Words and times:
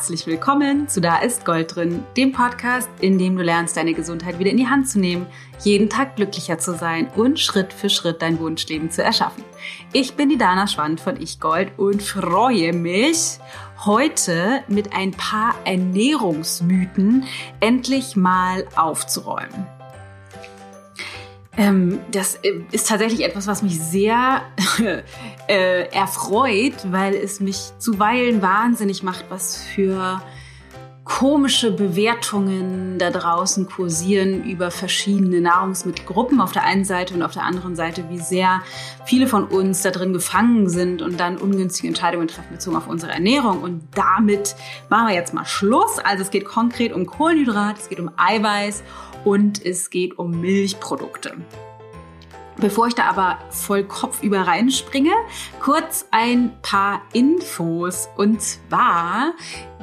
Herzlich 0.00 0.26
willkommen 0.26 0.88
zu 0.88 1.02
Da 1.02 1.18
ist 1.18 1.44
Gold 1.44 1.76
drin, 1.76 2.02
dem 2.16 2.32
Podcast, 2.32 2.88
in 3.02 3.18
dem 3.18 3.36
du 3.36 3.42
lernst, 3.42 3.76
deine 3.76 3.92
Gesundheit 3.92 4.38
wieder 4.38 4.50
in 4.50 4.56
die 4.56 4.66
Hand 4.66 4.88
zu 4.88 4.98
nehmen, 4.98 5.26
jeden 5.62 5.90
Tag 5.90 6.16
glücklicher 6.16 6.56
zu 6.56 6.74
sein 6.74 7.10
und 7.16 7.38
Schritt 7.38 7.74
für 7.74 7.90
Schritt 7.90 8.22
dein 8.22 8.38
Wunschleben 8.38 8.90
zu 8.90 9.02
erschaffen. 9.02 9.44
Ich 9.92 10.14
bin 10.14 10.30
die 10.30 10.38
Dana 10.38 10.66
Schwand 10.68 11.02
von 11.02 11.20
Ich 11.20 11.38
Gold 11.38 11.78
und 11.78 12.02
freue 12.02 12.72
mich, 12.72 13.40
heute 13.84 14.64
mit 14.68 14.94
ein 14.94 15.10
paar 15.10 15.54
Ernährungsmythen 15.66 17.24
endlich 17.60 18.16
mal 18.16 18.66
aufzuräumen. 18.76 19.66
Ähm, 21.56 22.00
das 22.10 22.36
äh, 22.36 22.62
ist 22.70 22.88
tatsächlich 22.88 23.24
etwas, 23.24 23.46
was 23.46 23.62
mich 23.62 23.78
sehr 23.78 24.42
äh, 25.48 25.88
erfreut, 25.92 26.74
weil 26.90 27.14
es 27.14 27.40
mich 27.40 27.72
zuweilen 27.78 28.40
wahnsinnig 28.40 29.02
macht, 29.02 29.24
was 29.30 29.56
für 29.56 30.22
komische 31.04 31.72
Bewertungen 31.72 32.98
da 32.98 33.10
draußen 33.10 33.68
kursieren 33.68 34.44
über 34.44 34.70
verschiedene 34.70 35.40
Nahrungsmittelgruppen 35.40 36.40
auf 36.40 36.52
der 36.52 36.62
einen 36.62 36.84
Seite 36.84 37.14
und 37.14 37.22
auf 37.22 37.32
der 37.32 37.42
anderen 37.42 37.74
Seite, 37.74 38.04
wie 38.10 38.18
sehr 38.18 38.62
viele 39.06 39.26
von 39.26 39.44
uns 39.44 39.82
da 39.82 39.90
drin 39.90 40.12
gefangen 40.12 40.68
sind 40.68 41.02
und 41.02 41.18
dann 41.18 41.36
ungünstige 41.36 41.88
Entscheidungen 41.88 42.28
treffen 42.28 42.52
bezogen 42.52 42.76
auf 42.76 42.86
unsere 42.86 43.10
Ernährung. 43.10 43.60
Und 43.62 43.82
damit 43.96 44.54
machen 44.88 45.08
wir 45.08 45.14
jetzt 45.14 45.34
mal 45.34 45.46
Schluss. 45.46 45.98
Also 45.98 46.22
es 46.22 46.30
geht 46.30 46.44
konkret 46.44 46.92
um 46.92 47.06
Kohlenhydrat, 47.06 47.78
es 47.78 47.88
geht 47.88 47.98
um 47.98 48.12
Eiweiß 48.16 48.84
und 49.24 49.64
es 49.64 49.90
geht 49.90 50.18
um 50.18 50.40
Milchprodukte. 50.40 51.36
Bevor 52.60 52.88
ich 52.88 52.94
da 52.94 53.04
aber 53.04 53.38
voll 53.50 53.84
Kopf 53.84 54.22
über 54.22 54.42
reinspringe, 54.42 55.12
kurz 55.60 56.06
ein 56.10 56.52
paar 56.60 57.02
Infos. 57.14 58.08
Und 58.16 58.42
zwar 58.42 59.32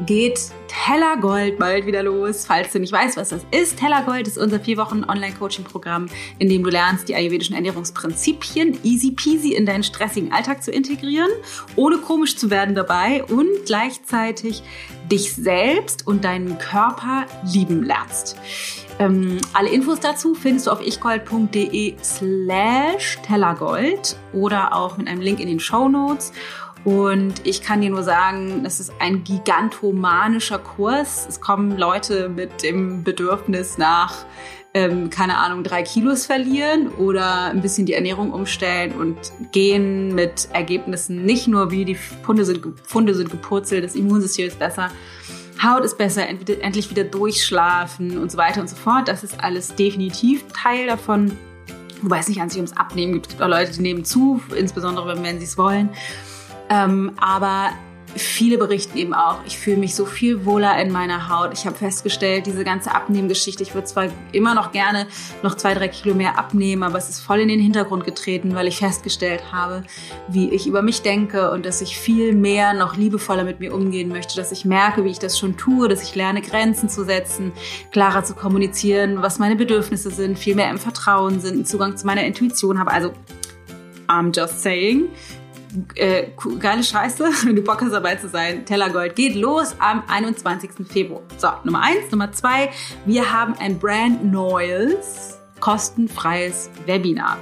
geht 0.06 0.40
Tellergold 0.68 1.58
bald 1.58 1.86
wieder 1.86 2.04
los. 2.04 2.46
Falls 2.46 2.72
du 2.72 2.80
nicht 2.80 2.92
weißt, 2.92 3.18
was 3.18 3.30
das 3.30 3.42
ist, 3.52 3.78
Tellergold 3.80 4.28
ist 4.28 4.38
unser 4.38 4.60
vier 4.60 4.78
Wochen 4.78 5.04
Online-Coaching-Programm, 5.04 6.08
in 6.40 6.50
dem 6.50 6.64
du 6.64 6.70
lernst, 6.70 7.10
die 7.10 7.16
ayurvedischen 7.16 7.56
Ernährungsprinzipien 7.56 8.78
easy 8.84 9.12
peasy 9.12 9.54
in 9.54 9.66
deinen 9.66 9.84
stressigen 9.84 10.32
Alltag 10.32 10.64
zu 10.64 10.72
integrieren, 10.72 11.30
ohne 11.76 11.98
komisch 11.98 12.38
zu 12.38 12.50
werden 12.50 12.76
dabei 12.76 13.24
und 13.24 13.48
gleichzeitig 13.66 14.62
dich 15.12 15.34
selbst 15.34 16.06
und 16.06 16.26
deinen 16.26 16.58
Körper 16.58 17.26
lieben 17.44 17.84
lernst. 17.84 18.36
Ähm, 19.00 19.38
alle 19.54 19.70
Infos 19.70 20.00
dazu 20.00 20.34
findest 20.34 20.68
du 20.68 20.72
auf 20.72 20.86
ichgold.de 20.86 21.96
slash 22.04 23.20
tellergold 23.26 24.18
oder 24.34 24.76
auch 24.76 24.98
mit 24.98 25.08
einem 25.08 25.22
Link 25.22 25.40
in 25.40 25.48
den 25.48 25.60
Show 25.60 25.88
Notes. 25.88 26.34
Und 26.88 27.46
ich 27.46 27.62
kann 27.62 27.82
dir 27.82 27.90
nur 27.90 28.04
sagen, 28.04 28.64
das 28.64 28.80
ist 28.80 28.94
ein 29.00 29.26
gigantomanischer 29.26 30.58
Kurs. 30.58 31.26
Es 31.28 31.42
kommen 31.42 31.78
Leute 31.78 32.30
mit 32.30 32.64
dem 32.64 33.04
Bedürfnis 33.04 33.78
nach, 33.78 34.26
ähm, 34.74 35.10
keine 35.10 35.36
Ahnung, 35.36 35.66
drei 35.66 35.84
Kilos 35.84 36.28
verlieren 36.28 36.88
oder 36.94 37.48
ein 37.48 37.62
bisschen 37.62 37.86
die 37.86 37.92
Ernährung 37.92 38.32
umstellen 38.32 38.94
und 38.94 39.18
gehen 39.52 40.16
mit 40.16 40.48
Ergebnissen 40.54 41.26
nicht 41.26 41.50
nur 41.50 41.72
wie 41.72 41.84
die 41.84 41.96
Funde 41.96 42.46
sind, 42.46 42.64
Funde 42.86 43.14
sind 43.16 43.32
gepurzelt, 43.32 43.84
das 43.84 43.96
Immunsystem 43.96 44.48
ist 44.48 44.58
besser, 44.58 44.88
Haut 45.62 45.84
ist 45.84 45.98
besser, 45.98 46.26
endlich 46.30 46.90
wieder 46.90 47.04
durchschlafen 47.04 48.18
und 48.18 48.32
so 48.32 48.38
weiter 48.38 48.62
und 48.62 48.70
so 48.70 48.78
fort. 48.78 49.10
Das 49.10 49.26
ist 49.26 49.44
alles 49.44 49.76
definitiv 49.76 50.46
Teil 50.54 50.88
davon. 50.88 51.38
Wobei 52.02 52.20
es 52.20 52.30
nicht 52.30 52.40
an 52.40 52.50
sich 52.50 52.60
ums 52.60 52.78
Abnehmen 52.78 53.12
gibt. 53.12 53.26
Es 53.26 53.32
gibt 53.32 53.42
auch 53.42 53.50
Leute, 53.50 53.74
die 53.74 53.82
nehmen 53.82 54.06
zu, 54.06 54.42
insbesondere 54.56 55.22
wenn 55.22 55.40
sie 55.40 55.46
es 55.46 55.58
wollen. 55.58 55.90
Ähm, 56.70 57.14
aber 57.20 57.72
viele 58.16 58.58
berichten 58.58 58.98
eben 58.98 59.14
auch, 59.14 59.40
ich 59.46 59.58
fühle 59.58 59.78
mich 59.78 59.96
so 59.96 60.06
viel 60.06 60.46
wohler 60.46 60.80
in 60.82 60.92
meiner 60.92 61.30
Haut. 61.30 61.52
Ich 61.54 61.66
habe 61.66 61.76
festgestellt, 61.76 62.46
diese 62.46 62.64
ganze 62.64 62.94
Abnehmgeschichte, 62.94 63.64
ich 63.64 63.74
würde 63.74 63.86
zwar 63.86 64.08
immer 64.32 64.56
noch 64.56 64.72
gerne 64.72 65.08
noch 65.44 65.56
zwei, 65.56 65.74
drei 65.74 65.88
Kilo 65.88 66.16
mehr 66.16 66.38
abnehmen, 66.38 66.84
aber 66.84 66.98
es 66.98 67.10
ist 67.10 67.20
voll 67.20 67.40
in 67.40 67.48
den 67.48 67.60
Hintergrund 67.60 68.06
getreten, 68.06 68.56
weil 68.56 68.68
ich 68.68 68.78
festgestellt 68.78 69.52
habe, 69.52 69.84
wie 70.28 70.50
ich 70.50 70.68
über 70.68 70.82
mich 70.82 71.02
denke 71.02 71.52
und 71.52 71.66
dass 71.66 71.82
ich 71.82 71.98
viel 71.98 72.34
mehr 72.34 72.74
noch 72.74 72.96
liebevoller 72.96 73.44
mit 73.44 73.60
mir 73.60 73.74
umgehen 73.74 74.10
möchte, 74.10 74.36
dass 74.36 74.52
ich 74.52 74.66
merke, 74.66 75.04
wie 75.04 75.12
ich 75.12 75.20
das 75.20 75.38
schon 75.38 75.58
tue, 75.58 75.88
dass 75.88 76.04
ich 76.04 76.16
lerne, 76.16 76.42
Grenzen 76.42 76.90
zu 76.90 77.04
setzen, 77.04 77.52
klarer 77.92 78.24
zu 78.24 78.34
kommunizieren, 78.34 79.22
was 79.22 79.40
meine 79.40 79.56
Bedürfnisse 79.56 80.12
sind, 80.12 80.40
viel 80.40 80.56
mehr 80.56 80.70
im 80.70 80.78
Vertrauen 80.78 81.40
sind, 81.40 81.68
Zugang 81.68 81.98
zu 81.98 82.06
meiner 82.06 82.24
Intuition 82.24 82.80
habe. 82.80 82.92
Also, 82.92 83.12
I'm 84.08 84.32
just 84.34 84.62
saying 84.62 85.10
äh, 85.96 86.28
geile 86.60 86.84
Scheiße, 86.84 87.30
wenn 87.44 87.56
du 87.56 87.62
Bock 87.62 87.82
hast 87.82 87.92
dabei 87.92 88.16
zu 88.16 88.30
sein. 88.30 88.66
Tellergold 88.66 89.16
geht 89.16 89.36
los 89.36 89.76
am 89.80 90.04
21. 90.08 90.88
Februar. 90.88 91.22
So, 91.38 91.50
Nummer 91.64 91.82
eins. 91.82 92.12
Nummer 92.12 92.32
zwei, 92.32 92.70
wir 93.06 93.32
haben 93.32 93.54
ein 93.60 93.80
brand 93.80 94.26
neues, 94.26 95.40
kostenfreies 95.60 96.70
Webinar. 96.86 97.38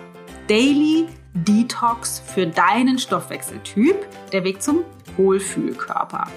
Daily 0.47 1.07
Detox 1.33 2.21
für 2.33 2.47
deinen 2.47 2.99
Stoffwechseltyp. 2.99 3.95
Der 4.31 4.43
Weg 4.43 4.61
zum 4.61 4.83
Wohlfühlkörper. 5.17 6.27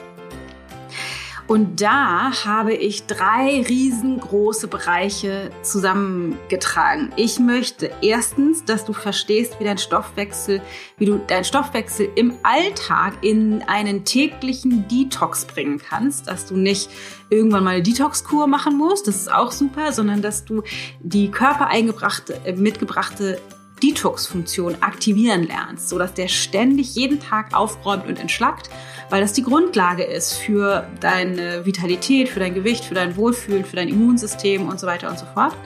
Und 1.49 1.81
da 1.81 2.45
habe 2.45 2.75
ich 2.75 3.07
drei 3.07 3.65
riesengroße 3.67 4.69
Bereiche 4.69 5.51
zusammengetragen. 5.63 7.11
Ich 7.17 7.39
möchte 7.39 7.91
erstens, 8.03 8.67
dass 8.67 8.85
du 8.85 8.93
verstehst, 8.93 9.59
wie 9.59 9.65
dein 9.65 9.79
Stoffwechsel, 9.79 10.61
wie 10.99 11.07
du 11.07 11.17
deinen 11.17 11.45
Stoffwechsel 11.45 12.11
im 12.17 12.35
Alltag 12.43 13.15
in 13.23 13.63
einen 13.63 14.05
täglichen 14.05 14.87
Detox 14.89 15.47
bringen 15.47 15.79
kannst, 15.79 16.29
dass 16.29 16.45
du 16.45 16.55
nicht 16.55 16.91
irgendwann 17.31 17.65
mal 17.65 17.77
eine 17.77 17.83
Detox-Kur 17.83 18.47
machen 18.47 18.77
musst, 18.77 19.09
das 19.09 19.17
ist 19.17 19.33
auch 19.33 19.51
super, 19.51 19.93
sondern 19.93 20.21
dass 20.21 20.45
du 20.45 20.63
die 21.01 21.31
körpereingebrachte, 21.31 22.43
äh, 22.45 22.53
mitgebrachte 22.53 23.41
Detox-Funktion 23.83 24.83
aktivieren 24.83 25.45
lernst, 25.45 25.89
sodass 25.89 26.13
der 26.13 26.29
ständig 26.29 26.95
jeden 26.95 27.21
Tag 27.21 27.55
aufräumt 27.55 28.07
und 28.07 28.19
entschlackt, 28.19 28.69
weil 29.11 29.21
das 29.21 29.33
die 29.33 29.43
Grundlage 29.43 30.05
ist 30.05 30.35
für 30.35 30.87
deine 31.01 31.65
Vitalität, 31.65 32.29
für 32.29 32.41
dein 32.41 32.55
Gewicht, 32.55 32.85
für 32.85 32.95
dein 32.95 33.17
Wohlfühlen, 33.17 33.65
für 33.65 33.77
dein 33.77 33.89
Immunsystem 33.89 34.69
und 34.69 34.79
so 34.79 34.87
weiter 34.87 35.11
und 35.11 35.19
so 35.19 35.27
fort. 35.35 35.57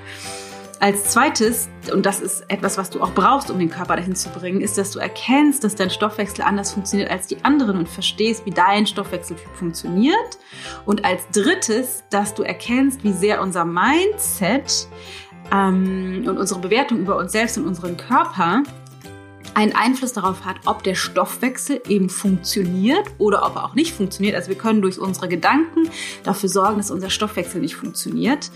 Als 0.82 1.10
zweites, 1.10 1.68
und 1.92 2.06
das 2.06 2.18
ist 2.18 2.44
etwas, 2.48 2.76
was 2.76 2.90
du 2.90 3.00
auch 3.00 3.12
brauchst, 3.14 3.52
um 3.52 3.58
den 3.60 3.70
Körper 3.70 3.94
dahin 3.94 4.16
zu 4.16 4.30
bringen, 4.30 4.60
ist, 4.60 4.78
dass 4.78 4.90
du 4.90 4.98
erkennst, 4.98 5.62
dass 5.62 5.76
dein 5.76 5.90
Stoffwechsel 5.90 6.42
anders 6.42 6.72
funktioniert 6.72 7.08
als 7.08 7.28
die 7.28 7.44
anderen 7.44 7.78
und 7.78 7.88
verstehst, 7.88 8.44
wie 8.46 8.50
dein 8.50 8.88
Stoffwechseltyp 8.88 9.46
funktioniert. 9.54 10.38
Und 10.84 11.04
als 11.04 11.22
drittes, 11.30 12.02
dass 12.10 12.34
du 12.34 12.42
erkennst, 12.42 13.04
wie 13.04 13.12
sehr 13.12 13.40
unser 13.42 13.64
Mindset 13.64 14.88
ähm, 15.52 16.24
und 16.26 16.36
unsere 16.36 16.58
Bewertung 16.58 16.98
über 16.98 17.16
uns 17.16 17.30
selbst 17.30 17.58
und 17.58 17.66
unseren 17.68 17.96
Körper 17.96 18.64
einen 19.54 19.74
Einfluss 19.74 20.12
darauf 20.12 20.44
hat, 20.44 20.56
ob 20.64 20.82
der 20.82 20.94
Stoffwechsel 20.94 21.82
eben 21.88 22.08
funktioniert 22.08 23.04
oder 23.18 23.44
ob 23.46 23.56
er 23.56 23.64
auch 23.64 23.74
nicht 23.74 23.94
funktioniert. 23.94 24.34
Also 24.34 24.48
wir 24.48 24.56
können 24.56 24.82
durch 24.82 24.98
unsere 24.98 25.28
Gedanken 25.28 25.88
dafür 26.24 26.48
sorgen, 26.48 26.78
dass 26.78 26.90
unser 26.90 27.10
Stoffwechsel 27.10 27.60
nicht 27.60 27.76
funktioniert, 27.76 28.50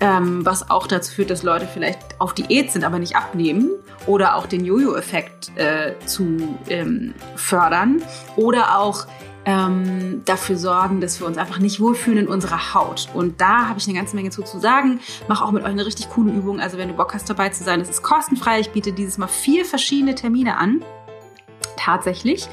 ähm, 0.00 0.44
was 0.44 0.70
auch 0.70 0.86
dazu 0.86 1.12
führt, 1.12 1.30
dass 1.30 1.42
Leute 1.42 1.68
vielleicht 1.72 1.98
auf 2.18 2.34
Diät 2.34 2.70
sind, 2.70 2.84
aber 2.84 2.98
nicht 2.98 3.16
abnehmen 3.16 3.70
oder 4.06 4.36
auch 4.36 4.46
den 4.46 4.64
Jojo-Effekt 4.64 5.50
äh, 5.56 5.94
zu 6.06 6.58
ähm, 6.68 7.14
fördern 7.36 8.02
oder 8.36 8.78
auch 8.78 9.06
ähm, 9.48 10.20
dafür 10.26 10.58
sorgen, 10.58 11.00
dass 11.00 11.20
wir 11.20 11.26
uns 11.26 11.38
einfach 11.38 11.58
nicht 11.58 11.80
wohlfühlen 11.80 12.26
in 12.26 12.28
unserer 12.28 12.74
Haut. 12.74 13.08
Und 13.14 13.40
da 13.40 13.66
habe 13.66 13.78
ich 13.78 13.88
eine 13.88 13.96
ganze 13.96 14.14
Menge 14.14 14.28
zu, 14.28 14.42
zu 14.42 14.58
sagen. 14.58 15.00
Mache 15.26 15.42
auch 15.42 15.52
mit 15.52 15.62
euch 15.62 15.70
eine 15.70 15.86
richtig 15.86 16.10
coole 16.10 16.30
Übung. 16.32 16.60
Also 16.60 16.76
wenn 16.76 16.88
du 16.88 16.94
Bock 16.94 17.14
hast 17.14 17.30
dabei 17.30 17.48
zu 17.48 17.64
sein, 17.64 17.80
es 17.80 17.88
ist 17.88 18.02
kostenfrei. 18.02 18.60
Ich 18.60 18.70
biete 18.72 18.92
dieses 18.92 19.16
Mal 19.16 19.26
vier 19.26 19.64
verschiedene 19.64 20.14
Termine 20.14 20.58
an. 20.58 20.84
Tatsächlich. 21.78 22.46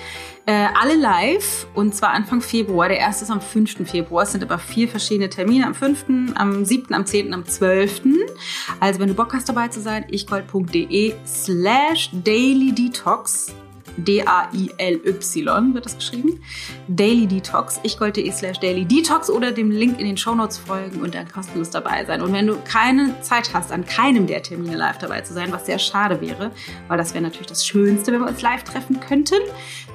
Äh, 0.45 0.67
alle 0.79 0.95
live 0.95 1.67
und 1.73 1.93
zwar 1.93 2.11
Anfang 2.11 2.39
Februar. 2.39 2.87
Der 2.87 2.99
erste 2.99 3.25
ist 3.25 3.31
am 3.31 3.41
5. 3.41 3.89
Februar. 3.89 4.23
Es 4.23 4.31
sind 4.31 4.43
aber 4.45 4.57
vier 4.57 4.87
verschiedene 4.87 5.29
Termine. 5.29 5.67
Am 5.67 5.75
5., 5.75 6.05
am 6.35 6.63
7., 6.63 6.93
am 6.93 7.05
10., 7.05 7.33
am 7.33 7.45
12. 7.45 8.03
Also 8.79 9.01
wenn 9.01 9.09
du 9.09 9.15
Bock 9.15 9.33
hast 9.33 9.49
dabei 9.49 9.67
zu 9.67 9.81
sein, 9.81 10.05
ichgold.de 10.09 11.13
slash 11.25 12.11
daily 12.13 12.71
detox 12.73 13.53
D-A-I-L-Y 13.97 15.73
wird 15.73 15.85
das 15.85 15.95
geschrieben. 15.95 16.41
Daily 16.87 17.27
Detox. 17.27 17.79
Ich 17.83 17.97
gold.de 17.97 18.29
slash 18.31 18.59
Daily 18.59 18.85
Detox 18.85 19.29
oder 19.29 19.51
dem 19.51 19.71
Link 19.71 19.99
in 19.99 20.05
den 20.05 20.17
Show 20.17 20.35
Notes 20.35 20.57
folgen 20.57 21.01
und 21.01 21.15
dann 21.15 21.27
kostenlos 21.31 21.69
dabei 21.69 22.05
sein. 22.05 22.21
Und 22.21 22.33
wenn 22.33 22.47
du 22.47 22.57
keine 22.63 23.19
Zeit 23.21 23.53
hast, 23.53 23.71
an 23.71 23.85
keinem 23.85 24.27
der 24.27 24.43
Termine 24.43 24.75
live 24.75 24.97
dabei 24.97 25.21
zu 25.21 25.33
sein, 25.33 25.51
was 25.51 25.65
sehr 25.65 25.79
schade 25.79 26.21
wäre, 26.21 26.51
weil 26.87 26.97
das 26.97 27.13
wäre 27.13 27.23
natürlich 27.23 27.47
das 27.47 27.65
Schönste, 27.65 28.11
wenn 28.11 28.21
wir 28.21 28.27
uns 28.27 28.41
live 28.41 28.63
treffen 28.63 28.99
könnten, 28.99 29.39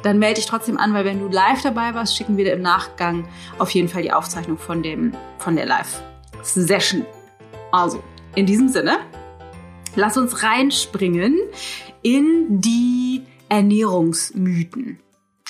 dann 0.03 0.19
melde 0.19 0.37
dich 0.37 0.47
trotzdem 0.47 0.79
an, 0.79 0.95
weil 0.95 1.05
wenn 1.05 1.21
du 1.21 1.29
live 1.29 1.63
dabei 1.63 1.95
warst, 1.95 2.17
schicken 2.17 2.37
wir 2.37 2.45
dir 2.45 2.55
im 2.55 2.63
Nachgang 2.63 3.29
auf 3.59 3.71
jeden 3.71 3.89
Fall 3.89 4.03
die 4.03 4.13
Aufzeichnung 4.13 4.59
von, 4.59 4.83
dem, 4.83 5.13
von 5.39 5.57
der 5.57 5.67
Live-Session. 5.67 7.05
Also, 7.73 8.03
in 8.35 8.47
diesem 8.47 8.69
Sinne, 8.69 8.99
lass 9.95 10.17
uns 10.17 10.43
reinspringen 10.43 11.37
in 12.03 12.61
die 12.61 13.23
Ernährungsmythen. 13.51 14.99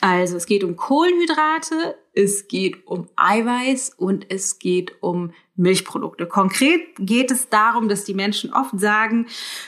Also 0.00 0.38
es 0.38 0.46
geht 0.46 0.64
um 0.64 0.76
Kohlenhydrate, 0.76 1.94
es 2.14 2.48
geht 2.48 2.86
um 2.86 3.08
Eiweiß 3.16 3.92
und 3.98 4.26
es 4.30 4.58
geht 4.58 4.94
um 5.02 5.32
Milchprodukte. 5.56 6.24
Konkret 6.26 6.80
geht 6.98 7.30
es 7.30 7.50
darum, 7.50 7.88
dass 7.88 8.04
die 8.04 8.14
Menschen 8.14 8.50
oft 8.50 8.80
sagen, 8.80 9.26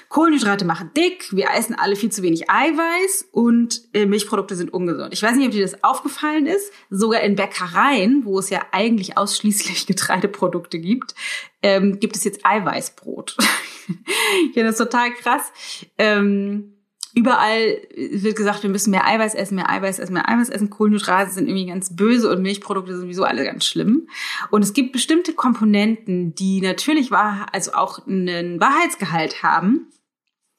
Kohlenhydrate 0.08 0.64
machen 0.64 0.90
dick, 0.96 1.36
wir 1.36 1.50
essen 1.54 1.74
alle 1.74 1.96
viel 1.96 2.10
zu 2.10 2.22
wenig 2.22 2.48
Eiweiß 2.48 3.28
und 3.30 3.82
äh, 3.92 4.06
Milchprodukte 4.06 4.56
sind 4.56 4.72
ungesund. 4.72 5.12
Ich 5.12 5.22
weiß 5.22 5.36
nicht, 5.36 5.46
ob 5.46 5.52
dir 5.52 5.62
das 5.62 5.84
aufgefallen 5.84 6.46
ist. 6.46 6.72
Sogar 6.88 7.20
in 7.20 7.36
Bäckereien, 7.36 8.24
wo 8.24 8.38
es 8.38 8.48
ja 8.48 8.62
eigentlich 8.72 9.18
ausschließlich 9.18 9.86
Getreideprodukte 9.86 10.78
gibt, 10.78 11.14
ähm, 11.62 12.00
gibt 12.00 12.16
es 12.16 12.24
jetzt 12.24 12.46
Eiweißbrot. 12.46 13.36
ich 14.46 14.54
finde 14.54 14.70
das 14.70 14.78
total 14.78 15.12
krass. 15.12 15.52
Ähm, 15.98 16.71
Überall 17.14 17.82
wird 17.94 18.36
gesagt, 18.36 18.62
wir 18.62 18.70
müssen 18.70 18.90
mehr 18.90 19.06
Eiweiß 19.06 19.34
essen, 19.34 19.56
mehr 19.56 19.68
Eiweiß 19.68 19.98
essen, 19.98 20.14
mehr 20.14 20.28
Eiweiß 20.28 20.48
essen. 20.48 20.70
Kohlenhydrate 20.70 21.30
sind 21.30 21.46
irgendwie 21.46 21.66
ganz 21.66 21.94
böse 21.94 22.30
und 22.30 22.40
Milchprodukte 22.40 22.92
sind 22.92 23.02
sowieso 23.02 23.24
alle 23.24 23.44
ganz 23.44 23.66
schlimm. 23.66 24.08
Und 24.50 24.62
es 24.62 24.72
gibt 24.72 24.92
bestimmte 24.92 25.34
Komponenten, 25.34 26.34
die 26.34 26.62
natürlich 26.62 27.10
wahr, 27.10 27.46
also 27.52 27.72
auch 27.72 28.06
einen 28.06 28.60
Wahrheitsgehalt 28.60 29.42
haben. 29.42 29.90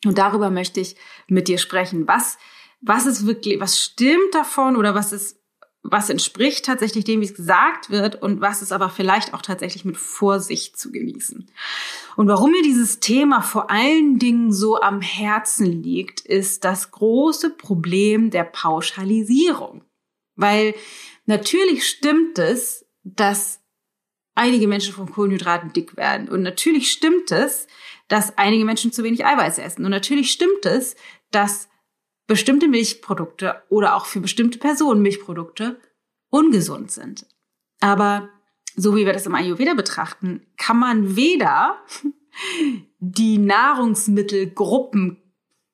Und 0.05 0.17
darüber 0.17 0.51
möchte 0.51 0.79
ich 0.79 0.95
mit 1.27 1.47
dir 1.47 1.57
sprechen. 1.57 2.07
Was, 2.07 2.37
was 2.81 3.07
ist 3.07 3.25
wirklich, 3.25 3.59
was 3.59 3.79
stimmt 3.79 4.33
davon 4.33 4.75
oder 4.75 4.93
was 4.93 5.11
ist 5.11 5.42
was 5.83 6.09
entspricht 6.09 6.65
tatsächlich 6.65 7.03
dem, 7.03 7.19
wie 7.19 7.25
es 7.25 7.35
gesagt 7.35 7.89
wird 7.89 8.21
und 8.21 8.39
was 8.39 8.61
ist 8.61 8.71
aber 8.71 8.89
vielleicht 8.89 9.33
auch 9.33 9.41
tatsächlich 9.41 9.83
mit 9.83 9.97
Vorsicht 9.97 10.77
zu 10.79 10.91
genießen. 10.91 11.51
Und 12.15 12.27
warum 12.29 12.51
mir 12.51 12.63
dieses 12.63 13.01
Thema 13.01 13.41
vor 13.41 13.69
allen 13.69 14.17
Dingen 14.17 14.53
so 14.53 14.79
am 14.79 15.01
Herzen 15.01 15.83
liegt, 15.83 16.21
ist 16.21 16.63
das 16.63 16.91
große 16.91 17.49
Problem 17.49 18.29
der 18.29 18.45
Pauschalisierung. 18.45 19.83
Weil 20.35 20.73
natürlich 21.25 21.87
stimmt 21.87 22.39
es, 22.39 22.85
dass 23.03 23.59
einige 24.35 24.67
Menschen 24.67 24.93
von 24.93 25.11
Kohlenhydraten 25.11 25.73
dick 25.73 25.97
werden. 25.97 26.29
Und 26.29 26.43
natürlich 26.43 26.91
stimmt 26.91 27.31
es, 27.31 27.67
dass 28.07 28.37
einige 28.37 28.65
Menschen 28.65 28.93
zu 28.93 29.03
wenig 29.03 29.25
Eiweiß 29.25 29.57
essen. 29.57 29.83
Und 29.83 29.91
natürlich 29.91 30.31
stimmt 30.31 30.65
es, 30.65 30.95
dass 31.31 31.67
bestimmte 32.27 32.67
Milchprodukte 32.67 33.61
oder 33.69 33.95
auch 33.95 34.05
für 34.05 34.21
bestimmte 34.21 34.59
Personen 34.59 35.01
Milchprodukte 35.01 35.79
ungesund 36.29 36.91
sind. 36.91 37.25
Aber 37.79 38.29
so 38.75 38.95
wie 38.95 39.05
wir 39.05 39.13
das 39.13 39.25
im 39.25 39.35
Ayurveda 39.35 39.73
betrachten, 39.73 40.45
kann 40.57 40.77
man 40.77 41.15
weder 41.15 41.77
die 42.99 43.37
Nahrungsmittelgruppen 43.37 45.21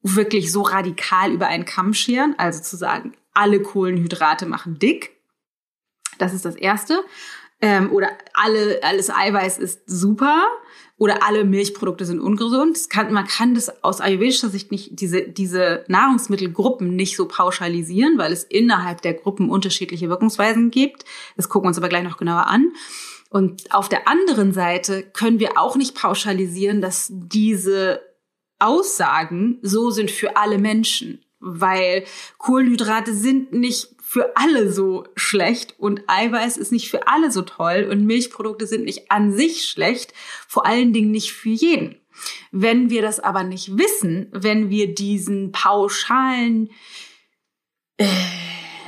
wirklich 0.01 0.51
so 0.51 0.61
radikal 0.61 1.31
über 1.31 1.47
einen 1.47 1.65
Kamm 1.65 1.93
scheren, 1.93 2.35
also 2.37 2.61
zu 2.61 2.77
sagen, 2.77 3.13
alle 3.33 3.61
Kohlenhydrate 3.61 4.45
machen 4.45 4.79
dick. 4.79 5.15
Das 6.17 6.33
ist 6.33 6.45
das 6.45 6.55
Erste. 6.55 7.03
Ähm, 7.61 7.91
oder 7.91 8.09
alle, 8.33 8.79
alles 8.83 9.09
Eiweiß 9.09 9.57
ist 9.57 9.81
super 9.85 10.47
oder 10.97 11.23
alle 11.23 11.45
Milchprodukte 11.45 12.05
sind 12.05 12.19
ungesund. 12.19 12.89
Kann, 12.89 13.11
man 13.13 13.25
kann 13.25 13.55
das 13.55 13.83
aus 13.83 14.01
ayurvedischer 14.01 14.49
Sicht 14.49 14.71
nicht, 14.71 14.99
diese, 14.99 15.23
diese 15.23 15.85
Nahrungsmittelgruppen 15.87 16.95
nicht 16.95 17.15
so 17.15 17.27
pauschalisieren, 17.27 18.17
weil 18.17 18.31
es 18.31 18.43
innerhalb 18.43 19.01
der 19.01 19.13
Gruppen 19.13 19.49
unterschiedliche 19.49 20.09
Wirkungsweisen 20.09 20.71
gibt. 20.71 21.05
Das 21.37 21.49
gucken 21.49 21.65
wir 21.65 21.69
uns 21.69 21.77
aber 21.77 21.89
gleich 21.89 22.03
noch 22.03 22.17
genauer 22.17 22.47
an. 22.47 22.71
Und 23.29 23.73
auf 23.73 23.89
der 23.89 24.07
anderen 24.07 24.53
Seite 24.53 25.03
können 25.03 25.39
wir 25.39 25.57
auch 25.57 25.75
nicht 25.75 25.95
pauschalisieren, 25.95 26.81
dass 26.81 27.07
diese 27.11 28.01
Aussagen 28.59 29.59
so 29.61 29.91
sind 29.91 30.11
für 30.11 30.35
alle 30.35 30.57
Menschen, 30.57 31.23
weil 31.39 32.03
Kohlenhydrate 32.37 33.13
sind 33.13 33.53
nicht 33.53 33.98
für 34.11 34.35
alle 34.35 34.71
so 34.71 35.05
schlecht 35.15 35.75
und 35.77 36.01
Eiweiß 36.07 36.57
ist 36.57 36.71
nicht 36.71 36.89
für 36.89 37.07
alle 37.07 37.31
so 37.31 37.43
toll 37.43 37.87
und 37.91 38.07
Milchprodukte 38.07 38.65
sind 38.65 38.85
nicht 38.85 39.11
an 39.11 39.31
sich 39.31 39.67
schlecht, 39.67 40.15
vor 40.47 40.65
allen 40.65 40.93
Dingen 40.93 41.11
nicht 41.11 41.31
für 41.31 41.49
jeden. 41.49 41.95
Wenn 42.51 42.89
wir 42.89 43.03
das 43.03 43.19
aber 43.19 43.43
nicht 43.43 43.77
wissen, 43.77 44.27
wenn 44.31 44.71
wir 44.71 44.95
diesen 44.95 45.51
pauschalen 45.51 46.71
äh, 47.97 48.07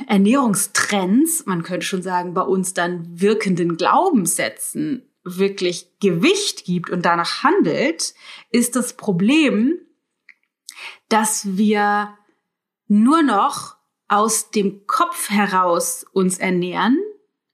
Ernährungstrends, 0.08 1.46
man 1.46 1.62
könnte 1.62 1.86
schon 1.86 2.02
sagen, 2.02 2.34
bei 2.34 2.42
uns 2.42 2.74
dann 2.74 3.20
wirkenden 3.20 3.76
Glaubenssätzen 3.76 5.08
wirklich 5.22 6.00
Gewicht 6.00 6.64
gibt 6.64 6.90
und 6.90 7.04
danach 7.04 7.44
handelt, 7.44 8.14
ist 8.50 8.74
das 8.74 8.94
Problem, 8.94 9.78
dass 11.08 11.56
wir 11.56 12.18
nur 12.88 13.22
noch 13.22 13.76
aus 14.12 14.50
dem 14.50 14.86
Kopf 14.86 15.30
heraus 15.30 16.04
uns 16.12 16.36
ernähren, 16.36 16.98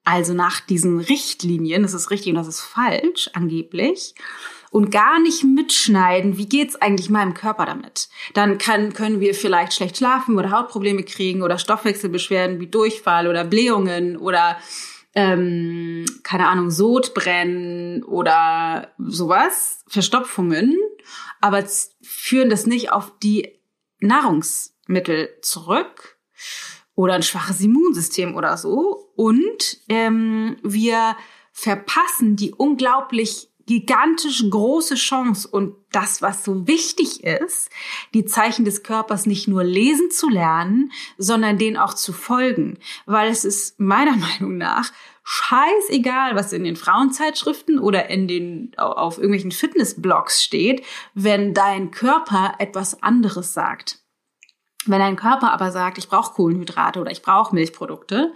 also 0.02 0.34
nach 0.34 0.58
diesen 0.58 0.98
Richtlinien, 0.98 1.84
das 1.84 1.94
ist 1.94 2.10
richtig 2.10 2.30
und 2.30 2.34
das 2.34 2.48
ist 2.48 2.62
falsch, 2.62 3.30
angeblich, 3.32 4.16
und 4.72 4.90
gar 4.90 5.20
nicht 5.20 5.44
mitschneiden, 5.44 6.36
wie 6.36 6.48
geht's 6.48 6.74
eigentlich 6.74 7.10
meinem 7.10 7.34
Körper 7.34 7.64
damit? 7.64 8.08
Dann 8.34 8.58
kann, 8.58 8.92
können 8.92 9.20
wir 9.20 9.34
vielleicht 9.34 9.72
schlecht 9.72 9.98
schlafen 9.98 10.36
oder 10.36 10.50
Hautprobleme 10.50 11.04
kriegen 11.04 11.42
oder 11.42 11.58
Stoffwechselbeschwerden 11.58 12.58
wie 12.58 12.66
Durchfall 12.66 13.28
oder 13.28 13.44
Blähungen 13.44 14.16
oder 14.16 14.58
ähm, 15.14 16.06
keine 16.24 16.48
Ahnung, 16.48 16.72
Sodbrennen 16.72 18.02
oder 18.02 18.92
sowas, 18.98 19.84
Verstopfungen, 19.86 20.76
aber 21.40 21.64
führen 22.02 22.50
das 22.50 22.66
nicht 22.66 22.90
auf 22.90 23.12
die 23.22 23.60
Nahrungsmittel 24.00 25.30
zurück, 25.40 26.17
oder 26.94 27.14
ein 27.14 27.22
schwaches 27.22 27.60
Immunsystem 27.60 28.34
oder 28.34 28.56
so. 28.56 29.12
Und 29.14 29.78
ähm, 29.88 30.56
wir 30.62 31.16
verpassen 31.52 32.36
die 32.36 32.52
unglaublich 32.52 33.48
gigantisch 33.68 34.42
große 34.48 34.94
Chance 34.94 35.46
und 35.46 35.76
das, 35.92 36.22
was 36.22 36.42
so 36.42 36.66
wichtig 36.66 37.22
ist, 37.22 37.70
die 38.14 38.24
Zeichen 38.24 38.64
des 38.64 38.82
Körpers 38.82 39.26
nicht 39.26 39.46
nur 39.46 39.62
lesen 39.62 40.10
zu 40.10 40.28
lernen, 40.28 40.90
sondern 41.18 41.58
denen 41.58 41.76
auch 41.76 41.92
zu 41.92 42.14
folgen. 42.14 42.78
Weil 43.04 43.30
es 43.30 43.44
ist 43.44 43.78
meiner 43.78 44.16
Meinung 44.40 44.56
nach 44.56 44.90
scheißegal, 45.22 46.34
was 46.34 46.54
in 46.54 46.64
den 46.64 46.76
Frauenzeitschriften 46.76 47.78
oder 47.78 48.08
in 48.08 48.26
den, 48.26 48.72
auf 48.78 49.18
irgendwelchen 49.18 49.52
Fitnessblogs 49.52 50.42
steht, 50.42 50.82
wenn 51.12 51.52
dein 51.52 51.90
Körper 51.90 52.54
etwas 52.58 53.02
anderes 53.02 53.52
sagt. 53.52 53.98
Wenn 54.88 55.00
dein 55.00 55.16
Körper 55.16 55.52
aber 55.52 55.70
sagt, 55.70 55.98
ich 55.98 56.08
brauche 56.08 56.34
Kohlenhydrate 56.34 57.00
oder 57.00 57.10
ich 57.10 57.22
brauche 57.22 57.54
Milchprodukte, 57.54 58.32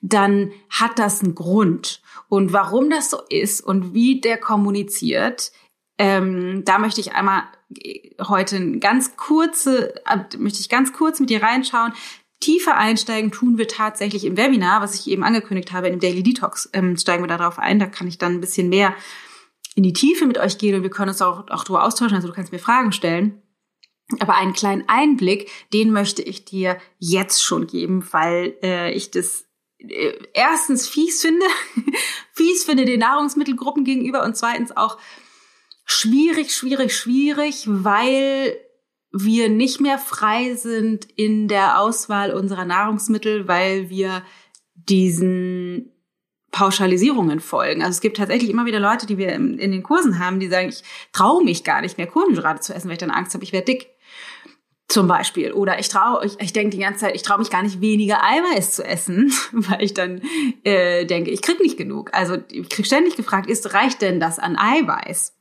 dann 0.00 0.52
hat 0.70 0.98
das 0.98 1.22
einen 1.22 1.34
Grund. 1.34 2.00
Und 2.28 2.52
warum 2.52 2.90
das 2.90 3.10
so 3.10 3.18
ist 3.28 3.60
und 3.60 3.94
wie 3.94 4.20
der 4.20 4.38
kommuniziert, 4.38 5.52
ähm, 5.98 6.62
da 6.64 6.78
möchte 6.78 7.00
ich 7.00 7.14
einmal 7.14 7.44
äh, 7.78 8.10
heute 8.22 8.78
ganz 8.78 9.16
kurze, 9.16 9.94
äh, 10.06 10.36
möchte 10.38 10.60
ich 10.60 10.68
ganz 10.68 10.92
kurz 10.92 11.20
mit 11.20 11.30
dir 11.30 11.42
reinschauen. 11.42 11.92
Tiefer 12.40 12.76
einsteigen 12.76 13.30
tun 13.30 13.56
wir 13.56 13.66
tatsächlich 13.66 14.24
im 14.24 14.36
Webinar, 14.36 14.82
was 14.82 14.94
ich 14.94 15.08
eben 15.08 15.24
angekündigt 15.24 15.72
habe, 15.72 15.90
dem 15.90 16.00
Daily 16.00 16.22
Detox, 16.22 16.68
ähm, 16.74 16.96
steigen 16.96 17.22
wir 17.22 17.28
darauf 17.28 17.58
ein. 17.58 17.78
Da 17.78 17.86
kann 17.86 18.08
ich 18.08 18.18
dann 18.18 18.34
ein 18.34 18.40
bisschen 18.40 18.68
mehr 18.68 18.94
in 19.74 19.82
die 19.82 19.94
Tiefe 19.94 20.26
mit 20.26 20.38
euch 20.38 20.58
gehen 20.58 20.74
und 20.74 20.82
wir 20.82 20.90
können 20.90 21.10
uns 21.10 21.22
auch, 21.22 21.48
auch 21.48 21.64
darüber 21.64 21.84
austauschen. 21.84 22.16
Also 22.16 22.28
du 22.28 22.34
kannst 22.34 22.52
mir 22.52 22.58
Fragen 22.58 22.92
stellen. 22.92 23.42
Aber 24.20 24.36
einen 24.36 24.52
kleinen 24.52 24.84
Einblick, 24.88 25.50
den 25.72 25.90
möchte 25.90 26.22
ich 26.22 26.44
dir 26.44 26.78
jetzt 26.98 27.42
schon 27.42 27.66
geben, 27.66 28.06
weil 28.12 28.56
äh, 28.62 28.92
ich 28.92 29.10
das 29.10 29.46
äh, 29.78 30.12
erstens 30.32 30.88
fies 30.88 31.22
finde, 31.22 31.46
fies 32.32 32.64
finde 32.64 32.84
den 32.84 33.00
Nahrungsmittelgruppen 33.00 33.84
gegenüber 33.84 34.24
und 34.24 34.36
zweitens 34.36 34.76
auch 34.76 34.98
schwierig, 35.84 36.54
schwierig, 36.54 36.96
schwierig, 36.96 37.64
weil 37.66 38.56
wir 39.12 39.48
nicht 39.48 39.80
mehr 39.80 39.98
frei 39.98 40.54
sind 40.54 41.06
in 41.16 41.48
der 41.48 41.80
Auswahl 41.80 42.32
unserer 42.32 42.64
Nahrungsmittel, 42.64 43.48
weil 43.48 43.88
wir 43.88 44.22
diesen 44.74 45.92
Pauschalisierungen 46.50 47.40
folgen. 47.40 47.82
Also 47.82 47.96
es 47.96 48.00
gibt 48.00 48.16
tatsächlich 48.16 48.50
immer 48.50 48.66
wieder 48.66 48.80
Leute, 48.80 49.06
die 49.06 49.18
wir 49.18 49.32
in, 49.32 49.58
den 49.58 49.82
Kursen 49.82 50.18
haben, 50.18 50.40
die 50.40 50.48
sagen, 50.48 50.68
ich 50.68 50.82
traue 51.12 51.44
mich 51.44 51.64
gar 51.64 51.80
nicht 51.80 51.98
mehr 51.98 52.06
Kohlenhydrate 52.06 52.60
zu 52.60 52.74
essen, 52.74 52.88
weil 52.88 52.94
ich 52.94 53.00
dann 53.00 53.10
Angst 53.10 53.34
habe, 53.34 53.44
ich 53.44 53.52
werde 53.52 53.66
dick. 53.66 53.88
Zum 54.88 55.08
Beispiel. 55.08 55.52
Oder 55.52 55.80
ich 55.80 55.88
traue, 55.88 56.24
ich, 56.24 56.38
ich 56.40 56.52
denke 56.52 56.76
die 56.76 56.82
ganze 56.82 57.00
Zeit, 57.00 57.16
ich 57.16 57.22
traue 57.22 57.38
mich 57.38 57.50
gar 57.50 57.62
nicht 57.62 57.80
weniger 57.80 58.22
Eiweiß 58.22 58.72
zu 58.72 58.84
essen, 58.84 59.32
weil 59.52 59.82
ich 59.82 59.94
dann 59.94 60.22
äh, 60.62 61.04
denke, 61.06 61.30
ich 61.30 61.42
krieg 61.42 61.60
nicht 61.60 61.76
genug. 61.76 62.10
Also 62.14 62.36
ich 62.50 62.68
krieg 62.68 62.86
ständig 62.86 63.16
gefragt, 63.16 63.50
ist 63.50 63.74
reicht 63.74 64.00
denn 64.00 64.20
das 64.20 64.38
an 64.38 64.56
Eiweiß? 64.56 65.34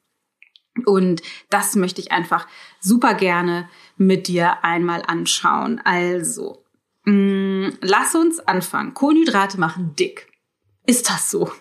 Und 0.86 1.22
das 1.50 1.75
möchte 1.75 2.02
ich 2.02 2.12
einfach 2.12 2.48
super 2.82 3.14
gerne 3.14 3.70
mit 3.98 4.28
dir 4.28 4.64
einmal 4.64 5.04
anschauen. 5.06 5.80
Also, 5.84 6.66
mh, 7.06 7.14
mm, 7.14 7.78
lass 7.82 8.16
uns 8.16 8.40
anfangen. 8.40 8.94
Kohlenhydrate 8.94 9.60
machen 9.60 9.96
dick. 9.96 10.28
Ist 10.86 11.10
das 11.10 11.30
so? 11.30 11.52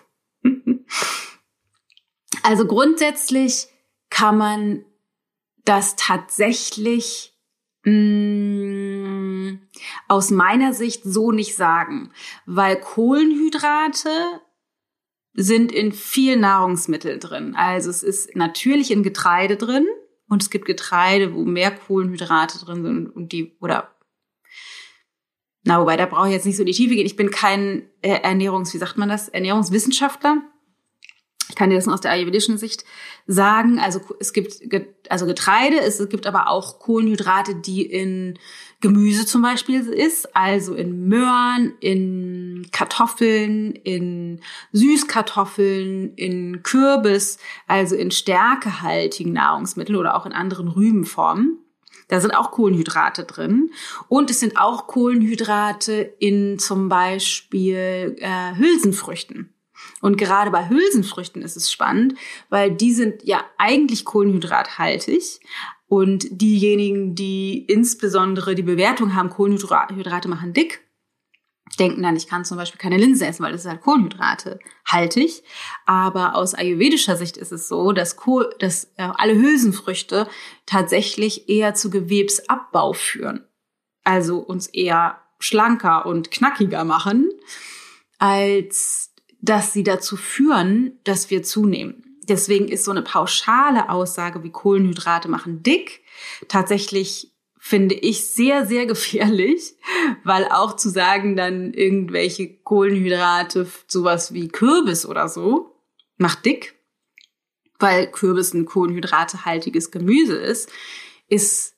also 2.43 2.65
grundsätzlich 2.65 3.67
kann 4.09 4.37
man 4.37 4.85
das 5.63 5.95
tatsächlich 5.95 7.34
Mm, 7.85 9.59
aus 10.07 10.31
meiner 10.31 10.73
Sicht 10.73 11.03
so 11.03 11.31
nicht 11.31 11.55
sagen, 11.55 12.11
weil 12.45 12.79
Kohlenhydrate 12.79 14.09
sind 15.33 15.71
in 15.71 15.91
vielen 15.91 16.41
Nahrungsmitteln 16.41 17.19
drin. 17.19 17.55
Also 17.55 17.89
es 17.89 18.03
ist 18.03 18.35
natürlich 18.35 18.91
in 18.91 19.03
Getreide 19.03 19.57
drin 19.57 19.85
und 20.27 20.41
es 20.41 20.49
gibt 20.49 20.65
Getreide, 20.65 21.33
wo 21.33 21.45
mehr 21.45 21.71
Kohlenhydrate 21.71 22.63
drin 22.65 22.83
sind 22.83 23.09
und 23.09 23.31
die 23.31 23.55
oder 23.59 23.95
na, 25.67 25.81
wobei, 25.81 25.97
da 25.97 26.05
brauche 26.05 26.27
ich 26.27 26.33
jetzt 26.33 26.45
nicht 26.45 26.57
so 26.57 26.61
in 26.61 26.67
die 26.67 26.73
Tiefe 26.73 26.93
gehen. 26.93 27.07
Ich 27.07 27.15
bin 27.15 27.31
kein 27.31 27.89
äh, 28.03 28.19
Ernährungs, 28.21 28.71
wie 28.75 28.77
sagt 28.77 28.97
man 28.97 29.09
das, 29.09 29.29
Ernährungswissenschaftler. 29.29 30.43
Ich 31.49 31.55
kann 31.55 31.69
dir 31.69 31.75
das 31.75 31.85
nur 31.85 31.93
aus 31.93 32.01
der 32.01 32.11
ayurvedischen 32.11 32.57
Sicht 32.57 32.85
sagen. 33.27 33.79
Also 33.79 34.01
es 34.19 34.33
gibt 34.33 34.61
also 35.09 35.25
Getreide, 35.25 35.79
es 35.79 36.07
gibt 36.09 36.27
aber 36.27 36.49
auch 36.49 36.79
Kohlenhydrate, 36.79 37.55
die 37.55 37.83
in 37.83 38.39
Gemüse 38.81 39.25
zum 39.25 39.41
Beispiel 39.41 39.81
ist, 39.81 40.35
also 40.35 40.75
in 40.75 41.07
Möhren, 41.07 41.73
in 41.79 42.67
Kartoffeln, 42.71 43.71
in 43.71 44.41
Süßkartoffeln, 44.73 46.13
in 46.15 46.63
Kürbis, 46.63 47.37
also 47.67 47.95
in 47.95 48.11
stärkehaltigen 48.11 49.33
Nahrungsmitteln 49.33 49.97
oder 49.97 50.15
auch 50.15 50.25
in 50.25 50.33
anderen 50.33 50.67
Rübenformen. 50.67 51.59
Da 52.07 52.19
sind 52.21 52.35
auch 52.35 52.51
Kohlenhydrate 52.51 53.23
drin. 53.23 53.71
Und 54.07 54.29
es 54.29 54.39
sind 54.39 54.57
auch 54.57 54.85
Kohlenhydrate 54.85 56.13
in 56.19 56.59
zum 56.59 56.89
Beispiel 56.89 58.15
äh, 58.19 58.55
Hülsenfrüchten. 58.55 59.54
Und 60.01 60.17
gerade 60.17 60.51
bei 60.51 60.69
Hülsenfrüchten 60.69 61.41
ist 61.41 61.55
es 61.55 61.71
spannend, 61.71 62.15
weil 62.49 62.71
die 62.71 62.93
sind 62.93 63.23
ja 63.23 63.43
eigentlich 63.57 64.05
kohlenhydrathaltig. 64.05 65.39
Und 65.87 66.27
diejenigen, 66.29 67.15
die 67.15 67.65
insbesondere 67.65 68.55
die 68.55 68.63
Bewertung 68.63 69.15
haben, 69.15 69.29
Kohlenhydrate 69.29 70.27
machen 70.27 70.53
dick, 70.53 70.81
denken 71.79 72.03
dann, 72.03 72.15
ich 72.15 72.27
kann 72.27 72.45
zum 72.45 72.57
Beispiel 72.57 72.79
keine 72.79 72.97
Linse 72.97 73.25
essen, 73.25 73.43
weil 73.43 73.51
das 73.51 73.61
ist 73.61 73.69
halt 73.69 73.81
Kohlenhydrate 73.81 74.59
haltig. 74.85 75.43
Aber 75.85 76.35
aus 76.35 76.53
ayurvedischer 76.53 77.17
Sicht 77.17 77.37
ist 77.37 77.51
es 77.51 77.67
so, 77.67 77.91
dass, 77.91 78.15
Kohl, 78.15 78.53
dass 78.59 78.85
äh, 78.97 79.09
alle 79.15 79.35
Hülsenfrüchte 79.35 80.27
tatsächlich 80.65 81.49
eher 81.49 81.73
zu 81.73 81.89
Gewebsabbau 81.89 82.93
führen. 82.93 83.45
Also 84.03 84.39
uns 84.39 84.67
eher 84.67 85.21
schlanker 85.39 86.05
und 86.05 86.31
knackiger 86.31 86.83
machen, 86.83 87.29
als 88.19 89.14
dass 89.45 89.73
sie 89.73 89.83
dazu 89.83 90.17
führen, 90.17 90.99
dass 91.03 91.29
wir 91.29 91.43
zunehmen. 91.43 92.19
Deswegen 92.27 92.67
ist 92.67 92.83
so 92.83 92.91
eine 92.91 93.03
pauschale 93.03 93.89
Aussage 93.89 94.43
wie 94.43 94.51
Kohlenhydrate 94.51 95.29
machen 95.29 95.61
dick 95.61 96.01
tatsächlich 96.47 97.31
finde 97.57 97.95
ich 97.95 98.27
sehr, 98.27 98.65
sehr 98.65 98.85
gefährlich, 98.85 99.75
weil 100.23 100.45
auch 100.45 100.75
zu 100.75 100.89
sagen 100.89 101.35
dann 101.35 101.73
irgendwelche 101.73 102.57
Kohlenhydrate, 102.57 103.67
sowas 103.87 104.33
wie 104.33 104.49
Kürbis 104.49 105.05
oder 105.05 105.27
so, 105.27 105.75
macht 106.17 106.45
dick, 106.45 106.75
weil 107.79 108.11
Kürbis 108.11 108.53
ein 108.53 108.65
kohlenhydratehaltiges 108.65 109.91
Gemüse 109.91 110.35
ist, 110.35 110.71
ist, 111.27 111.75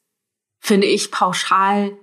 finde 0.60 0.88
ich, 0.88 1.10
pauschal 1.10 1.98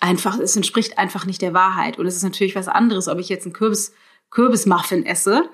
einfach, 0.00 0.38
es 0.38 0.56
entspricht 0.56 0.98
einfach 0.98 1.24
nicht 1.24 1.40
der 1.40 1.54
Wahrheit. 1.54 1.98
Und 1.98 2.06
es 2.06 2.16
ist 2.16 2.24
natürlich 2.24 2.56
was 2.56 2.68
anderes, 2.68 3.06
ob 3.06 3.20
ich 3.20 3.28
jetzt 3.28 3.46
einen 3.46 3.52
Kürbis, 3.54 3.92
Kürbismuffin 4.32 5.04
esse 5.04 5.50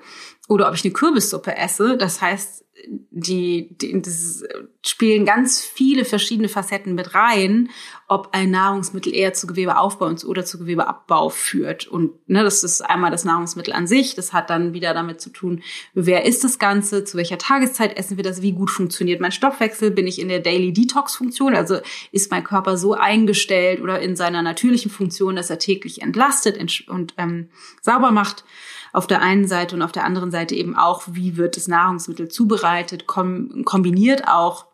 oder 0.49 0.67
ob 0.67 0.75
ich 0.75 0.83
eine 0.83 0.91
Kürbissuppe 0.91 1.55
esse. 1.55 1.95
Das 1.95 2.21
heißt, 2.21 2.65
die, 3.11 3.75
die 3.77 4.01
das 4.01 4.43
spielen 4.85 5.25
ganz 5.25 5.61
viele 5.61 6.05
verschiedene 6.05 6.47
Facetten 6.47 6.95
mit 6.95 7.13
rein, 7.13 7.69
ob 8.07 8.29
ein 8.31 8.49
Nahrungsmittel 8.49 9.13
eher 9.13 9.33
zu 9.33 9.45
Gewebeaufbau 9.45 10.11
oder 10.25 10.45
zu 10.45 10.57
Gewebeabbau 10.57 11.29
führt. 11.29 11.87
Und 11.87 12.13
ne, 12.27 12.43
das 12.43 12.63
ist 12.63 12.81
einmal 12.81 13.11
das 13.11 13.25
Nahrungsmittel 13.25 13.73
an 13.73 13.85
sich. 13.85 14.15
Das 14.15 14.33
hat 14.33 14.49
dann 14.49 14.73
wieder 14.73 14.93
damit 14.93 15.21
zu 15.21 15.29
tun, 15.29 15.61
wer 15.93 16.25
ist 16.25 16.43
das 16.43 16.57
Ganze, 16.57 17.03
zu 17.03 17.17
welcher 17.17 17.37
Tageszeit 17.37 17.97
essen 17.97 18.17
wir 18.17 18.23
das, 18.23 18.41
wie 18.41 18.53
gut 18.53 18.71
funktioniert 18.71 19.21
mein 19.21 19.33
Stoffwechsel, 19.33 19.91
bin 19.91 20.07
ich 20.07 20.19
in 20.19 20.29
der 20.29 20.39
Daily 20.39 20.73
Detox 20.73 21.15
Funktion, 21.15 21.55
also 21.55 21.77
ist 22.11 22.31
mein 22.31 22.43
Körper 22.43 22.77
so 22.77 22.93
eingestellt 22.93 23.81
oder 23.81 23.99
in 23.99 24.15
seiner 24.15 24.41
natürlichen 24.41 24.89
Funktion, 24.89 25.35
dass 25.35 25.49
er 25.49 25.59
täglich 25.59 26.01
entlastet 26.01 26.57
und 26.87 27.13
ähm, 27.17 27.49
sauber 27.81 28.11
macht 28.11 28.45
auf 28.93 29.07
der 29.07 29.21
einen 29.21 29.47
Seite 29.47 29.75
und 29.75 29.81
auf 29.81 29.91
der 29.91 30.03
anderen 30.03 30.31
Seite 30.31 30.55
eben 30.55 30.75
auch, 30.75 31.03
wie 31.07 31.37
wird 31.37 31.57
das 31.57 31.67
Nahrungsmittel 31.67 32.27
zubereitet, 32.27 33.07
kom 33.07 33.63
kombiniert 33.65 34.27
auch 34.27 34.67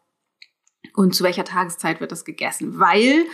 und 0.93 1.15
zu 1.15 1.23
welcher 1.23 1.45
Tageszeit 1.45 1.99
wird 1.99 2.11
das 2.11 2.25
gegessen, 2.25 2.79
weil 2.79 3.25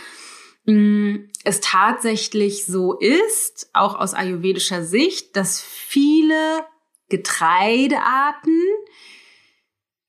mh, 0.64 0.74
mm, 0.74 1.30
es 1.44 1.60
tatsächlich 1.60 2.66
so 2.66 2.98
ist, 2.98 3.70
auch 3.72 3.94
aus 3.94 4.14
ayurvedischer 4.14 4.84
Sicht, 4.84 5.36
dass 5.36 5.60
viele 5.60 6.64
Getreidearten 7.08 8.60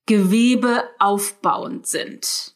Gewebe 0.06 0.84
aufbauend 0.98 1.86
sind. 1.86 2.54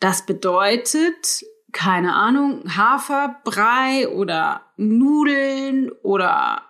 Das 0.00 0.26
bedeutet, 0.26 1.44
keine 1.72 2.14
Ahnung, 2.14 2.76
Haferbrei 2.76 4.08
oder 4.08 4.72
Nudeln 4.76 5.90
oder 6.02 6.62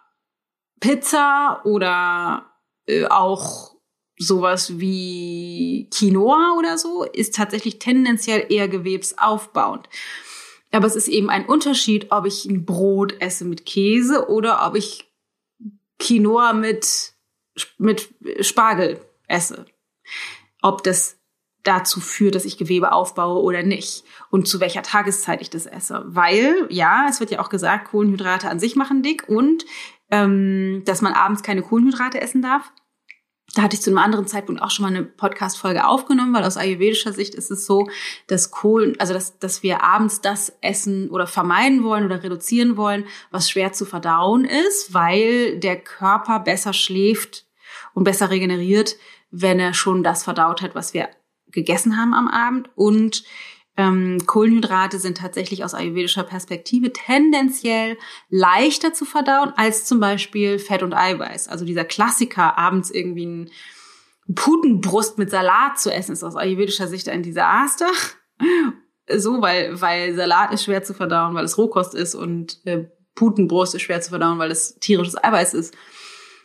Pizza 0.80 1.60
oder 1.64 2.46
äh, 2.86 3.06
auch 3.06 3.76
sowas 4.18 4.78
wie 4.78 5.88
Quinoa 5.92 6.56
oder 6.58 6.76
so 6.76 7.04
ist 7.04 7.36
tatsächlich 7.36 7.78
tendenziell 7.78 8.46
eher 8.48 8.68
gewebsaufbauend. 8.68 9.88
Aber 10.72 10.86
es 10.86 10.96
ist 10.96 11.08
eben 11.08 11.30
ein 11.30 11.46
Unterschied, 11.46 12.08
ob 12.10 12.26
ich 12.26 12.44
ein 12.44 12.64
Brot 12.64 13.20
esse 13.20 13.44
mit 13.44 13.64
Käse 13.64 14.28
oder 14.28 14.66
ob 14.66 14.74
ich 14.74 15.10
Quinoa 15.98 16.52
mit, 16.52 17.14
mit 17.78 18.08
Spargel 18.40 19.00
esse. 19.28 19.66
Ob 20.60 20.82
das 20.82 21.16
dazu 21.62 22.00
führt, 22.00 22.34
dass 22.34 22.44
ich 22.44 22.58
Gewebe 22.58 22.92
aufbaue 22.92 23.42
oder 23.42 23.62
nicht 23.62 24.04
und 24.30 24.48
zu 24.48 24.60
welcher 24.60 24.82
Tageszeit 24.82 25.40
ich 25.42 25.50
das 25.50 25.66
esse. 25.66 26.02
Weil, 26.06 26.66
ja, 26.70 27.06
es 27.08 27.20
wird 27.20 27.30
ja 27.30 27.40
auch 27.40 27.50
gesagt, 27.50 27.88
Kohlenhydrate 27.88 28.48
an 28.48 28.58
sich 28.58 28.76
machen 28.76 29.02
dick 29.02 29.28
und 29.28 29.64
ähm, 30.10 30.82
dass 30.84 31.02
man 31.02 31.12
abends 31.12 31.42
keine 31.42 31.62
Kohlenhydrate 31.62 32.20
essen 32.20 32.42
darf. 32.42 32.72
Da 33.54 33.62
hatte 33.62 33.76
ich 33.76 33.82
zu 33.82 33.90
einem 33.90 33.98
anderen 33.98 34.26
Zeitpunkt 34.26 34.60
auch 34.60 34.70
schon 34.70 34.82
mal 34.82 34.94
eine 34.94 35.04
Podcast-Folge 35.04 35.86
aufgenommen, 35.86 36.34
weil 36.34 36.44
aus 36.44 36.58
ayurvedischer 36.58 37.14
Sicht 37.14 37.34
ist 37.34 37.50
es 37.50 37.64
so, 37.64 37.88
dass 38.26 38.50
Kohlen, 38.50 39.00
also 39.00 39.14
dass, 39.14 39.38
dass 39.38 39.62
wir 39.62 39.82
abends 39.82 40.20
das 40.20 40.52
essen 40.60 41.08
oder 41.08 41.26
vermeiden 41.26 41.82
wollen 41.82 42.04
oder 42.04 42.22
reduzieren 42.22 42.76
wollen, 42.76 43.06
was 43.30 43.50
schwer 43.50 43.72
zu 43.72 43.86
verdauen 43.86 44.44
ist, 44.44 44.92
weil 44.92 45.58
der 45.58 45.80
Körper 45.80 46.40
besser 46.40 46.74
schläft 46.74 47.46
und 47.94 48.04
besser 48.04 48.28
regeneriert, 48.28 48.96
wenn 49.30 49.60
er 49.60 49.72
schon 49.72 50.02
das 50.02 50.24
verdaut 50.24 50.60
hat, 50.60 50.74
was 50.74 50.92
wir 50.92 51.08
gegessen 51.46 51.96
haben 51.96 52.12
am 52.12 52.28
Abend. 52.28 52.70
Und 52.74 53.24
ähm, 53.78 54.18
Kohlenhydrate 54.26 54.98
sind 54.98 55.18
tatsächlich 55.18 55.64
aus 55.64 55.72
ayurvedischer 55.72 56.24
Perspektive 56.24 56.92
tendenziell 56.92 57.96
leichter 58.28 58.92
zu 58.92 59.04
verdauen 59.04 59.52
als 59.56 59.84
zum 59.84 60.00
Beispiel 60.00 60.58
Fett 60.58 60.82
und 60.82 60.92
Eiweiß. 60.92 61.46
Also 61.46 61.64
dieser 61.64 61.84
Klassiker, 61.84 62.58
abends 62.58 62.90
irgendwie 62.90 63.26
ein 63.26 63.50
Putenbrust 64.34 65.16
mit 65.16 65.30
Salat 65.30 65.78
zu 65.78 65.92
essen, 65.92 66.12
ist 66.12 66.24
aus 66.24 66.34
ayurvedischer 66.34 66.88
Sicht 66.88 67.08
ein 67.08 67.22
Desaster. 67.22 67.88
So, 69.10 69.40
weil, 69.40 69.80
weil 69.80 70.14
Salat 70.14 70.52
ist 70.52 70.64
schwer 70.64 70.82
zu 70.82 70.92
verdauen, 70.92 71.34
weil 71.34 71.46
es 71.46 71.56
Rohkost 71.56 71.94
ist 71.94 72.14
und 72.14 72.60
äh, 72.66 72.90
Putenbrust 73.14 73.74
ist 73.74 73.80
schwer 73.80 74.02
zu 74.02 74.10
verdauen, 74.10 74.38
weil 74.38 74.50
es 74.50 74.78
tierisches 74.80 75.16
Eiweiß 75.16 75.54
ist. 75.54 75.74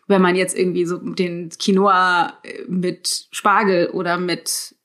Wenn 0.08 0.22
man 0.22 0.38
jetzt 0.38 0.58
irgendwie 0.58 0.86
so 0.86 0.96
den 0.96 1.50
Quinoa 1.50 2.40
äh, 2.44 2.64
mit 2.70 3.28
Spargel 3.32 3.90
oder 3.90 4.18
mit 4.18 4.78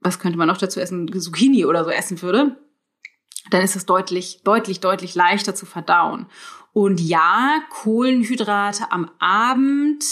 was 0.00 0.18
könnte 0.18 0.38
man 0.38 0.48
noch 0.48 0.58
dazu 0.58 0.80
essen, 0.80 1.10
Zucchini 1.20 1.64
oder 1.64 1.84
so 1.84 1.90
essen 1.90 2.20
würde, 2.22 2.56
dann 3.50 3.62
ist 3.62 3.76
es 3.76 3.86
deutlich, 3.86 4.42
deutlich, 4.44 4.80
deutlich 4.80 5.14
leichter 5.14 5.54
zu 5.54 5.66
verdauen. 5.66 6.26
Und 6.72 7.00
ja, 7.00 7.62
Kohlenhydrate 7.70 8.92
am 8.92 9.10
Abend 9.18 10.04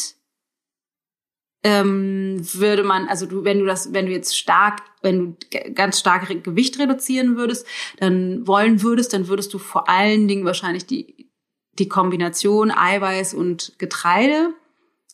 ähm, 1.64 2.40
würde 2.54 2.84
man, 2.84 3.08
also 3.08 3.26
du, 3.26 3.44
wenn 3.44 3.58
du 3.58 3.64
das, 3.64 3.92
wenn 3.92 4.06
du 4.06 4.12
jetzt 4.12 4.36
stark, 4.36 4.80
wenn 5.02 5.36
du 5.36 5.72
ganz 5.74 5.98
stark 5.98 6.28
Gewicht 6.44 6.78
reduzieren 6.78 7.36
würdest, 7.36 7.66
dann 7.98 8.46
wollen 8.46 8.82
würdest, 8.82 9.12
dann 9.12 9.28
würdest 9.28 9.52
du 9.54 9.58
vor 9.58 9.88
allen 9.88 10.28
Dingen 10.28 10.44
wahrscheinlich 10.44 10.86
die, 10.86 11.30
die 11.78 11.88
Kombination 11.88 12.70
Eiweiß 12.70 13.34
und 13.34 13.74
Getreide 13.78 14.54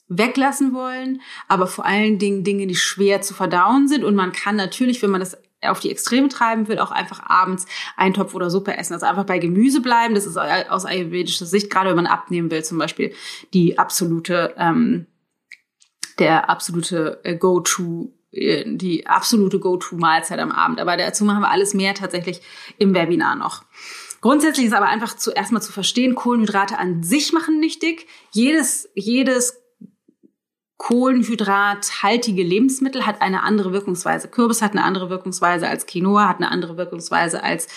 weglassen 0.09 0.75
wollen, 0.75 1.21
aber 1.49 1.67
vor 1.67 1.85
allen 1.85 2.19
Dingen 2.19 2.45
Dinge, 2.45 2.67
die 2.67 2.77
schwer 2.77 3.23
zu 3.23 3.35
verdauen 3.35 3.89
sind. 3.89 4.05
Und 4.05 4.15
man 4.15 4.33
kann 4.33 4.57
natürlich, 4.57 5.03
wenn 5.03 5.11
man 5.11 5.21
das 5.21 5.37
auf 5.63 5.81
die 5.81 5.91
Extreme 5.91 6.29
treiben 6.29 6.69
will, 6.69 6.79
auch 6.79 6.91
einfach 6.91 7.23
abends 7.25 7.67
einen 7.97 8.15
Topf 8.15 8.35
oder 8.35 8.51
Suppe 8.51 8.77
essen. 8.77 8.95
Also 8.95 9.07
einfach 9.07 9.25
bei 9.25 9.39
Gemüse 9.39 9.81
bleiben. 9.81 10.15
Das 10.15 10.27
ist 10.27 10.37
aus 10.37 10.85
ayurvedischer 10.85 11.47
Sicht, 11.47 11.71
gerade 11.71 11.89
wenn 11.89 11.97
man 11.97 12.07
abnehmen 12.07 12.51
will, 12.51 12.63
zum 12.65 12.79
Beispiel 12.79 13.15
die 13.55 13.79
absolute, 13.79 14.55
ähm, 14.59 15.07
der 16.19 16.51
absolute 16.51 17.21
äh, 17.25 17.37
Go-To 17.37 18.13
äh, 18.31 18.65
die 18.67 19.07
absolute 19.07 19.59
Go-To-Mahlzeit 19.59 20.39
am 20.39 20.53
Abend. 20.53 20.81
Aber 20.81 20.97
dazu 20.97 21.25
machen 21.25 21.41
wir 21.41 21.51
alles 21.51 21.75
mehr 21.75 21.95
tatsächlich 21.95 22.43
im 22.79 22.95
Webinar 22.95 23.37
noch. 23.37 23.63
Grundsätzlich 24.21 24.67
ist 24.67 24.73
aber 24.73 24.87
einfach 24.87 25.17
zuerst 25.17 25.53
mal 25.53 25.61
zu 25.61 25.73
verstehen, 25.73 26.15
Kohlenhydrate 26.15 26.79
an 26.79 27.03
sich 27.03 27.33
machen 27.33 27.61
nicht 27.61 27.83
dick. 27.83 28.07
Jedes, 28.31 28.89
jedes 28.95 29.64
kohlenhydrathaltige 30.85 32.43
Lebensmittel 32.43 33.07
hat 33.07 33.23
eine 33.23 33.43
andere 33.43 33.73
Wirkungsweise. 33.73 34.29
Kürbis 34.29 34.61
hat 34.61 34.73
eine 34.73 34.85
andere 34.85 35.09
Wirkungsweise 35.09 35.67
als 35.67 35.87
Quinoa, 35.87 36.29
hat 36.29 36.37
eine 36.37 36.51
andere 36.51 36.77
Wirkungsweise 36.77 37.43
als 37.43 37.69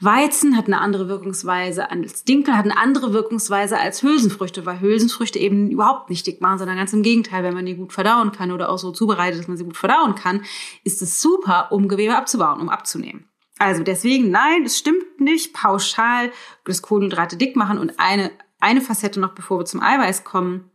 Weizen, 0.00 0.56
hat 0.56 0.66
eine 0.66 0.80
andere 0.80 1.06
Wirkungsweise 1.06 1.92
als 1.92 2.24
Dinkel, 2.24 2.56
hat 2.56 2.64
eine 2.64 2.76
andere 2.76 3.12
Wirkungsweise 3.12 3.78
als 3.78 4.02
Hülsenfrüchte, 4.02 4.66
weil 4.66 4.80
Hülsenfrüchte 4.80 5.38
eben 5.38 5.70
überhaupt 5.70 6.10
nicht 6.10 6.26
dick 6.26 6.40
machen, 6.40 6.58
sondern 6.58 6.76
ganz 6.76 6.92
im 6.92 7.04
Gegenteil, 7.04 7.44
wenn 7.44 7.54
man 7.54 7.66
die 7.66 7.76
gut 7.76 7.92
verdauen 7.92 8.32
kann 8.32 8.50
oder 8.50 8.68
auch 8.70 8.78
so 8.78 8.90
zubereitet, 8.90 9.38
dass 9.38 9.46
man 9.46 9.56
sie 9.56 9.64
gut 9.64 9.76
verdauen 9.76 10.16
kann, 10.16 10.42
ist 10.82 11.02
es 11.02 11.20
super, 11.20 11.70
um 11.70 11.86
Gewebe 11.86 12.16
abzubauen, 12.16 12.60
um 12.60 12.68
abzunehmen. 12.68 13.28
Also 13.60 13.84
deswegen, 13.84 14.32
nein, 14.32 14.64
es 14.64 14.76
stimmt 14.76 15.20
nicht 15.20 15.54
pauschal, 15.54 16.32
dass 16.64 16.82
Kohlenhydrate 16.82 17.36
dick 17.36 17.54
machen. 17.54 17.78
Und 17.78 18.00
eine, 18.00 18.32
eine 18.58 18.80
Facette 18.80 19.20
noch, 19.20 19.34
bevor 19.34 19.60
wir 19.60 19.66
zum 19.66 19.80
Eiweiß 19.80 20.24
kommen, 20.24 20.70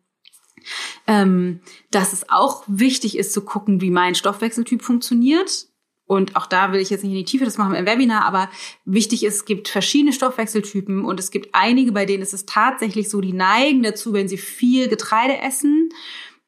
ähm, 1.07 1.61
dass 1.91 2.13
es 2.13 2.29
auch 2.29 2.63
wichtig 2.67 3.17
ist 3.17 3.33
zu 3.33 3.41
gucken, 3.41 3.81
wie 3.81 3.91
mein 3.91 4.15
Stoffwechseltyp 4.15 4.81
funktioniert. 4.81 5.67
Und 6.07 6.35
auch 6.35 6.45
da 6.45 6.71
will 6.71 6.79
ich 6.79 6.91
jetzt 6.91 7.03
nicht 7.03 7.13
in 7.13 7.17
die 7.17 7.25
Tiefe, 7.25 7.45
das 7.45 7.57
machen 7.57 7.73
im 7.73 7.87
Webinar, 7.87 8.25
aber 8.25 8.49
wichtig 8.85 9.23
ist, 9.23 9.37
es 9.37 9.45
gibt 9.45 9.67
verschiedene 9.67 10.13
Stoffwechseltypen 10.13 11.03
und 11.03 11.19
es 11.19 11.31
gibt 11.31 11.49
einige, 11.53 11.91
bei 11.93 12.05
denen 12.05 12.21
ist 12.21 12.33
es 12.33 12.45
tatsächlich 12.45 13.09
so, 13.09 13.21
die 13.21 13.33
neigen 13.33 13.81
dazu, 13.81 14.13
wenn 14.13 14.27
sie 14.27 14.37
viel 14.37 14.87
Getreide 14.87 15.39
essen, 15.39 15.89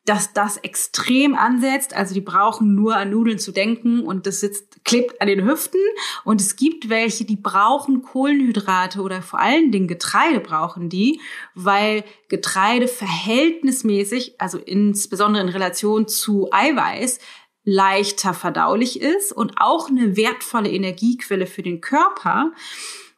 dass 0.07 0.31
das 0.31 0.55
extrem 0.55 1.35
ansetzt. 1.35 1.93
Also 1.93 2.13
die 2.13 2.21
brauchen 2.21 2.75
nur 2.75 2.95
an 2.95 3.09
Nudeln 3.09 3.39
zu 3.39 3.51
denken 3.51 3.99
und 3.99 4.25
das 4.25 4.39
sitzt, 4.39 4.83
klebt 4.85 5.21
an 5.21 5.27
den 5.27 5.45
Hüften. 5.45 5.81
Und 6.23 6.39
es 6.39 6.55
gibt 6.55 6.87
welche, 6.87 7.25
die 7.25 7.35
brauchen 7.35 8.01
Kohlenhydrate 8.01 9.01
oder 9.01 9.21
vor 9.21 9.39
allen 9.39 9.71
Dingen 9.71 9.87
Getreide 9.87 10.39
brauchen 10.39 10.87
die, 10.87 11.19
weil 11.55 12.05
Getreide 12.29 12.87
verhältnismäßig, 12.87 14.35
also 14.39 14.57
insbesondere 14.57 15.43
in 15.43 15.49
Relation 15.49 16.07
zu 16.07 16.47
Eiweiß, 16.51 17.19
leichter 17.65 18.33
verdaulich 18.33 19.01
ist 19.01 19.33
und 19.33 19.55
auch 19.57 19.89
eine 19.89 20.15
wertvolle 20.15 20.71
Energiequelle 20.71 21.47
für 21.47 21.63
den 21.63 21.81
Körper. 21.81 22.53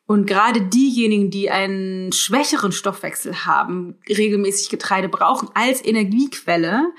Und 0.09 0.25
gerade 0.25 0.59
diejenigen, 0.59 1.29
die 1.29 1.51
einen 1.51 2.11
schwächeren 2.13 2.71
Stoffwechsel 2.71 3.45
haben, 3.45 3.99
regelmäßig 4.09 4.69
Getreide 4.69 5.07
brauchen 5.07 5.49
als 5.53 5.85
Energiequelle 5.85 6.91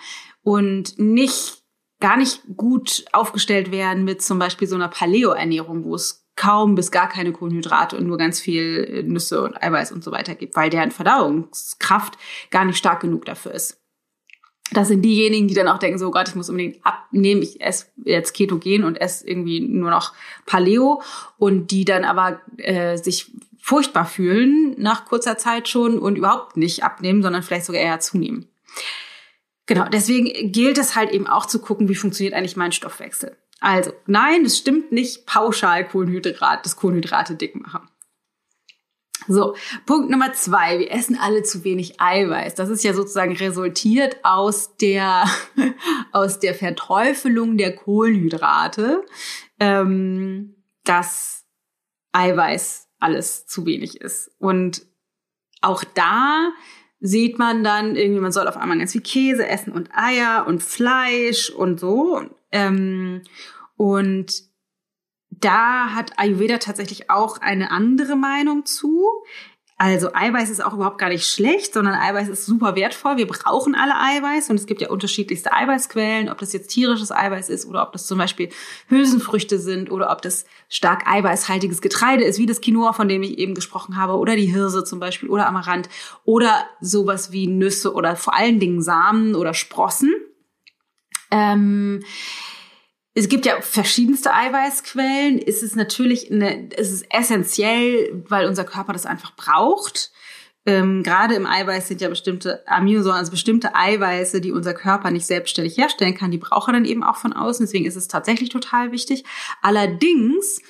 und 0.43 0.97
nicht 0.97 1.65
gar 1.99 2.17
nicht 2.17 2.43
gut 2.57 3.05
aufgestellt 3.11 3.73
werden 3.73 4.05
mit 4.05 4.23
zum 4.23 4.39
Beispiel 4.39 4.69
so 4.69 4.77
einer 4.77 4.87
Paleo-Ernährung, 4.87 5.83
wo 5.83 5.97
es 5.97 6.25
kaum 6.37 6.77
bis 6.77 6.93
gar 6.93 7.09
keine 7.09 7.33
Kohlenhydrate 7.33 7.97
und 7.97 8.07
nur 8.07 8.17
ganz 8.17 8.39
viel 8.39 9.03
Nüsse 9.03 9.43
und 9.43 9.61
Eiweiß 9.61 9.91
und 9.91 10.05
so 10.05 10.13
weiter 10.13 10.37
gibt, 10.37 10.55
weil 10.55 10.71
deren 10.71 10.93
Verdauungskraft 10.93 12.17
gar 12.53 12.65
nicht 12.65 12.79
stark 12.79 13.01
genug 13.01 13.25
dafür 13.25 13.51
ist 13.53 13.80
das 14.73 14.89
sind 14.89 15.03
diejenigen, 15.03 15.49
die 15.49 15.55
dann 15.55 15.69
auch 15.69 15.79
denken, 15.79 15.99
so 15.99 16.09
oh 16.09 16.11
Gott, 16.11 16.29
ich 16.29 16.35
muss 16.35 16.49
unbedingt 16.49 16.85
abnehmen, 16.85 17.43
ich 17.43 17.61
esse 17.61 17.87
jetzt 18.05 18.35
Ketogen 18.35 18.85
und 18.85 19.01
esse 19.01 19.27
irgendwie 19.27 19.61
nur 19.61 19.91
noch 19.91 20.13
Paleo 20.47 21.03
und 21.39 21.71
die 21.71 21.85
dann 21.85 22.05
aber 22.05 22.41
äh, 22.59 22.97
sich 22.97 23.33
furchtbar 23.61 24.07
fühlen 24.07 24.75
nach 24.79 25.05
kurzer 25.05 25.37
Zeit 25.39 25.69
schon 25.69 25.99
und 25.99 26.17
überhaupt 26.17 26.57
nicht 26.57 26.85
abnehmen, 26.85 27.23
sondern 27.23 27.43
vielleicht 27.43 27.67
sogar 27.67 27.83
eher 27.83 28.01
zunehmen. 28.01 28.49
Genau, 29.67 29.87
deswegen 29.89 30.51
gilt 30.51 30.79
es 30.79 30.97
halt 30.97 31.11
eben 31.11 31.27
auch 31.27 31.47
zu 31.47 31.61
gucken, 31.61 31.89
wie 31.89 31.95
funktioniert 31.95 32.35
eigentlich 32.35 32.57
mein 32.57 32.73
Stoffwechsel. 32.73 33.37
Also, 33.61 33.93
nein, 34.07 34.45
es 34.45 34.57
stimmt 34.57 34.91
nicht 34.91 35.27
pauschal 35.27 35.87
Kohlenhydrat, 35.87 36.65
das 36.65 36.77
Kohlenhydrate 36.77 37.35
dick 37.35 37.55
machen. 37.55 37.87
So, 39.29 39.55
Punkt 39.87 40.11
Nummer 40.11 40.33
zwei. 40.33 40.79
Wir 40.79 40.91
essen 40.91 41.19
alle 41.21 41.43
zu 41.43 41.65
wenig 41.65 42.01
Eiweiß. 42.01 42.55
Das 42.55 42.69
ist 42.69 42.85
ja 42.85 42.95
sozusagen 42.95 43.37
resultiert 43.37 44.17
aus 44.23 44.77
der, 44.77 45.25
aus 46.13 46.39
der 46.39 46.55
Verteufelung 46.55 47.57
der 47.57 47.77
Kohlenhydrate, 47.77 49.05
ähm, 49.59 50.57
dass 50.85 51.45
Eiweiß 52.13 52.89
alles 52.99 53.47
zu 53.47 53.67
wenig 53.67 54.01
ist. 54.01 54.31
Und 54.39 54.87
auch 55.61 55.85
da 55.85 56.53
sieht 57.01 57.39
man 57.39 57.65
dann 57.65 57.97
irgendwie, 57.97 58.21
man 58.21 58.33
soll 58.33 58.49
auf 58.49 58.57
einmal 58.57 58.79
ganz 58.79 58.93
viel 58.93 59.01
Käse 59.01 59.47
essen 59.47 59.73
und 59.73 59.91
Eier 59.93 60.47
und 60.47 60.63
Fleisch 60.63 61.51
und 61.51 61.81
so. 61.81 62.23
Ähm, 62.53 63.23
und 63.77 64.50
da 65.41 65.95
hat 65.95 66.19
Ayurveda 66.19 66.59
tatsächlich 66.59 67.11
auch 67.11 67.39
eine 67.39 67.71
andere 67.71 68.17
Meinung 68.17 68.67
zu. 68.67 69.09
Also 69.83 70.13
Eiweiß 70.13 70.51
ist 70.51 70.63
auch 70.63 70.75
überhaupt 70.75 70.99
gar 70.99 71.09
nicht 71.09 71.27
schlecht, 71.27 71.73
sondern 71.73 71.95
Eiweiß 71.95 72.29
ist 72.29 72.45
super 72.45 72.77
wertvoll. 72.77 73.17
Wir 73.17 73.27
brauchen 73.27 73.75
alle 73.75 73.95
Eiweiß 73.95 74.51
und 74.51 74.57
es 74.57 74.67
gibt 74.67 74.83
ja 74.83 74.91
unterschiedlichste 74.91 75.55
Eiweißquellen, 75.55 76.29
ob 76.29 76.37
das 76.37 76.53
jetzt 76.53 76.69
tierisches 76.69 77.11
Eiweiß 77.11 77.49
ist 77.49 77.65
oder 77.65 77.83
ob 77.83 77.93
das 77.93 78.07
zum 78.07 78.19
Beispiel 78.19 78.51
Hülsenfrüchte 78.89 79.59
sind 79.59 79.91
oder 79.91 80.13
ob 80.13 80.21
das 80.21 80.45
stark 80.69 81.07
eiweißhaltiges 81.07 81.81
Getreide 81.81 82.25
ist, 82.25 82.39
wie 82.39 82.45
das 82.45 82.61
Quinoa, 82.61 82.93
von 82.93 83.09
dem 83.09 83.23
ich 83.23 83.39
eben 83.39 83.55
gesprochen 83.55 83.97
habe, 83.97 84.19
oder 84.19 84.37
die 84.37 84.53
Hirse 84.53 84.85
zum 84.85 85.01
Beispiel 85.01 85.31
oder 85.31 85.47
Amaranth 85.47 85.89
oder 86.25 86.67
sowas 86.83 87.33
wie 87.33 87.47
Nüsse 87.47 87.95
oder 87.95 88.17
vor 88.17 88.35
allen 88.35 88.61
Dingen 88.61 88.83
Samen 88.83 89.35
oder 89.35 89.55
Sprossen. 89.55 90.13
Ähm, 91.31 92.03
es 93.15 93.29
gibt 93.29 93.45
ja 93.45 93.61
verschiedenste 93.61 94.33
Eiweißquellen. 94.33 95.41
Es 95.45 95.63
ist 95.63 95.75
natürlich 95.75 96.31
eine, 96.31 96.69
es 96.77 96.93
ist 96.93 97.07
essentiell, 97.11 98.25
weil 98.29 98.47
unser 98.47 98.65
Körper 98.65 98.93
das 98.93 99.07
einfach 99.07 99.35
braucht. 99.35 100.13
Ähm, 100.67 101.03
gerade 101.03 101.35
im 101.35 101.47
Eiweiß 101.47 101.89
sind 101.89 102.01
ja 102.01 102.09
bestimmte 102.09 102.67
Aminosäuren, 102.69 103.19
also 103.19 103.31
bestimmte 103.31 103.75
Eiweiße, 103.75 104.41
die 104.41 104.53
unser 104.53 104.75
Körper 104.75 105.11
nicht 105.11 105.27
selbstständig 105.27 105.77
herstellen 105.77 106.15
kann, 106.15 106.31
die 106.31 106.39
braucht 106.39 106.69
er 106.69 106.75
dann 106.75 106.85
eben 106.85 107.03
auch 107.03 107.17
von 107.17 107.33
außen. 107.33 107.65
Deswegen 107.65 107.87
ist 107.87 107.97
es 107.97 108.09
tatsächlich 108.09 108.51
total 108.51 108.93
wichtig. 108.93 109.25
Allerdings 109.63 110.61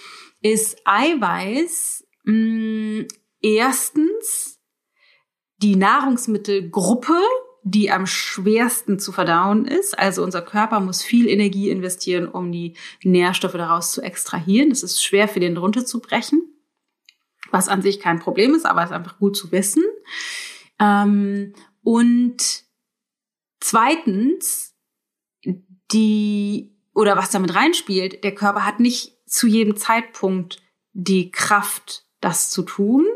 ist 0.41 0.79
Eiweiß 0.85 2.07
mh, 2.25 3.03
mm, 3.03 3.09
erstens 3.43 4.61
die 5.59 5.77
Nahrungsmittelgruppe, 5.77 7.21
die 7.63 7.91
am 7.91 8.07
schwersten 8.07 8.99
zu 8.99 9.13
verdauen 9.13 9.67
ist. 9.67 9.99
Also 9.99 10.23
unser 10.23 10.43
Körper 10.43 10.81
muss 10.81 11.03
viel 11.03 11.29
Energie 11.29 11.71
investieren, 11.71 12.27
um 12.29 12.53
die 12.53 12.75
Nährstoffe 13.03 13.53
daraus 13.53 13.93
zu 13.93 14.03
extrahieren. 14.03 14.71
Das 14.71 14.83
ist 14.83 15.03
schwer 15.03 15.29
für 15.29 15.41
den 15.41 15.57
runterzubrechen, 15.57 16.43
was 17.51 17.69
an 17.69 17.83
sich 17.83 18.01
kein 18.01 18.19
Problem 18.19 18.55
ist, 18.55 18.65
aber 18.65 18.83
es 18.83 18.91
ist 18.91 18.97
einfach 18.97 19.19
gut 19.19 19.37
zu 19.37 19.53
wissen. 19.53 19.83
Ähm, 20.79 21.53
und 21.83 22.65
zweitens, 23.61 24.75
die, 25.93 26.77
oder 26.95 27.17
was 27.17 27.31
damit 27.31 27.55
reinspielt, 27.55 28.25
der 28.25 28.35
Körper 28.35 28.65
hat 28.65 28.81
nicht 28.81 29.19
zu 29.27 29.47
jedem 29.47 29.77
Zeitpunkt 29.77 30.63
die 30.93 31.31
Kraft, 31.31 32.07
das 32.21 32.51
zu 32.51 32.63
tun. 32.63 33.07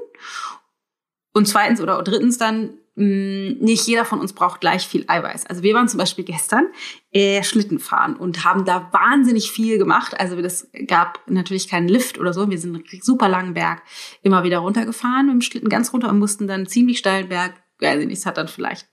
Und 1.32 1.48
zweitens 1.48 1.80
oder 1.80 2.00
drittens 2.02 2.38
dann 2.38 2.78
nicht 2.96 3.88
jeder 3.88 4.04
von 4.04 4.20
uns 4.20 4.32
braucht 4.32 4.60
gleich 4.60 4.86
viel 4.86 5.04
Eiweiß. 5.08 5.46
Also 5.46 5.64
wir 5.64 5.74
waren 5.74 5.88
zum 5.88 5.98
Beispiel 5.98 6.24
gestern 6.24 6.68
äh, 7.10 7.42
Schlitten 7.42 7.80
fahren 7.80 8.14
und 8.14 8.44
haben 8.44 8.64
da 8.64 8.88
wahnsinnig 8.92 9.50
viel 9.50 9.78
gemacht. 9.78 10.18
Also 10.20 10.36
es 10.36 10.70
gab 10.86 11.18
natürlich 11.28 11.68
keinen 11.68 11.88
Lift 11.88 12.18
oder 12.18 12.32
so. 12.32 12.48
Wir 12.50 12.58
sind 12.58 12.76
einen 12.76 13.02
super 13.02 13.28
langen 13.28 13.54
Berg 13.54 13.82
immer 14.22 14.44
wieder 14.44 14.58
runtergefahren 14.58 15.26
mit 15.26 15.34
dem 15.34 15.40
Schlitten 15.40 15.68
ganz 15.68 15.92
runter 15.92 16.08
und 16.08 16.20
mussten 16.20 16.46
dann 16.46 16.66
ziemlich 16.66 16.98
steilen 16.98 17.28
Berg, 17.28 17.54
weiß 17.80 18.00
ich 18.00 18.06
nicht, 18.06 18.18
es 18.18 18.26
hat 18.26 18.38
dann 18.38 18.46
vielleicht 18.46 18.86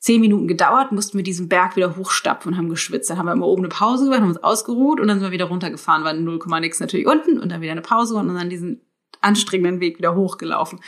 zehn 0.00 0.20
Minuten 0.20 0.46
gedauert, 0.46 0.92
mussten 0.92 1.16
wir 1.16 1.24
diesen 1.24 1.48
Berg 1.48 1.76
wieder 1.76 1.96
hochstapfen 1.96 2.52
und 2.52 2.58
haben 2.58 2.68
geschwitzt. 2.68 3.08
Dann 3.08 3.16
haben 3.16 3.24
wir 3.24 3.32
immer 3.32 3.46
oben 3.46 3.62
eine 3.62 3.70
Pause 3.70 4.04
gemacht, 4.04 4.20
haben 4.20 4.28
uns 4.28 4.44
ausgeruht 4.44 5.00
und 5.00 5.08
dann 5.08 5.18
sind 5.18 5.28
wir 5.28 5.32
wieder 5.32 5.46
runtergefahren, 5.46 6.04
waren 6.04 6.24
0, 6.24 6.40
nix 6.60 6.78
natürlich 6.78 7.06
unten 7.06 7.40
und 7.40 7.50
dann 7.50 7.62
wieder 7.62 7.72
eine 7.72 7.80
Pause 7.80 8.16
und 8.16 8.28
dann 8.34 8.50
diesen 8.50 8.82
anstrengenden 9.22 9.80
Weg 9.80 9.96
wieder 9.96 10.14
hochgelaufen. 10.14 10.80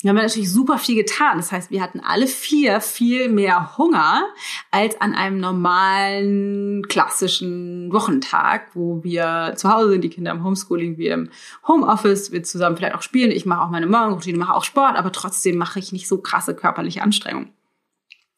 Wir 0.00 0.10
haben 0.10 0.16
natürlich 0.16 0.52
super 0.52 0.78
viel 0.78 0.94
getan. 0.94 1.38
Das 1.38 1.50
heißt, 1.50 1.72
wir 1.72 1.82
hatten 1.82 1.98
alle 1.98 2.28
vier 2.28 2.80
viel 2.80 3.28
mehr 3.28 3.76
Hunger 3.76 4.28
als 4.70 5.00
an 5.00 5.12
einem 5.12 5.40
normalen, 5.40 6.86
klassischen 6.86 7.92
Wochentag, 7.92 8.68
wo 8.74 9.02
wir 9.02 9.54
zu 9.56 9.72
Hause 9.72 9.90
sind, 9.90 10.02
die 10.02 10.10
Kinder 10.10 10.30
im 10.30 10.44
Homeschooling, 10.44 10.98
wir 10.98 11.14
im 11.14 11.30
Homeoffice, 11.66 12.30
wir 12.30 12.44
zusammen 12.44 12.76
vielleicht 12.76 12.94
auch 12.94 13.02
spielen. 13.02 13.32
Ich 13.32 13.44
mache 13.44 13.62
auch 13.62 13.70
meine 13.70 13.88
Morgenroutine, 13.88 14.38
mache 14.38 14.54
auch 14.54 14.64
Sport, 14.64 14.96
aber 14.96 15.10
trotzdem 15.10 15.56
mache 15.56 15.80
ich 15.80 15.90
nicht 15.90 16.06
so 16.06 16.18
krasse 16.18 16.54
körperliche 16.54 17.02
Anstrengungen. 17.02 17.52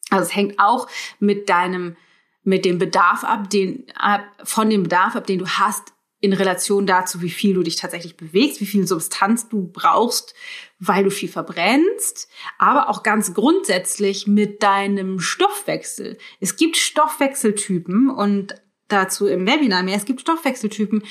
Also 0.09 0.25
es 0.25 0.35
hängt 0.35 0.59
auch 0.59 0.87
mit 1.19 1.47
deinem, 1.47 1.95
mit 2.43 2.65
dem 2.65 2.79
Bedarf 2.79 3.23
ab, 3.23 3.51
den, 3.51 3.85
ab, 3.95 4.21
von 4.43 4.67
dem 4.67 4.81
Bedarf 4.83 5.15
ab, 5.15 5.27
den 5.27 5.37
du 5.37 5.47
hast 5.47 5.93
in 6.21 6.33
Relation 6.33 6.85
dazu, 6.85 7.21
wie 7.21 7.31
viel 7.31 7.55
du 7.55 7.63
dich 7.63 7.75
tatsächlich 7.75 8.15
bewegst, 8.15 8.61
wie 8.61 8.67
viel 8.67 8.87
Substanz 8.87 9.49
du 9.49 9.67
brauchst, 9.67 10.35
weil 10.79 11.03
du 11.03 11.09
viel 11.09 11.29
verbrennst, 11.29 12.29
aber 12.59 12.89
auch 12.89 13.01
ganz 13.03 13.33
grundsätzlich 13.33 14.27
mit 14.27 14.61
deinem 14.61 15.19
Stoffwechsel. 15.19 16.17
Es 16.39 16.55
gibt 16.55 16.77
Stoffwechseltypen 16.77 18.09
und 18.09 18.55
dazu 18.87 19.25
im 19.25 19.47
Webinar 19.47 19.83
mehr. 19.83 19.97
Es 19.97 20.05
gibt 20.05 20.21
Stoffwechseltypen, 20.21 21.03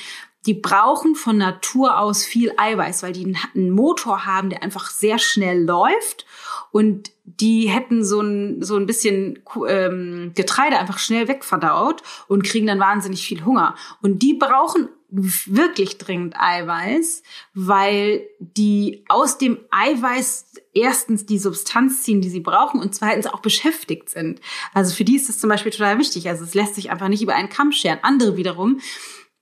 die 0.45 0.55
brauchen 0.55 1.15
von 1.15 1.37
Natur 1.37 1.99
aus 1.99 2.25
viel 2.25 2.51
Eiweiß, 2.57 3.03
weil 3.03 3.13
die 3.13 3.35
einen 3.53 3.69
Motor 3.69 4.25
haben, 4.25 4.49
der 4.49 4.63
einfach 4.63 4.89
sehr 4.89 5.19
schnell 5.19 5.63
läuft 5.63 6.25
und 6.71 7.11
die 7.25 7.69
hätten 7.69 8.03
so 8.03 8.21
ein, 8.21 8.61
so 8.63 8.75
ein 8.75 8.85
bisschen 8.85 9.39
ähm, 9.67 10.31
Getreide 10.35 10.79
einfach 10.79 10.97
schnell 10.97 11.27
wegverdaut 11.27 12.01
und 12.27 12.43
kriegen 12.43 12.67
dann 12.67 12.79
wahnsinnig 12.79 13.25
viel 13.25 13.45
Hunger. 13.45 13.75
Und 14.01 14.19
die 14.19 14.33
brauchen 14.33 14.89
wirklich 15.11 15.97
dringend 15.97 16.35
Eiweiß, 16.39 17.21
weil 17.53 18.25
die 18.39 19.03
aus 19.09 19.37
dem 19.37 19.59
Eiweiß 19.69 20.45
erstens 20.73 21.25
die 21.25 21.37
Substanz 21.37 22.03
ziehen, 22.03 22.21
die 22.21 22.29
sie 22.29 22.39
brauchen 22.39 22.79
und 22.79 22.95
zweitens 22.95 23.27
auch 23.27 23.41
beschäftigt 23.41 24.09
sind. 24.09 24.39
Also 24.73 24.95
für 24.95 25.03
die 25.03 25.17
ist 25.17 25.27
das 25.27 25.39
zum 25.39 25.49
Beispiel 25.49 25.71
total 25.71 25.99
wichtig. 25.99 26.29
Also 26.29 26.43
es 26.45 26.53
lässt 26.53 26.75
sich 26.75 26.91
einfach 26.91 27.09
nicht 27.09 27.21
über 27.21 27.35
einen 27.35 27.49
Kamm 27.49 27.73
scheren. 27.73 27.99
Andere 28.03 28.37
wiederum 28.37 28.79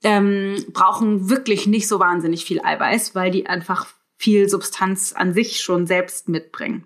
ähm, 0.04 0.66
brauchen 0.74 1.30
wirklich 1.30 1.68
nicht 1.68 1.88
so 1.88 2.00
wahnsinnig 2.00 2.46
viel 2.46 2.62
Eiweiß, 2.62 3.14
weil 3.14 3.32
die 3.32 3.46
einfach 3.46 3.88
viel 4.18 4.50
Substanz 4.50 5.14
an 5.14 5.34
sich 5.34 5.62
schon 5.62 5.86
selbst 5.86 6.30
mitbringen. 6.30 6.86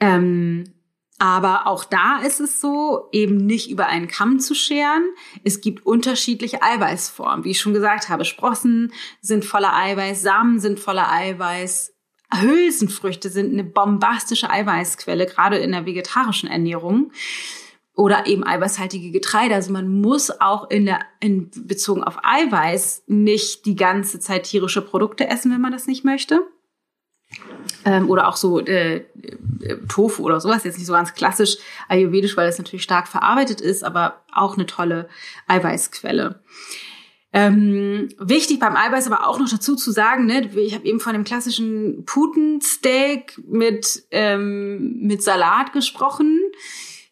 Ähm, 0.00 0.64
aber 1.20 1.66
auch 1.66 1.84
da 1.84 2.20
ist 2.20 2.40
es 2.40 2.62
so, 2.62 3.10
eben 3.12 3.36
nicht 3.36 3.70
über 3.70 3.86
einen 3.88 4.08
Kamm 4.08 4.40
zu 4.40 4.54
scheren. 4.54 5.04
Es 5.44 5.60
gibt 5.60 5.84
unterschiedliche 5.84 6.62
Eiweißformen. 6.62 7.44
Wie 7.44 7.50
ich 7.50 7.60
schon 7.60 7.74
gesagt 7.74 8.08
habe, 8.08 8.24
Sprossen 8.24 8.90
sind 9.20 9.44
voller 9.44 9.76
Eiweiß, 9.76 10.22
Samen 10.22 10.60
sind 10.60 10.80
voller 10.80 11.12
Eiweiß, 11.12 11.92
Hülsenfrüchte 12.32 13.28
sind 13.28 13.52
eine 13.52 13.64
bombastische 13.64 14.48
Eiweißquelle, 14.48 15.26
gerade 15.26 15.58
in 15.58 15.72
der 15.72 15.84
vegetarischen 15.84 16.48
Ernährung. 16.48 17.12
Oder 17.94 18.26
eben 18.26 18.46
eiweißhaltige 18.46 19.10
Getreide. 19.10 19.56
Also 19.56 19.72
man 19.72 20.00
muss 20.00 20.30
auch 20.40 20.70
in 20.70 20.86
der, 20.86 21.00
in 21.20 21.50
bezogen 21.54 22.02
auf 22.02 22.16
Eiweiß 22.22 23.02
nicht 23.08 23.66
die 23.66 23.76
ganze 23.76 24.20
Zeit 24.20 24.44
tierische 24.44 24.80
Produkte 24.80 25.28
essen, 25.28 25.52
wenn 25.52 25.60
man 25.60 25.72
das 25.72 25.86
nicht 25.86 26.02
möchte. 26.02 26.46
Ähm, 27.84 28.10
oder 28.10 28.28
auch 28.28 28.36
so 28.36 28.60
äh, 28.60 29.04
Tofu 29.88 30.22
oder 30.22 30.40
sowas, 30.40 30.64
jetzt 30.64 30.76
nicht 30.76 30.86
so 30.86 30.92
ganz 30.92 31.14
klassisch 31.14 31.56
ayurvedisch, 31.88 32.36
weil 32.36 32.48
es 32.48 32.58
natürlich 32.58 32.82
stark 32.82 33.08
verarbeitet 33.08 33.60
ist, 33.60 33.84
aber 33.84 34.22
auch 34.32 34.56
eine 34.56 34.66
tolle 34.66 35.08
Eiweißquelle. 35.46 36.40
Ähm, 37.32 38.08
wichtig 38.18 38.58
beim 38.58 38.76
Eiweiß 38.76 39.06
aber 39.06 39.26
auch 39.26 39.38
noch 39.38 39.48
dazu 39.48 39.76
zu 39.76 39.92
sagen, 39.92 40.26
ne, 40.26 40.50
ich 40.56 40.74
habe 40.74 40.84
eben 40.84 40.98
von 40.98 41.12
dem 41.12 41.24
klassischen 41.24 42.04
Putensteak 42.04 43.40
mit, 43.46 44.02
ähm, 44.10 44.98
mit 45.00 45.22
Salat 45.22 45.72
gesprochen, 45.72 46.40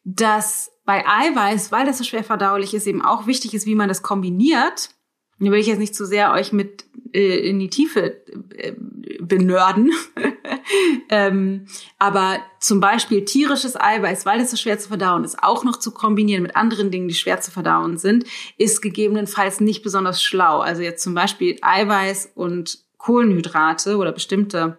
dass 0.05 0.73
bei 0.85 1.07
Eiweiß, 1.07 1.71
weil 1.71 1.87
das 1.87 1.99
so 1.99 2.05
schwer 2.05 2.25
verdaulich 2.25 2.75
ist, 2.75 2.87
eben 2.87 3.03
auch 3.03 3.27
wichtig 3.27 3.55
ist, 3.55 3.67
wie 3.67 3.77
man 3.77 3.89
das 3.89 4.03
kombiniert. 4.03 4.91
Hier 5.39 5.53
will 5.53 5.61
ich 5.61 5.67
jetzt 5.67 5.79
nicht 5.79 5.95
zu 5.95 6.05
sehr 6.05 6.33
euch 6.33 6.53
mit 6.53 6.87
äh, 7.13 7.49
in 7.49 7.59
die 7.59 7.71
Tiefe 7.71 8.23
äh, 8.57 8.73
benörden. 9.21 9.93
ähm, 11.09 11.67
aber 11.99 12.41
zum 12.61 12.81
Beispiel 12.81 13.25
tierisches 13.25 13.79
Eiweiß, 13.79 14.27
weil 14.27 14.41
es 14.41 14.51
so 14.51 14.57
schwer 14.57 14.79
zu 14.79 14.89
verdauen 14.89 15.25
ist, 15.25 15.43
auch 15.43 15.65
noch 15.65 15.79
zu 15.79 15.93
kombinieren 15.93 16.43
mit 16.43 16.57
anderen 16.57 16.91
Dingen, 16.91 17.09
die 17.09 17.15
schwer 17.15 17.41
zu 17.41 17.51
verdauen 17.51 17.99
sind, 17.99 18.25
ist 18.57 18.81
gegebenenfalls 18.81 19.61
nicht 19.61 19.83
besonders 19.83 20.23
schlau. 20.23 20.61
Also 20.61 20.83
jetzt 20.83 21.03
zum 21.03 21.15
Beispiel 21.15 21.57
Eiweiß 21.63 22.33
und 22.35 22.79
Kohlenhydrate 22.99 23.97
oder 23.97 24.13
bestimmte 24.13 24.79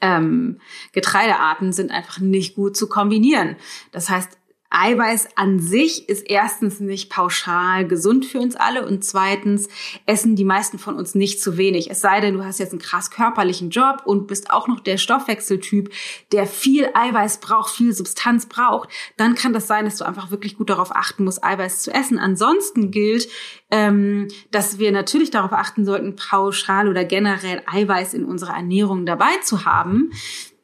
ähm, 0.00 0.60
Getreidearten 0.92 1.72
sind 1.72 1.90
einfach 1.90 2.18
nicht 2.20 2.54
gut 2.54 2.76
zu 2.76 2.88
kombinieren. 2.88 3.56
Das 3.90 4.10
heißt, 4.10 4.38
Eiweiß 4.74 5.36
an 5.36 5.60
sich 5.60 6.08
ist 6.08 6.28
erstens 6.28 6.80
nicht 6.80 7.08
pauschal 7.08 7.86
gesund 7.86 8.26
für 8.26 8.40
uns 8.40 8.56
alle 8.56 8.84
und 8.84 9.04
zweitens 9.04 9.68
essen 10.04 10.34
die 10.34 10.44
meisten 10.44 10.78
von 10.78 10.96
uns 10.96 11.14
nicht 11.14 11.40
zu 11.40 11.56
wenig. 11.56 11.90
Es 11.90 12.00
sei 12.00 12.20
denn, 12.20 12.34
du 12.34 12.44
hast 12.44 12.58
jetzt 12.58 12.72
einen 12.72 12.80
krass 12.80 13.10
körperlichen 13.10 13.70
Job 13.70 14.02
und 14.04 14.26
bist 14.26 14.50
auch 14.50 14.66
noch 14.66 14.80
der 14.80 14.98
Stoffwechseltyp, 14.98 15.92
der 16.32 16.46
viel 16.46 16.88
Eiweiß 16.92 17.38
braucht, 17.38 17.70
viel 17.74 17.92
Substanz 17.92 18.46
braucht, 18.46 18.88
dann 19.16 19.36
kann 19.36 19.52
das 19.52 19.68
sein, 19.68 19.84
dass 19.84 19.96
du 19.96 20.04
einfach 20.04 20.30
wirklich 20.30 20.56
gut 20.56 20.70
darauf 20.70 20.94
achten 20.94 21.24
musst, 21.24 21.44
Eiweiß 21.44 21.82
zu 21.82 21.92
essen. 21.92 22.18
Ansonsten 22.18 22.90
gilt, 22.90 23.28
ähm, 23.70 24.28
dass 24.50 24.78
wir 24.78 24.90
natürlich 24.90 25.30
darauf 25.30 25.52
achten 25.52 25.84
sollten, 25.84 26.16
pauschal 26.16 26.88
oder 26.88 27.04
generell 27.04 27.62
Eiweiß 27.66 28.14
in 28.14 28.24
unserer 28.24 28.56
Ernährung 28.56 29.06
dabei 29.06 29.36
zu 29.42 29.64
haben 29.64 30.10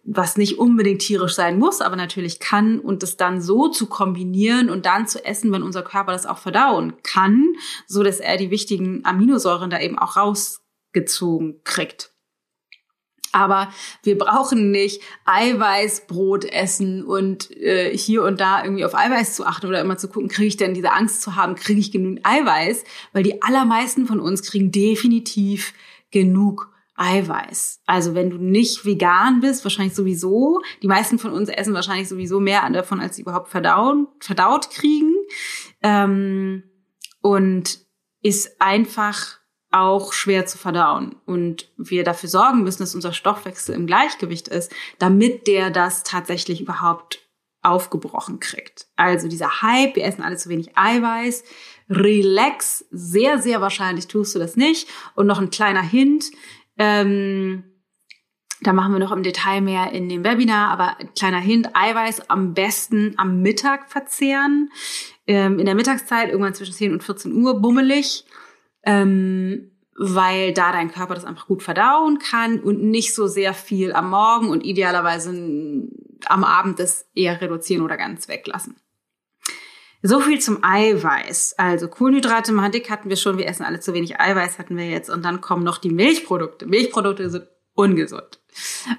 was 0.04 0.36
nicht 0.36 0.58
unbedingt 0.58 1.02
tierisch 1.02 1.34
sein 1.34 1.58
muss, 1.58 1.80
aber 1.80 1.96
natürlich 1.96 2.40
kann 2.40 2.80
und 2.80 3.02
das 3.02 3.16
dann 3.16 3.40
so 3.40 3.68
zu 3.68 3.86
kombinieren 3.86 4.70
und 4.70 4.86
dann 4.86 5.06
zu 5.06 5.24
essen, 5.24 5.52
wenn 5.52 5.62
unser 5.62 5.82
Körper 5.82 6.12
das 6.12 6.26
auch 6.26 6.38
verdauen 6.38 6.94
kann, 7.02 7.52
so 7.86 8.02
dass 8.02 8.20
er 8.20 8.36
die 8.36 8.50
wichtigen 8.50 9.04
Aminosäuren 9.04 9.70
da 9.70 9.78
eben 9.80 9.98
auch 9.98 10.16
rausgezogen 10.16 11.60
kriegt. 11.64 12.12
Aber 13.32 13.72
wir 14.02 14.18
brauchen 14.18 14.72
nicht 14.72 15.02
Eiweißbrot 15.24 16.46
essen 16.46 17.04
und 17.04 17.50
äh, 17.56 17.96
hier 17.96 18.24
und 18.24 18.40
da 18.40 18.64
irgendwie 18.64 18.84
auf 18.84 18.94
Eiweiß 18.94 19.36
zu 19.36 19.46
achten 19.46 19.66
oder 19.66 19.80
immer 19.80 19.96
zu 19.96 20.08
gucken, 20.08 20.28
kriege 20.28 20.48
ich 20.48 20.56
denn 20.56 20.74
diese 20.74 20.92
Angst 20.92 21.22
zu 21.22 21.36
haben, 21.36 21.54
kriege 21.54 21.78
ich 21.78 21.92
genug 21.92 22.18
Eiweiß? 22.24 22.82
Weil 23.12 23.22
die 23.22 23.40
allermeisten 23.42 24.06
von 24.06 24.18
uns 24.18 24.42
kriegen 24.42 24.72
definitiv 24.72 25.74
genug 26.10 26.69
Eiweiß. 27.00 27.80
Also 27.86 28.14
wenn 28.14 28.28
du 28.28 28.36
nicht 28.36 28.84
vegan 28.84 29.40
bist, 29.40 29.64
wahrscheinlich 29.64 29.94
sowieso. 29.94 30.60
Die 30.82 30.86
meisten 30.86 31.18
von 31.18 31.32
uns 31.32 31.48
essen 31.48 31.72
wahrscheinlich 31.72 32.08
sowieso 32.08 32.40
mehr 32.40 32.68
davon, 32.70 33.00
als 33.00 33.16
sie 33.16 33.22
überhaupt 33.22 33.48
verdauen, 33.48 34.06
verdaut 34.20 34.70
kriegen. 34.70 35.14
Ähm, 35.82 36.62
und 37.22 37.78
ist 38.22 38.60
einfach 38.60 39.38
auch 39.70 40.12
schwer 40.12 40.44
zu 40.44 40.58
verdauen. 40.58 41.16
Und 41.24 41.72
wir 41.78 42.04
dafür 42.04 42.28
sorgen 42.28 42.64
müssen, 42.64 42.82
dass 42.82 42.94
unser 42.94 43.14
Stoffwechsel 43.14 43.74
im 43.74 43.86
Gleichgewicht 43.86 44.48
ist, 44.48 44.70
damit 44.98 45.46
der 45.46 45.70
das 45.70 46.02
tatsächlich 46.02 46.60
überhaupt 46.60 47.20
aufgebrochen 47.62 48.40
kriegt. 48.40 48.88
Also 48.96 49.28
dieser 49.28 49.62
Hype, 49.62 49.96
wir 49.96 50.04
essen 50.04 50.22
alle 50.22 50.36
zu 50.36 50.48
wenig 50.48 50.76
Eiweiß. 50.76 51.44
Relax, 51.88 52.84
sehr, 52.90 53.38
sehr 53.38 53.60
wahrscheinlich 53.60 54.06
tust 54.06 54.34
du 54.34 54.38
das 54.38 54.56
nicht. 54.56 54.88
Und 55.14 55.26
noch 55.26 55.40
ein 55.40 55.50
kleiner 55.50 55.82
Hint, 55.82 56.30
ähm, 56.80 57.62
da 58.62 58.72
machen 58.72 58.92
wir 58.92 58.98
noch 58.98 59.12
im 59.12 59.22
Detail 59.22 59.60
mehr 59.60 59.92
in 59.92 60.08
dem 60.08 60.24
Webinar, 60.24 60.70
aber 60.70 60.96
kleiner 61.14 61.38
Hint, 61.38 61.68
Eiweiß 61.74 62.30
am 62.30 62.54
besten 62.54 63.14
am 63.18 63.42
Mittag 63.42 63.90
verzehren. 63.90 64.70
Ähm, 65.26 65.58
in 65.58 65.66
der 65.66 65.74
Mittagszeit, 65.74 66.30
irgendwann 66.30 66.54
zwischen 66.54 66.72
10 66.72 66.94
und 66.94 67.04
14 67.04 67.34
Uhr, 67.34 67.60
bummelig, 67.60 68.24
ähm, 68.82 69.72
weil 69.94 70.54
da 70.54 70.72
dein 70.72 70.90
Körper 70.90 71.14
das 71.14 71.26
einfach 71.26 71.46
gut 71.46 71.62
verdauen 71.62 72.18
kann 72.18 72.60
und 72.60 72.82
nicht 72.82 73.14
so 73.14 73.26
sehr 73.26 73.52
viel 73.52 73.92
am 73.92 74.08
Morgen 74.08 74.48
und 74.48 74.64
idealerweise 74.64 75.30
am 76.26 76.44
Abend 76.44 76.78
das 76.78 77.10
eher 77.14 77.42
reduzieren 77.42 77.84
oder 77.84 77.98
ganz 77.98 78.26
weglassen. 78.26 78.76
So 80.02 80.20
viel 80.20 80.40
zum 80.40 80.58
Eiweiß. 80.62 81.54
Also 81.58 81.88
Kohlenhydrate 81.88 82.52
machen 82.52 82.72
dick 82.72 82.90
hatten 82.90 83.10
wir 83.10 83.16
schon. 83.16 83.38
Wir 83.38 83.46
essen 83.46 83.64
alle 83.64 83.80
zu 83.80 83.92
wenig 83.92 84.18
Eiweiß 84.18 84.58
hatten 84.58 84.76
wir 84.76 84.88
jetzt. 84.88 85.10
Und 85.10 85.24
dann 85.24 85.40
kommen 85.40 85.62
noch 85.62 85.78
die 85.78 85.90
Milchprodukte. 85.90 86.66
Milchprodukte 86.66 87.28
sind 87.28 87.46
ungesund. 87.74 88.40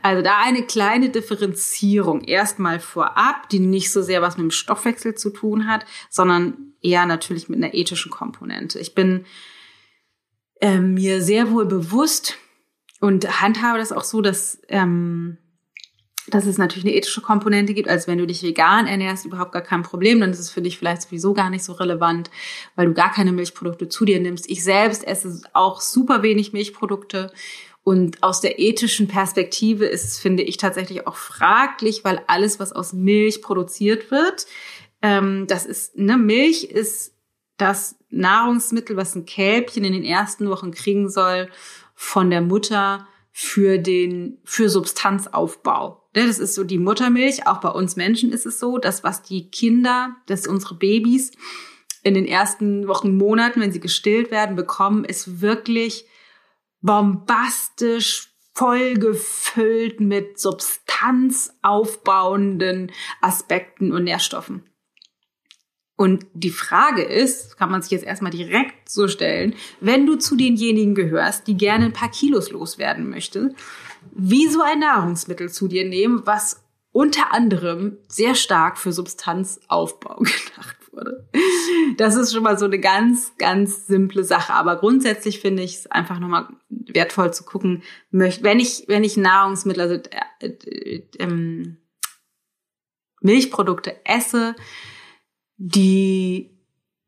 Also 0.02 0.24
da 0.24 0.40
eine 0.40 0.64
kleine 0.64 1.10
Differenzierung 1.10 2.24
erstmal 2.24 2.80
vorab, 2.80 3.50
die 3.50 3.60
nicht 3.60 3.92
so 3.92 4.02
sehr 4.02 4.22
was 4.22 4.38
mit 4.38 4.44
dem 4.44 4.52
Stoffwechsel 4.52 5.16
zu 5.16 5.32
tun 5.32 5.68
hat, 5.68 5.86
sondern 6.10 6.74
eher 6.82 7.06
natürlich 7.06 7.50
mit 7.50 7.58
einer 7.58 7.74
ethischen 7.74 8.12
Komponente. 8.12 8.80
Ich 8.80 8.96
bin 8.96 9.26
äh, 10.62 10.80
mir 10.80 11.22
sehr 11.22 11.52
wohl 11.52 11.66
bewusst 11.66 12.38
und 13.00 13.42
handhabe 13.42 13.80
das 13.80 13.92
auch 13.92 14.04
so, 14.04 14.22
dass 14.22 14.62
ähm, 14.68 15.38
dass 16.34 16.46
es 16.46 16.58
natürlich 16.58 16.86
eine 16.86 16.96
ethische 16.96 17.22
Komponente 17.22 17.74
gibt. 17.74 17.88
Also 17.88 18.08
wenn 18.08 18.18
du 18.18 18.28
dich 18.28 18.44
vegan 18.44 18.88
ernährst, 18.88 19.26
überhaupt 19.26 19.52
gar 19.52 19.62
kein 19.62 19.84
Problem, 19.84 20.20
dann 20.20 20.32
ist 20.32 20.40
es 20.40 20.50
für 20.50 20.62
dich 20.62 20.78
vielleicht 20.78 21.04
sowieso 21.04 21.34
gar 21.34 21.50
nicht 21.50 21.64
so 21.64 21.74
relevant, 21.74 22.32
weil 22.76 22.88
du 22.88 22.94
gar 22.94 23.12
keine 23.12 23.32
Milchprodukte 23.32 23.90
zu 23.90 24.06
dir 24.06 24.20
nimmst. 24.20 24.50
Ich 24.50 24.64
selbst 24.64 25.06
esse 25.08 25.42
auch 25.54 25.82
super 25.82 26.24
wenig 26.24 26.54
Milchprodukte. 26.54 27.32
Und 27.84 28.22
aus 28.22 28.42
der 28.42 28.60
ethischen 28.60 29.08
Perspektive 29.08 29.86
ist 29.86 30.06
es, 30.06 30.20
finde 30.20 30.44
ich, 30.44 30.58
tatsächlich 30.58 31.08
auch 31.08 31.16
fraglich, 31.16 32.04
weil 32.04 32.22
alles, 32.28 32.60
was 32.60 32.74
aus 32.74 32.94
Milch 32.94 33.42
produziert 33.42 34.12
wird, 34.12 34.46
ähm, 35.02 35.48
das 35.48 35.66
ist, 35.66 35.98
ne, 35.98 36.18
Milch 36.18 36.66
ist 36.66 37.16
das 37.58 37.96
Nahrungsmittel, 38.10 38.98
was 38.98 39.16
ein 39.16 39.26
Kälbchen 39.26 39.84
in 39.84 39.94
den 39.94 40.04
ersten 40.04 40.50
Wochen 40.50 40.72
kriegen 40.72 41.10
soll 41.10 41.50
von 41.96 42.30
der 42.30 42.42
Mutter 42.42 43.08
für 43.32 43.78
den, 43.78 44.40
für 44.44 44.70
Substanzaufbau. 44.70 46.01
Ne, 46.14 46.28
das 46.28 46.40
ist 46.40 46.56
so 46.56 46.64
die 46.64 46.78
Muttermilch. 46.78 47.48
Auch 47.48 47.62
bei 47.62 47.70
uns 47.70 47.96
Menschen 47.96 48.34
ist 48.34 48.46
es 48.46 48.60
so, 48.60 48.78
dass 48.78 49.04
was 49.04 49.24
die 49.24 49.50
Kinder, 49.50 50.16
dass 50.28 50.48
unsere 50.48 50.76
Babys 50.76 51.32
in 52.04 52.16
den 52.16 52.26
ersten 52.26 52.88
Wochen, 52.88 53.16
Monaten, 53.16 53.62
wenn 53.62 53.72
sie 53.72 53.80
gestillt 53.80 54.32
werden, 54.32 54.56
bekommen, 54.56 55.06
ist 55.06 55.42
wirklich 55.42 56.06
bombastisch 56.82 58.30
vollgefüllt 58.54 60.02
mit 60.02 60.40
substanzaufbauenden 60.40 62.92
Aspekten 63.22 63.94
und 63.94 64.04
Nährstoffen. 64.04 64.68
Und 65.96 66.26
die 66.34 66.50
Frage 66.50 67.04
ist, 67.04 67.58
kann 67.58 67.70
man 67.70 67.84
sich 67.84 67.92
jetzt 67.92 68.06
erstmal 68.06 68.32
direkt 68.32 68.90
so 68.90 69.08
stellen, 69.08 69.54
wenn 69.80 70.08
du 70.08 70.16
zu 70.16 70.36
denjenigen 70.36 70.96
gehörst, 70.96 71.46
die 71.48 71.56
gerne 71.56 71.86
ein 71.86 71.94
paar 71.94 72.10
Kilos 72.10 72.50
loswerden 72.50 73.08
möchte, 73.10 73.54
wie 74.14 74.48
so 74.48 74.62
ein 74.62 74.80
Nahrungsmittel 74.80 75.50
zu 75.50 75.68
dir 75.68 75.88
nehmen, 75.88 76.22
was 76.26 76.64
unter 76.92 77.34
anderem 77.34 77.98
sehr 78.08 78.36
stark 78.36 78.78
für 78.78 78.92
Substanzaufbau 78.92 80.16
gedacht 80.20 80.78
wurde. 80.92 81.30
Das 81.98 82.16
ist 82.16 82.34
schon 82.34 82.44
mal 82.44 82.58
so 82.58 82.66
eine 82.66 82.80
ganz, 82.80 83.34
ganz 83.38 83.88
simple 83.88 84.24
Sache. 84.24 84.54
Aber 84.54 84.78
grundsätzlich 84.78 85.40
finde 85.40 85.64
ich 85.64 85.76
es 85.76 85.88
einfach 85.88 86.20
nochmal 86.20 86.48
wertvoll 86.70 87.34
zu 87.34 87.44
gucken, 87.44 87.84
wenn 88.12 88.60
ich, 88.60 88.86
wenn 88.88 89.04
ich 89.04 89.18
Nahrungsmittel, 89.18 89.82
also 89.82 89.96
äh, 90.40 90.48
äh, 90.48 91.08
ähm, 91.20 91.78
Milchprodukte 93.22 94.06
esse, 94.06 94.56
die 95.58 96.58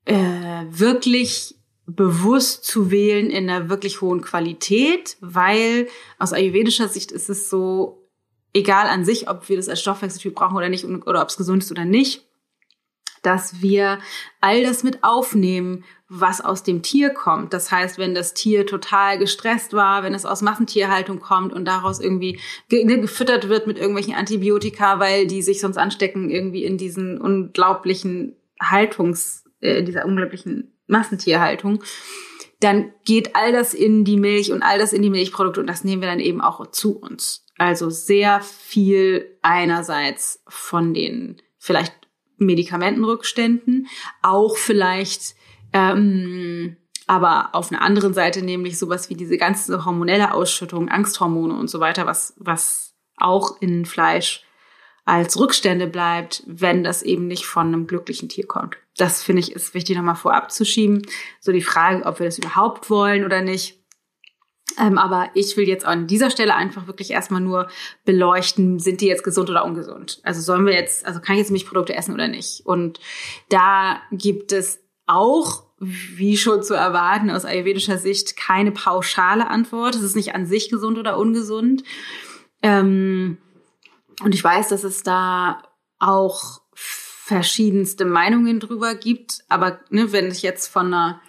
äh, 0.06 0.66
wirklich 0.70 1.56
bewusst 1.96 2.66
zu 2.66 2.92
wählen 2.92 3.30
in 3.30 3.50
einer 3.50 3.70
wirklich 3.70 4.02
hohen 4.02 4.22
Qualität, 4.22 5.18
weil 5.22 5.88
aus 6.20 6.34
ayurvedischer 6.34 6.88
Sicht 6.88 7.12
ist 7.12 7.30
es 7.30 7.50
so, 7.50 8.10
egal 8.54 8.88
an 8.88 9.06
sich, 9.06 9.30
ob 9.30 9.50
wir 9.50 9.58
das 9.58 9.70
als 9.70 9.82
Stoffwechseltyp 9.82 10.36
brauchen 10.36 10.58
oder 10.58 10.70
nicht 10.70 10.86
oder 10.86 11.22
ob 11.22 11.30
es 11.30 11.38
gesund 11.38 11.64
ist 11.64 11.72
oder 11.72 11.86
nicht, 11.86 12.26
dass 13.24 13.62
wir 13.62 14.00
all 14.42 14.64
das 14.64 14.84
mit 14.84 15.04
aufnehmen, 15.04 15.84
was 16.10 16.42
aus 16.42 16.62
dem 16.62 16.84
Tier 16.84 17.10
kommt. 17.10 17.54
Das 17.54 17.72
heißt, 17.72 17.98
wenn 17.98 18.14
das 18.14 18.34
Tier 18.34 18.68
total 18.68 19.18
gestresst 19.18 19.74
war, 19.74 20.04
wenn 20.04 20.14
es 20.14 20.26
aus 20.26 20.42
Massentierhaltung 20.42 21.20
kommt 21.20 21.54
und 21.54 21.66
daraus 21.66 22.00
irgendwie 22.00 22.40
ge 22.70 22.84
ne, 22.84 23.00
gefüttert 23.00 23.50
wird 23.50 23.66
mit 23.66 23.78
irgendwelchen 23.78 24.14
Antibiotika, 24.14 25.00
weil 25.00 25.26
die 25.26 25.42
sich 25.42 25.60
sonst 25.60 25.78
anstecken 25.78 26.30
irgendwie 26.30 26.66
in 26.66 26.78
diesen 26.78 27.20
unglaublichen 27.20 28.36
Haltungs, 28.62 29.46
äh, 29.62 29.84
dieser 29.84 30.06
unglaublichen 30.06 30.73
Massentierhaltung, 30.88 31.84
dann 32.60 32.94
geht 33.06 33.36
all 33.36 33.52
das 33.52 33.74
in 33.74 34.06
die 34.06 34.18
Milch 34.18 34.52
und 34.52 34.64
all 34.64 34.80
das 34.80 34.94
in 34.94 35.02
die 35.02 35.10
Milchprodukte 35.10 35.60
und 35.60 35.68
das 35.68 35.84
nehmen 35.84 36.02
wir 36.02 36.10
dann 36.10 36.20
eben 36.20 36.42
auch 36.42 36.72
zu 36.72 36.98
uns. 36.98 37.46
Also 37.58 37.90
sehr 37.90 38.42
viel 38.42 39.38
einerseits 39.42 40.44
von 40.48 40.94
den 40.94 41.42
vielleicht 41.58 41.94
Medikamentenrückständen, 42.38 43.88
auch 44.22 44.58
vielleicht, 44.58 45.36
ähm, 45.72 46.78
aber 47.06 47.50
auf 47.54 47.72
einer 47.72 47.82
anderen 47.82 48.14
Seite 48.14 48.44
nämlich 48.44 48.80
sowas 48.80 49.10
wie 49.10 49.16
diese 49.16 49.38
ganze 49.38 49.86
hormonelle 49.86 50.34
Ausschüttung, 50.34 50.90
Angsthormone 50.90 51.54
und 51.54 51.70
so 51.70 51.80
weiter, 51.80 52.06
was, 52.06 52.34
was 52.38 52.96
auch 53.18 53.62
in 53.62 53.86
Fleisch 53.86 54.44
als 55.06 55.38
Rückstände 55.38 55.88
bleibt, 55.88 56.44
wenn 56.46 56.84
das 56.84 57.04
eben 57.04 57.28
nicht 57.28 57.46
von 57.46 57.68
einem 57.68 57.88
glücklichen 57.88 58.30
Tier 58.30 58.48
kommt. 58.48 58.78
Das 58.98 59.22
finde 59.22 59.42
ich 59.42 59.52
ist 59.52 59.74
wichtig 59.74 59.98
nochmal 59.98 60.16
vorab 60.16 60.52
zu 60.52 60.66
schieben. 60.66 61.02
So 61.40 61.52
die 61.52 61.62
Frage, 61.62 62.06
ob 62.06 62.20
wir 62.20 62.26
das 62.26 62.38
überhaupt 62.38 62.90
wollen 62.90 63.26
oder 63.26 63.42
nicht. 63.42 63.80
Ähm, 64.80 64.98
aber 64.98 65.30
ich 65.34 65.58
will 65.58 65.68
jetzt 65.68 65.86
an 65.86 66.08
dieser 66.08 66.32
Stelle 66.32 66.56
einfach 66.56 66.88
wirklich 66.88 67.12
erstmal 67.12 67.42
nur 67.42 67.68
beleuchten, 68.06 68.80
sind 68.80 69.02
die 69.02 69.08
jetzt 69.08 69.24
gesund 69.24 69.50
oder 69.50 69.66
ungesund? 69.66 70.20
Also 70.24 70.42
sollen 70.42 70.66
wir 70.66 70.74
jetzt, 70.74 71.06
also 71.06 71.20
kann 71.20 71.36
ich 71.36 71.42
jetzt 71.42 71.52
Milchprodukte 71.52 71.96
essen 71.96 72.14
oder 72.14 72.28
nicht? 72.28 72.62
Und 72.66 73.00
da 73.50 74.02
gibt 74.12 74.52
es 74.52 74.80
auch, 75.06 75.64
wie 75.80 76.38
schon 76.38 76.64
zu 76.64 76.74
erwarten, 76.74 77.30
aus 77.30 77.46
ayurvedischer 77.46 77.98
Sicht 77.98 78.38
keine 78.38 78.72
pauschale 78.72 79.48
Antwort. 79.48 79.96
Es 79.96 80.02
ist 80.02 80.16
nicht 80.16 80.34
an 80.34 80.46
sich 80.46 80.70
gesund 80.70 80.98
oder 80.98 81.18
ungesund. 81.18 81.84
Ähm, 82.62 83.38
und 84.24 84.34
ich 84.34 84.44
weiß, 84.44 84.70
dass 84.70 84.84
es 84.84 85.04
da 85.04 85.64
auch 86.00 86.62
verschiedenste 86.74 88.06
Meinungen 88.06 88.60
drüber 88.60 88.96
gibt. 88.96 89.44
Aber 89.50 89.80
ne, 89.90 90.12
wenn 90.12 90.30
ich 90.30 90.42
jetzt 90.42 90.68
von 90.68 90.88
einer 90.88 91.22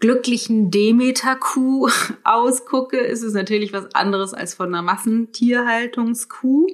glücklichen 0.00 0.70
Demeter-Kuh 0.70 1.88
ausgucke, 2.24 2.98
ist 2.98 3.22
es 3.22 3.34
natürlich 3.34 3.72
was 3.72 3.94
anderes 3.94 4.34
als 4.34 4.54
von 4.54 4.68
einer 4.68 4.82
Massentierhaltungskuh. 4.82 6.66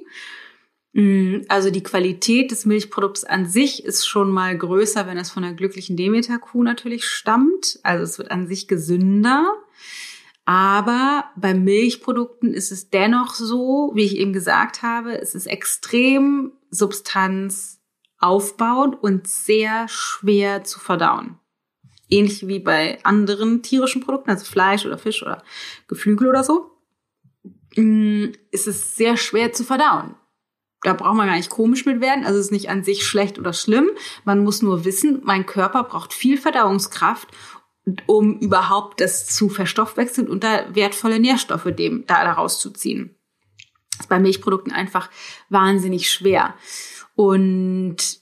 Mm, 0.93 1.37
also 1.47 1.71
die 1.71 1.83
Qualität 1.83 2.51
des 2.51 2.65
Milchprodukts 2.65 3.23
an 3.23 3.45
sich 3.45 3.85
ist 3.85 4.05
schon 4.05 4.31
mal 4.31 4.57
größer, 4.57 5.07
wenn 5.07 5.17
es 5.17 5.31
von 5.31 5.43
einer 5.43 5.55
glücklichen 5.55 5.97
Demeter-Kuh 5.97 6.63
natürlich 6.63 7.05
stammt. 7.05 7.79
Also 7.83 8.03
es 8.03 8.17
wird 8.17 8.31
an 8.31 8.47
sich 8.47 8.67
gesünder. 8.67 9.53
Aber 10.45 11.25
bei 11.35 11.53
Milchprodukten 11.53 12.53
ist 12.53 12.71
es 12.71 12.89
dennoch 12.89 13.35
so, 13.35 13.91
wie 13.93 14.05
ich 14.05 14.17
eben 14.17 14.33
gesagt 14.33 14.81
habe, 14.81 15.19
es 15.19 15.35
ist 15.35 15.45
extrem 15.45 16.53
substanzaufbauend 16.71 19.01
und 19.01 19.27
sehr 19.27 19.87
schwer 19.87 20.63
zu 20.63 20.79
verdauen 20.79 21.37
ähnlich 22.11 22.47
wie 22.47 22.59
bei 22.59 22.99
anderen 23.03 23.63
tierischen 23.63 24.01
Produkten, 24.01 24.29
also 24.29 24.45
Fleisch 24.45 24.85
oder 24.85 24.97
Fisch 24.97 25.23
oder 25.23 25.43
Geflügel 25.87 26.27
oder 26.27 26.43
so, 26.43 26.71
mm, 27.75 28.27
ist 28.51 28.67
es 28.67 28.95
sehr 28.95 29.17
schwer 29.17 29.53
zu 29.53 29.63
verdauen. 29.63 30.15
Da 30.83 30.93
braucht 30.93 31.15
man 31.15 31.27
gar 31.27 31.35
nicht 31.35 31.51
komisch 31.51 31.85
mit 31.85 32.01
werden. 32.01 32.25
Also 32.25 32.39
es 32.39 32.45
ist 32.45 32.51
nicht 32.51 32.69
an 32.69 32.83
sich 32.83 33.05
schlecht 33.05 33.37
oder 33.37 33.53
schlimm. 33.53 33.91
Man 34.25 34.43
muss 34.43 34.63
nur 34.63 34.83
wissen, 34.83 35.21
mein 35.23 35.45
Körper 35.45 35.83
braucht 35.83 36.11
viel 36.11 36.37
Verdauungskraft, 36.37 37.27
um 38.05 38.39
überhaupt 38.39 39.01
das 39.01 39.27
zu 39.27 39.49
verstoffwechseln 39.49 40.27
und 40.27 40.43
da 40.43 40.73
wertvolle 40.75 41.19
Nährstoffe 41.19 41.67
dem 41.75 42.05
da 42.05 42.23
daraus 42.23 42.59
zu 42.59 42.71
ziehen. 42.71 43.15
Das 43.91 44.01
ist 44.01 44.09
bei 44.09 44.19
Milchprodukten 44.19 44.71
einfach 44.71 45.09
wahnsinnig 45.49 46.09
schwer. 46.11 46.55
Und 47.15 48.21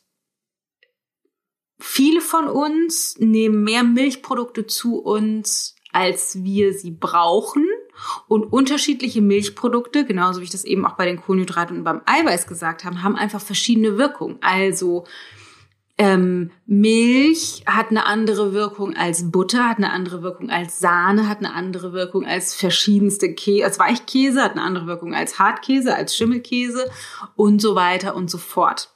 Viele 1.81 2.19
von 2.19 2.47
uns 2.47 3.17
nehmen 3.19 3.63
mehr 3.63 3.83
Milchprodukte 3.83 4.67
zu 4.67 4.99
uns, 4.99 5.75
als 5.93 6.43
wir 6.43 6.73
sie 6.73 6.91
brauchen. 6.91 7.65
Und 8.27 8.43
unterschiedliche 8.43 9.21
Milchprodukte, 9.21 10.05
genauso 10.05 10.39
wie 10.39 10.45
ich 10.45 10.49
das 10.49 10.65
eben 10.65 10.85
auch 10.85 10.95
bei 10.95 11.05
den 11.05 11.21
Kohlenhydraten 11.21 11.77
und 11.77 11.83
beim 11.83 12.01
Eiweiß 12.05 12.47
gesagt 12.47 12.83
habe, 12.83 13.01
haben 13.01 13.15
einfach 13.15 13.41
verschiedene 13.41 13.97
Wirkungen. 13.97 14.37
Also 14.41 15.05
ähm, 15.99 16.51
Milch 16.65 17.63
hat 17.65 17.89
eine 17.89 18.05
andere 18.05 18.53
Wirkung 18.53 18.95
als 18.95 19.31
Butter, 19.31 19.67
hat 19.67 19.77
eine 19.77 19.91
andere 19.91 20.23
Wirkung 20.23 20.49
als 20.49 20.79
Sahne, 20.79 21.27
hat 21.27 21.39
eine 21.39 21.53
andere 21.53 21.91
Wirkung 21.91 22.25
als 22.25 22.55
verschiedenste 22.55 23.33
Käse, 23.33 23.65
als 23.65 23.79
Weichkäse, 23.79 24.41
hat 24.41 24.53
eine 24.53 24.61
andere 24.61 24.87
Wirkung 24.87 25.13
als 25.13 25.39
Hartkäse, 25.39 25.93
als 25.93 26.15
Schimmelkäse 26.15 26.89
und 27.35 27.61
so 27.61 27.75
weiter 27.75 28.15
und 28.15 28.31
so 28.31 28.37
fort. 28.37 28.93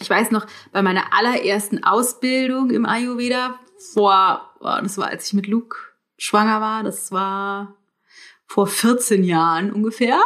Ich 0.00 0.08
weiß 0.08 0.30
noch, 0.30 0.46
bei 0.72 0.80
meiner 0.80 1.12
allerersten 1.12 1.84
Ausbildung 1.84 2.70
im 2.70 2.86
Ayurveda 2.86 3.60
vor, 3.92 4.50
das 4.62 4.96
war 4.96 5.08
als 5.08 5.26
ich 5.26 5.34
mit 5.34 5.46
Luke 5.46 5.76
schwanger 6.16 6.62
war, 6.62 6.82
das 6.82 7.12
war 7.12 7.76
vor 8.46 8.66
14 8.66 9.24
Jahren 9.24 9.70
ungefähr, 9.72 10.18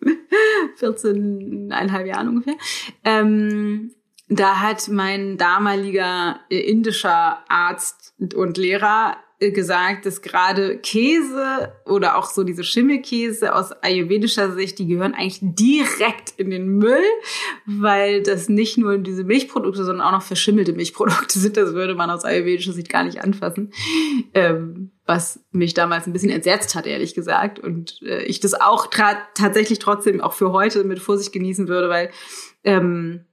14,5 0.80 2.04
Jahren 2.04 2.28
ungefähr, 2.28 2.56
ähm, 3.02 3.90
da 4.30 4.60
hat 4.60 4.88
mein 4.88 5.36
damaliger 5.36 6.40
indischer 6.48 7.44
Arzt 7.48 8.14
und 8.34 8.56
Lehrer 8.56 9.16
gesagt, 9.40 10.04
dass 10.04 10.20
gerade 10.20 10.78
Käse 10.78 11.72
oder 11.86 12.16
auch 12.16 12.30
so 12.30 12.44
diese 12.44 12.62
Schimmelkäse 12.62 13.54
aus 13.54 13.72
ayurvedischer 13.72 14.52
Sicht, 14.52 14.78
die 14.78 14.86
gehören 14.86 15.14
eigentlich 15.14 15.38
direkt 15.40 16.34
in 16.36 16.50
den 16.50 16.68
Müll, 16.68 17.02
weil 17.64 18.22
das 18.22 18.50
nicht 18.50 18.76
nur 18.76 18.98
diese 18.98 19.24
Milchprodukte, 19.24 19.84
sondern 19.84 20.06
auch 20.06 20.12
noch 20.12 20.22
verschimmelte 20.22 20.74
Milchprodukte 20.74 21.38
sind. 21.38 21.56
Das 21.56 21.72
würde 21.72 21.94
man 21.94 22.10
aus 22.10 22.24
ayurvedischer 22.24 22.72
Sicht 22.72 22.90
gar 22.90 23.02
nicht 23.02 23.24
anfassen. 23.24 23.72
Ähm, 24.34 24.92
was 25.06 25.40
mich 25.50 25.74
damals 25.74 26.06
ein 26.06 26.12
bisschen 26.12 26.30
entsetzt 26.30 26.74
hat, 26.74 26.86
ehrlich 26.86 27.14
gesagt. 27.14 27.58
Und 27.58 28.00
äh, 28.02 28.22
ich 28.24 28.40
das 28.40 28.54
auch 28.54 28.88
tatsächlich 29.34 29.78
trotzdem 29.78 30.20
auch 30.20 30.34
für 30.34 30.52
heute 30.52 30.84
mit 30.84 31.00
Vorsicht 31.00 31.32
genießen 31.32 31.66
würde, 31.66 31.88
weil 31.88 32.10
ähm, 32.62 33.24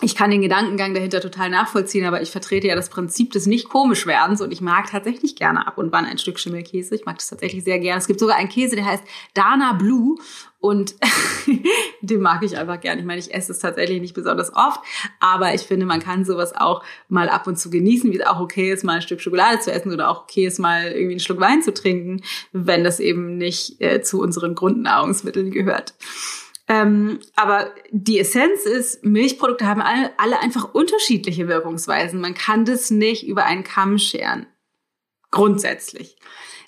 ich 0.00 0.14
kann 0.14 0.30
den 0.30 0.42
Gedankengang 0.42 0.94
dahinter 0.94 1.20
total 1.20 1.50
nachvollziehen, 1.50 2.04
aber 2.04 2.22
ich 2.22 2.30
vertrete 2.30 2.68
ja 2.68 2.76
das 2.76 2.88
Prinzip 2.88 3.32
des 3.32 3.46
nicht 3.46 3.68
komisch 3.68 4.06
werdens 4.06 4.40
und 4.40 4.52
ich 4.52 4.60
mag 4.60 4.90
tatsächlich 4.90 5.34
gerne 5.34 5.66
ab 5.66 5.76
und 5.76 5.90
wann 5.90 6.04
ein 6.04 6.18
Stück 6.18 6.38
Schimmelkäse. 6.38 6.94
Ich 6.94 7.04
mag 7.04 7.16
das 7.18 7.28
tatsächlich 7.28 7.64
sehr 7.64 7.80
gerne. 7.80 7.98
Es 7.98 8.06
gibt 8.06 8.20
sogar 8.20 8.36
einen 8.36 8.48
Käse, 8.48 8.76
der 8.76 8.84
heißt 8.84 9.02
Dana 9.34 9.72
Blue 9.72 10.16
und 10.60 10.94
den 12.00 12.20
mag 12.20 12.44
ich 12.44 12.56
einfach 12.56 12.80
gerne. 12.80 13.00
Ich 13.00 13.06
meine, 13.06 13.18
ich 13.18 13.34
esse 13.34 13.50
es 13.50 13.58
tatsächlich 13.58 14.00
nicht 14.00 14.14
besonders 14.14 14.54
oft, 14.54 14.80
aber 15.18 15.54
ich 15.54 15.62
finde, 15.62 15.86
man 15.86 16.00
kann 16.00 16.24
sowas 16.24 16.54
auch 16.54 16.84
mal 17.08 17.28
ab 17.28 17.48
und 17.48 17.58
zu 17.58 17.68
genießen, 17.68 18.12
wie 18.12 18.18
es 18.18 18.26
auch 18.26 18.40
okay 18.40 18.72
ist, 18.72 18.84
mal 18.84 18.96
ein 18.96 19.02
Stück 19.02 19.20
Schokolade 19.20 19.58
zu 19.58 19.72
essen 19.72 19.92
oder 19.92 20.10
auch 20.10 20.22
okay 20.22 20.46
ist, 20.46 20.58
mal 20.58 20.92
irgendwie 20.92 21.14
einen 21.14 21.20
Schluck 21.20 21.40
Wein 21.40 21.62
zu 21.62 21.74
trinken, 21.74 22.22
wenn 22.52 22.84
das 22.84 23.00
eben 23.00 23.36
nicht 23.36 23.80
äh, 23.80 24.00
zu 24.02 24.20
unseren 24.20 24.54
Grundnahrungsmitteln 24.54 25.50
gehört. 25.50 25.94
Ähm, 26.68 27.20
aber 27.34 27.74
die 27.90 28.18
Essenz 28.18 28.66
ist, 28.66 29.02
Milchprodukte 29.02 29.66
haben 29.66 29.80
alle, 29.80 30.12
alle 30.18 30.40
einfach 30.40 30.74
unterschiedliche 30.74 31.48
Wirkungsweisen. 31.48 32.20
Man 32.20 32.34
kann 32.34 32.66
das 32.66 32.90
nicht 32.90 33.26
über 33.26 33.44
einen 33.44 33.64
Kamm 33.64 33.98
scheren. 33.98 34.46
Grundsätzlich. 35.30 36.16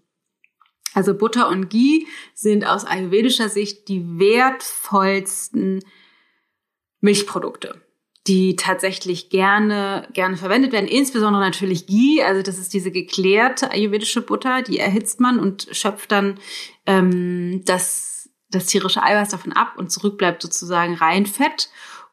Also 0.94 1.14
Butter 1.14 1.48
und 1.48 1.68
Ghee 1.68 2.06
sind 2.32 2.64
aus 2.64 2.86
ayurvedischer 2.86 3.48
Sicht 3.48 3.88
die 3.88 4.18
wertvollsten 4.18 5.82
Milchprodukte, 7.06 7.80
die 8.26 8.56
tatsächlich 8.56 9.30
gerne, 9.30 10.08
gerne 10.12 10.36
verwendet 10.36 10.72
werden. 10.72 10.88
Insbesondere 10.88 11.40
natürlich 11.40 11.86
Ghee, 11.86 12.22
also 12.22 12.42
das 12.42 12.58
ist 12.58 12.74
diese 12.74 12.90
geklärte 12.90 13.70
ayurvedische 13.70 14.22
Butter, 14.22 14.62
die 14.62 14.78
erhitzt 14.78 15.20
man 15.20 15.38
und 15.38 15.68
schöpft 15.70 16.10
dann 16.10 16.38
ähm, 16.84 17.62
das, 17.64 18.28
das 18.50 18.66
tierische 18.66 19.02
Eiweiß 19.02 19.28
davon 19.28 19.52
ab 19.52 19.74
und 19.76 19.92
zurück 19.92 20.18
bleibt 20.18 20.42
sozusagen 20.42 20.94
Reinfett. 20.94 21.70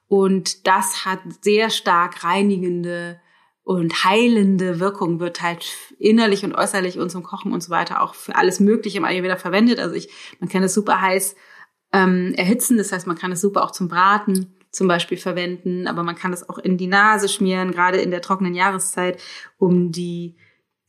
Und 0.07 0.67
das 0.67 1.05
hat 1.05 1.21
sehr 1.41 1.71
stark 1.71 2.23
reinigende 2.23 3.19
und 3.63 4.03
heilende 4.03 4.79
Wirkung 4.79 5.19
wird 5.19 5.41
halt 5.41 5.65
innerlich 5.97 6.43
und 6.43 6.53
äußerlich 6.53 6.99
und 6.99 7.09
zum 7.09 7.23
Kochen 7.23 7.51
und 7.51 7.63
so 7.63 7.71
weiter 7.71 8.03
auch 8.03 8.13
für 8.13 8.35
alles 8.35 8.59
Mögliche 8.59 8.99
im 8.99 9.05
Ayurveda 9.05 9.37
verwendet. 9.37 9.79
Also 9.79 9.95
ich, 9.95 10.09
man 10.39 10.49
kann 10.49 10.61
es 10.61 10.75
super 10.75 11.01
heiß 11.01 11.35
ähm, 11.93 12.33
erhitzen, 12.35 12.77
das 12.77 12.91
heißt, 12.91 13.07
man 13.07 13.17
kann 13.17 13.31
es 13.31 13.41
super 13.41 13.63
auch 13.63 13.71
zum 13.71 13.87
Braten 13.87 14.53
zum 14.73 14.87
Beispiel 14.89 15.17
verwenden, 15.17 15.87
aber 15.87 16.03
man 16.03 16.15
kann 16.15 16.33
es 16.33 16.49
auch 16.49 16.57
in 16.57 16.77
die 16.77 16.87
Nase 16.87 17.29
schmieren, 17.29 17.71
gerade 17.71 17.99
in 17.99 18.11
der 18.11 18.21
trockenen 18.21 18.55
Jahreszeit, 18.55 19.21
um 19.57 19.91
die 19.91 20.35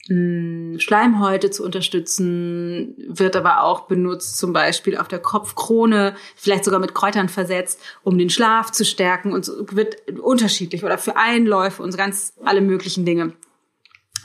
Schleimhäute 0.06 1.50
zu 1.50 1.64
unterstützen, 1.64 2.94
wird 3.08 3.36
aber 3.36 3.62
auch 3.62 3.86
benutzt, 3.86 4.36
zum 4.36 4.52
Beispiel 4.52 4.98
auf 4.98 5.08
der 5.08 5.18
Kopfkrone, 5.18 6.14
vielleicht 6.36 6.64
sogar 6.64 6.78
mit 6.78 6.94
Kräutern 6.94 7.30
versetzt, 7.30 7.80
um 8.02 8.18
den 8.18 8.28
Schlaf 8.28 8.70
zu 8.70 8.84
stärken 8.84 9.32
und 9.32 9.46
so 9.46 9.64
wird 9.70 10.10
unterschiedlich 10.10 10.84
oder 10.84 10.98
für 10.98 11.16
Einläufe 11.16 11.82
und 11.82 11.96
ganz 11.96 12.34
alle 12.44 12.60
möglichen 12.60 13.06
Dinge 13.06 13.32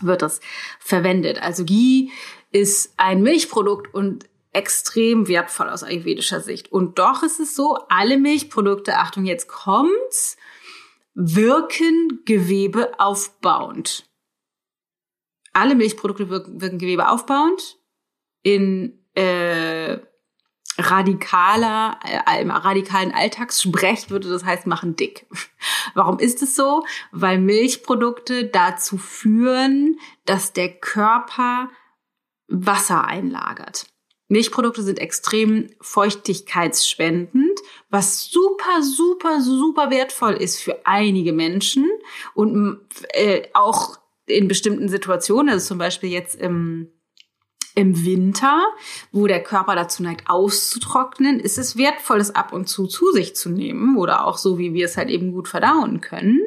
wird 0.01 0.21
das 0.21 0.41
verwendet. 0.79 1.41
Also 1.41 1.63
Ghee 1.63 2.09
ist 2.51 2.93
ein 2.97 3.21
Milchprodukt 3.21 3.93
und 3.93 4.25
extrem 4.51 5.27
wertvoll 5.27 5.69
aus 5.69 5.83
ayurvedischer 5.83 6.41
Sicht. 6.41 6.71
Und 6.71 6.99
doch 6.99 7.23
ist 7.23 7.39
es 7.39 7.55
so, 7.55 7.77
alle 7.89 8.17
Milchprodukte, 8.17 8.97
Achtung, 8.97 9.25
jetzt 9.25 9.47
kommt's, 9.47 10.37
wirken 11.13 12.21
Gewebe 12.25 12.99
aufbauend 12.99 14.09
alle 15.53 15.75
Milchprodukte 15.75 16.29
wirken, 16.29 16.61
wirken 16.61 16.79
Gewebe 16.79 17.09
aufbauend. 17.09 17.77
In 18.41 18.97
äh, 19.15 19.97
radikaler, 20.77 21.99
äh, 22.03 22.41
im 22.41 22.51
radikalen 22.51 23.11
Alltagssprech 23.11 24.09
würde 24.09 24.29
das 24.29 24.45
heißt 24.45 24.67
machen 24.67 24.95
dick. 24.95 25.27
Warum 25.93 26.19
ist 26.19 26.41
es 26.41 26.55
so? 26.55 26.85
Weil 27.11 27.39
Milchprodukte 27.39 28.45
dazu 28.45 28.97
führen, 28.97 29.99
dass 30.25 30.53
der 30.53 30.69
Körper 30.69 31.69
Wasser 32.47 33.05
einlagert. 33.05 33.87
Milchprodukte 34.29 34.83
sind 34.83 34.99
extrem 34.99 35.67
feuchtigkeitsspendend, 35.81 37.59
was 37.89 38.25
super, 38.25 38.81
super, 38.81 39.41
super 39.41 39.89
wertvoll 39.89 40.33
ist 40.33 40.59
für 40.59 40.85
einige 40.85 41.33
Menschen 41.33 41.89
und 42.35 42.79
äh, 43.13 43.47
auch 43.53 43.97
in 44.27 44.47
bestimmten 44.47 44.87
Situationen, 44.87 45.49
also 45.49 45.67
zum 45.67 45.79
Beispiel 45.79 46.11
jetzt 46.11 46.35
im, 46.35 46.89
im 47.73 48.05
Winter, 48.05 48.61
wo 49.11 49.25
der 49.25 49.41
Körper 49.41 49.75
dazu 49.75 50.03
neigt, 50.03 50.29
auszutrocknen, 50.29 51.39
ist 51.39 51.57
es 51.57 51.75
wertvoll, 51.75 52.19
das 52.19 52.35
ab 52.35 52.53
und 52.53 52.69
zu 52.69 52.85
zu 52.85 53.11
sich 53.11 53.35
zu 53.35 53.49
nehmen 53.49 53.97
oder 53.97 54.27
auch 54.27 54.37
so, 54.37 54.59
wie 54.59 54.73
wir 54.73 54.85
es 54.85 54.95
halt 54.95 55.09
eben 55.09 55.31
gut 55.31 55.47
verdauen 55.47 56.01
können. 56.01 56.39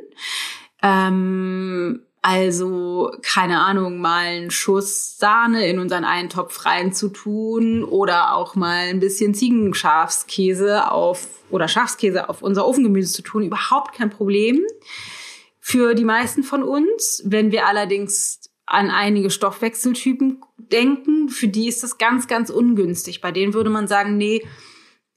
Ähm, 0.82 2.02
also, 2.24 3.10
keine 3.22 3.60
Ahnung, 3.60 3.98
mal 4.00 4.26
einen 4.26 4.52
Schuss 4.52 5.18
Sahne 5.18 5.66
in 5.66 5.80
unseren 5.80 6.04
Eintopf 6.04 6.64
reinzutun 6.64 7.82
oder 7.82 8.36
auch 8.36 8.54
mal 8.54 8.88
ein 8.88 9.00
bisschen 9.00 9.34
Ziegenschafskäse 9.34 10.88
auf 10.90 11.26
oder 11.50 11.66
Schafskäse 11.66 12.28
auf 12.28 12.40
unser 12.40 12.64
Ofengemüse 12.66 13.12
zu 13.12 13.22
tun, 13.22 13.42
überhaupt 13.42 13.96
kein 13.96 14.08
Problem 14.08 14.60
für 15.58 15.94
die 15.94 16.04
meisten 16.04 16.44
von 16.44 16.62
uns. 16.62 17.22
Wenn 17.24 17.50
wir 17.50 17.66
allerdings 17.66 18.40
an 18.66 18.90
einige 18.90 19.30
Stoffwechseltypen 19.30 20.42
denken, 20.56 21.28
für 21.28 21.48
die 21.48 21.66
ist 21.66 21.82
das 21.82 21.98
ganz, 21.98 22.28
ganz 22.28 22.50
ungünstig. 22.50 23.20
Bei 23.20 23.32
denen 23.32 23.52
würde 23.52 23.70
man 23.70 23.88
sagen, 23.88 24.16
nee, 24.16 24.46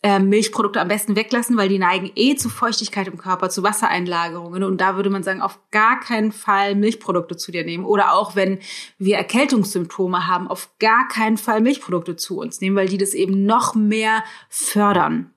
äh, 0.05 0.19
Milchprodukte 0.19 0.79
am 0.79 0.87
besten 0.87 1.15
weglassen, 1.15 1.57
weil 1.57 1.67
die 1.67 1.79
neigen 1.79 2.11
eh 2.13 2.35
zu 2.35 2.47
Feuchtigkeit 2.47 3.07
im 3.07 3.17
Körper, 3.17 3.49
zu 3.49 3.63
Wassereinlagerungen. 3.63 4.63
Und 4.63 4.79
da 4.79 4.97
würde 4.97 5.09
man 5.09 5.23
sagen, 5.23 5.41
auf 5.41 5.59
gar 5.71 5.99
keinen 5.99 6.31
Fall 6.31 6.75
Milchprodukte 6.75 7.37
zu 7.37 7.51
dir 7.51 7.65
nehmen. 7.65 7.85
Oder 7.85 8.13
auch 8.13 8.35
wenn 8.35 8.59
wir 8.99 9.17
Erkältungssymptome 9.17 10.27
haben, 10.27 10.47
auf 10.47 10.69
gar 10.77 11.07
keinen 11.07 11.37
Fall 11.37 11.59
Milchprodukte 11.59 12.15
zu 12.15 12.37
uns 12.37 12.61
nehmen, 12.61 12.75
weil 12.75 12.87
die 12.87 12.99
das 12.99 13.15
eben 13.15 13.47
noch 13.47 13.73
mehr 13.73 14.23
fördern. 14.47 15.33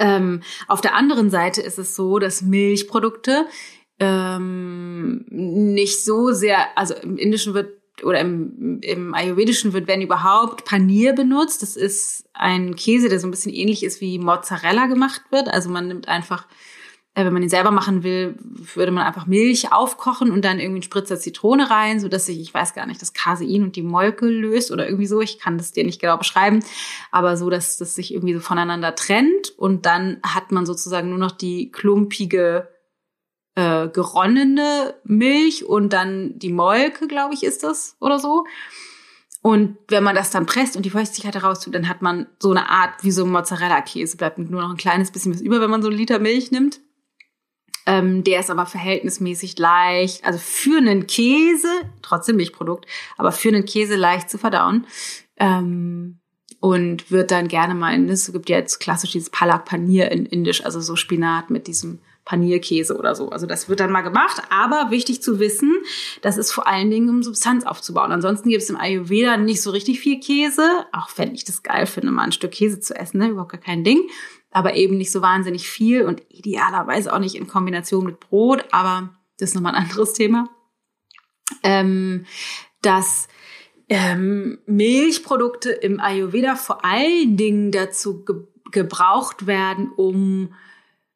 Ähm, 0.00 0.42
auf 0.66 0.80
der 0.80 0.96
anderen 0.96 1.30
Seite 1.30 1.62
ist 1.62 1.78
es 1.78 1.94
so, 1.94 2.18
dass 2.18 2.42
Milchprodukte 2.42 3.46
ähm, 4.00 5.24
nicht 5.28 6.04
so 6.04 6.32
sehr, 6.32 6.76
also 6.76 6.94
im 6.94 7.16
Indischen 7.16 7.54
wird 7.54 7.77
oder 8.04 8.20
im, 8.20 8.80
im 8.82 9.14
Ayurvedischen 9.14 9.72
wird, 9.72 9.88
wenn 9.88 10.02
überhaupt, 10.02 10.64
Panier 10.64 11.12
benutzt. 11.12 11.62
Das 11.62 11.76
ist 11.76 12.28
ein 12.32 12.76
Käse, 12.76 13.08
der 13.08 13.20
so 13.20 13.26
ein 13.26 13.30
bisschen 13.30 13.52
ähnlich 13.52 13.84
ist 13.84 14.00
wie 14.00 14.18
Mozzarella 14.18 14.86
gemacht 14.86 15.22
wird. 15.30 15.48
Also 15.48 15.70
man 15.70 15.88
nimmt 15.88 16.08
einfach, 16.08 16.46
äh, 17.14 17.24
wenn 17.24 17.32
man 17.32 17.42
ihn 17.42 17.48
selber 17.48 17.70
machen 17.70 18.02
will, 18.02 18.36
würde 18.74 18.92
man 18.92 19.04
einfach 19.04 19.26
Milch 19.26 19.72
aufkochen 19.72 20.30
und 20.30 20.44
dann 20.44 20.58
irgendwie 20.58 20.76
einen 20.76 20.82
Spritzer 20.82 21.18
Zitrone 21.18 21.70
rein, 21.70 22.00
so 22.00 22.08
dass 22.08 22.26
sich, 22.26 22.40
ich 22.40 22.54
weiß 22.54 22.74
gar 22.74 22.86
nicht, 22.86 23.02
das 23.02 23.12
Casein 23.12 23.62
und 23.62 23.76
die 23.76 23.82
Molke 23.82 24.26
löst 24.26 24.70
oder 24.70 24.86
irgendwie 24.86 25.06
so. 25.06 25.20
Ich 25.20 25.38
kann 25.38 25.58
das 25.58 25.72
dir 25.72 25.84
nicht 25.84 26.00
genau 26.00 26.16
beschreiben, 26.16 26.60
aber 27.10 27.36
so, 27.36 27.50
dass 27.50 27.78
das 27.78 27.94
sich 27.94 28.14
irgendwie 28.14 28.34
so 28.34 28.40
voneinander 28.40 28.94
trennt 28.94 29.50
und 29.56 29.86
dann 29.86 30.18
hat 30.22 30.52
man 30.52 30.66
sozusagen 30.66 31.08
nur 31.08 31.18
noch 31.18 31.32
die 31.32 31.70
klumpige 31.70 32.68
äh, 33.58 33.88
geronnene 33.88 34.94
Milch 35.02 35.64
und 35.64 35.92
dann 35.92 36.38
die 36.38 36.52
Molke, 36.52 37.08
glaube 37.08 37.34
ich, 37.34 37.42
ist 37.42 37.64
das 37.64 37.96
oder 37.98 38.20
so. 38.20 38.44
Und 39.42 39.78
wenn 39.88 40.04
man 40.04 40.14
das 40.14 40.30
dann 40.30 40.46
presst 40.46 40.76
und 40.76 40.84
die 40.84 40.90
Feuchtigkeit 40.90 41.34
heraus 41.34 41.58
tut, 41.58 41.74
dann 41.74 41.88
hat 41.88 42.00
man 42.00 42.28
so 42.38 42.52
eine 42.52 42.70
Art 42.70 43.02
wie 43.02 43.10
so 43.10 43.26
Mozzarella-Käse. 43.26 44.16
Bleibt 44.16 44.38
nur 44.38 44.62
noch 44.62 44.70
ein 44.70 44.76
kleines 44.76 45.10
bisschen 45.10 45.34
was 45.34 45.40
über, 45.40 45.60
wenn 45.60 45.70
man 45.70 45.82
so 45.82 45.88
einen 45.88 45.96
Liter 45.96 46.20
Milch 46.20 46.52
nimmt. 46.52 46.78
Ähm, 47.86 48.22
der 48.22 48.38
ist 48.38 48.50
aber 48.50 48.64
verhältnismäßig 48.64 49.58
leicht, 49.58 50.24
also 50.24 50.38
für 50.38 50.78
einen 50.78 51.08
Käse, 51.08 51.68
trotzdem 52.02 52.36
Milchprodukt, 52.36 52.86
aber 53.16 53.32
für 53.32 53.48
einen 53.48 53.64
Käse 53.64 53.96
leicht 53.96 54.30
zu 54.30 54.38
verdauen. 54.38 54.86
Ähm, 55.36 56.20
und 56.60 57.10
wird 57.10 57.32
dann 57.32 57.48
gerne 57.48 57.74
mal 57.74 57.94
in, 57.94 58.08
es 58.08 58.32
gibt 58.32 58.48
ja 58.48 58.58
jetzt 58.58 58.78
klassisch 58.78 59.12
dieses 59.12 59.30
Palak 59.30 59.64
Panier 59.64 60.12
in 60.12 60.26
Indisch, 60.26 60.64
also 60.64 60.80
so 60.80 60.94
Spinat 60.94 61.50
mit 61.50 61.66
diesem 61.66 62.00
Panierkäse 62.28 62.94
oder 62.94 63.14
so. 63.14 63.30
Also 63.30 63.46
das 63.46 63.70
wird 63.70 63.80
dann 63.80 63.90
mal 63.90 64.02
gemacht, 64.02 64.42
aber 64.50 64.90
wichtig 64.90 65.22
zu 65.22 65.40
wissen, 65.40 65.72
das 66.20 66.36
ist 66.36 66.52
vor 66.52 66.68
allen 66.68 66.90
Dingen, 66.90 67.08
um 67.08 67.22
Substanz 67.22 67.64
aufzubauen. 67.64 68.12
Ansonsten 68.12 68.50
gibt 68.50 68.62
es 68.62 68.68
im 68.68 68.76
Ayurveda 68.76 69.38
nicht 69.38 69.62
so 69.62 69.70
richtig 69.70 69.98
viel 69.98 70.20
Käse, 70.20 70.84
auch 70.92 71.08
wenn 71.16 71.34
ich 71.34 71.44
das 71.44 71.62
geil 71.62 71.86
finde, 71.86 72.10
mal 72.10 72.24
ein 72.24 72.32
Stück 72.32 72.50
Käse 72.50 72.80
zu 72.80 72.94
essen, 72.94 73.16
ne? 73.16 73.28
überhaupt 73.28 73.52
gar 73.52 73.60
kein 73.60 73.82
Ding, 73.82 74.02
aber 74.50 74.74
eben 74.74 74.98
nicht 74.98 75.10
so 75.10 75.22
wahnsinnig 75.22 75.70
viel 75.70 76.02
und 76.02 76.22
idealerweise 76.28 77.14
auch 77.14 77.18
nicht 77.18 77.34
in 77.34 77.46
Kombination 77.48 78.04
mit 78.04 78.20
Brot, 78.20 78.66
aber 78.72 79.08
das 79.38 79.50
ist 79.50 79.54
nochmal 79.54 79.74
ein 79.74 79.84
anderes 79.84 80.12
Thema. 80.12 80.50
Ähm, 81.62 82.26
dass 82.82 83.26
ähm, 83.88 84.58
Milchprodukte 84.66 85.70
im 85.70 85.98
Ayurveda 85.98 86.56
vor 86.56 86.84
allen 86.84 87.38
Dingen 87.38 87.72
dazu 87.72 88.22
ge 88.22 88.36
gebraucht 88.70 89.46
werden, 89.46 89.90
um 89.96 90.52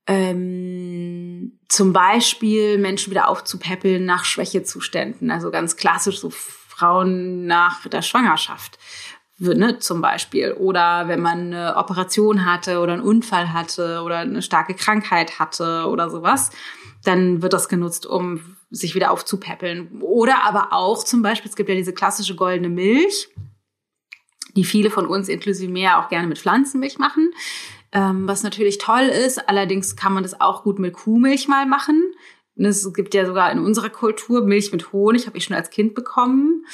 ähm, 0.07 1.59
zum 1.69 1.93
Beispiel 1.93 2.79
Menschen 2.79 3.11
wieder 3.11 3.29
aufzupäppeln 3.29 4.05
nach 4.05 4.25
Schwächezuständen. 4.25 5.31
Also 5.31 5.51
ganz 5.51 5.77
klassisch 5.77 6.19
so 6.19 6.31
Frauen 6.31 7.47
nach 7.47 7.87
der 7.87 8.03
Schwangerschaft. 8.03 8.79
Ne, 9.39 9.79
zum 9.79 10.01
Beispiel. 10.01 10.53
Oder 10.53 11.09
wenn 11.09 11.21
man 11.21 11.53
eine 11.53 11.77
Operation 11.77 12.45
hatte 12.45 12.79
oder 12.79 12.93
einen 12.93 13.03
Unfall 13.03 13.53
hatte 13.53 14.03
oder 14.03 14.19
eine 14.19 14.43
starke 14.43 14.75
Krankheit 14.75 15.41
hatte 15.41 15.87
oder 15.89 16.11
sowas, 16.11 16.51
dann 17.03 17.43
wird 17.43 17.53
das 17.53 17.69
genutzt, 17.69 18.07
um 18.07 18.57
sich 18.71 18.95
wieder 18.95 19.11
aufzupäppeln. 19.11 20.01
Oder 20.01 20.45
aber 20.45 20.73
auch 20.73 21.03
zum 21.03 21.23
Beispiel, 21.23 21.51
es 21.51 21.57
gibt 21.57 21.69
ja 21.69 21.75
diese 21.75 21.93
klassische 21.93 22.37
goldene 22.37 22.69
Milch, 22.69 23.31
die 24.55 24.65
viele 24.65 24.91
von 24.91 25.07
uns 25.07 25.29
inklusive 25.29 25.73
mehr 25.73 25.99
auch 25.99 26.09
gerne 26.09 26.29
mit 26.29 26.39
Pflanzenmilch 26.39 26.99
machen 26.99 27.33
ähm, 27.93 28.27
was 28.27 28.43
natürlich 28.43 28.79
toll 28.79 29.03
ist. 29.03 29.49
Allerdings 29.49 29.97
kann 29.97 30.13
man 30.13 30.23
das 30.23 30.41
auch 30.41 30.63
gut 30.65 30.79
mit 30.79 30.95
Kuhmilch 30.95 31.49
mal 31.49 31.67
machen. 31.67 32.13
Es 32.57 32.93
gibt 32.93 33.15
ja 33.15 33.27
sogar 33.27 33.51
in 33.51 33.59
unserer 33.59 33.91
Kultur 33.91 34.43
Milch 34.45 34.73
mit 34.73 34.93
Honig, 34.93 35.27
habe 35.27 35.39
ich 35.39 35.45
schon 35.45 35.57
als 35.57 35.71
Kind 35.71 35.95
bekommen, 35.95 36.67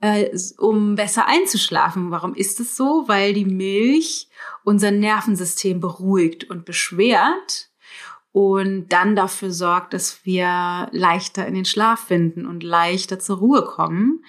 äh, 0.00 0.30
um 0.58 0.96
besser 0.96 1.26
einzuschlafen. 1.26 2.10
Warum 2.10 2.34
ist 2.34 2.58
es 2.60 2.76
so? 2.76 3.04
Weil 3.06 3.32
die 3.32 3.44
Milch 3.44 4.28
unser 4.64 4.90
Nervensystem 4.90 5.80
beruhigt 5.80 6.50
und 6.50 6.64
beschwert 6.64 7.70
und 8.32 8.88
dann 8.88 9.16
dafür 9.16 9.50
sorgt, 9.50 9.92
dass 9.92 10.24
wir 10.24 10.88
leichter 10.92 11.46
in 11.46 11.54
den 11.54 11.64
Schlaf 11.64 12.06
finden 12.06 12.46
und 12.46 12.62
leichter 12.62 13.18
zur 13.18 13.38
Ruhe 13.38 13.64
kommen. 13.64 14.24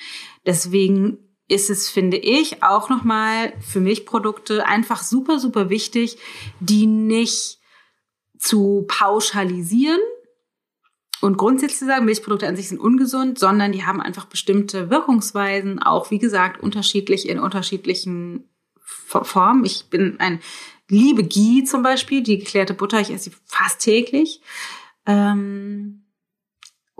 Deswegen 0.45 1.19
ist 1.51 1.69
es, 1.69 1.89
finde 1.89 2.17
ich, 2.17 2.63
auch 2.63 2.89
nochmal 2.89 3.53
für 3.61 3.79
Milchprodukte 3.79 4.65
einfach 4.65 5.03
super, 5.03 5.39
super 5.39 5.69
wichtig, 5.69 6.17
die 6.59 6.85
nicht 6.85 7.59
zu 8.37 8.85
pauschalisieren 8.87 9.99
und 11.21 11.37
grundsätzlich 11.37 11.79
zu 11.79 11.85
sagen, 11.85 12.05
Milchprodukte 12.05 12.47
an 12.47 12.55
sich 12.55 12.69
sind 12.69 12.79
ungesund, 12.79 13.37
sondern 13.37 13.71
die 13.71 13.85
haben 13.85 14.01
einfach 14.01 14.25
bestimmte 14.25 14.89
Wirkungsweisen, 14.89 15.79
auch 15.79 16.09
wie 16.09 16.17
gesagt, 16.17 16.61
unterschiedlich 16.61 17.29
in 17.29 17.39
unterschiedlichen 17.39 18.49
Formen. 18.79 19.63
Ich 19.63 19.85
bin 19.89 20.19
ein 20.19 20.39
liebe 20.89 21.23
Ghee 21.23 21.63
zum 21.63 21.83
Beispiel, 21.83 22.23
die 22.23 22.39
geklärte 22.39 22.73
Butter, 22.73 22.99
ich 22.99 23.11
esse 23.11 23.29
sie 23.29 23.35
fast 23.45 23.81
täglich. 23.81 24.41
Ähm, 25.05 26.00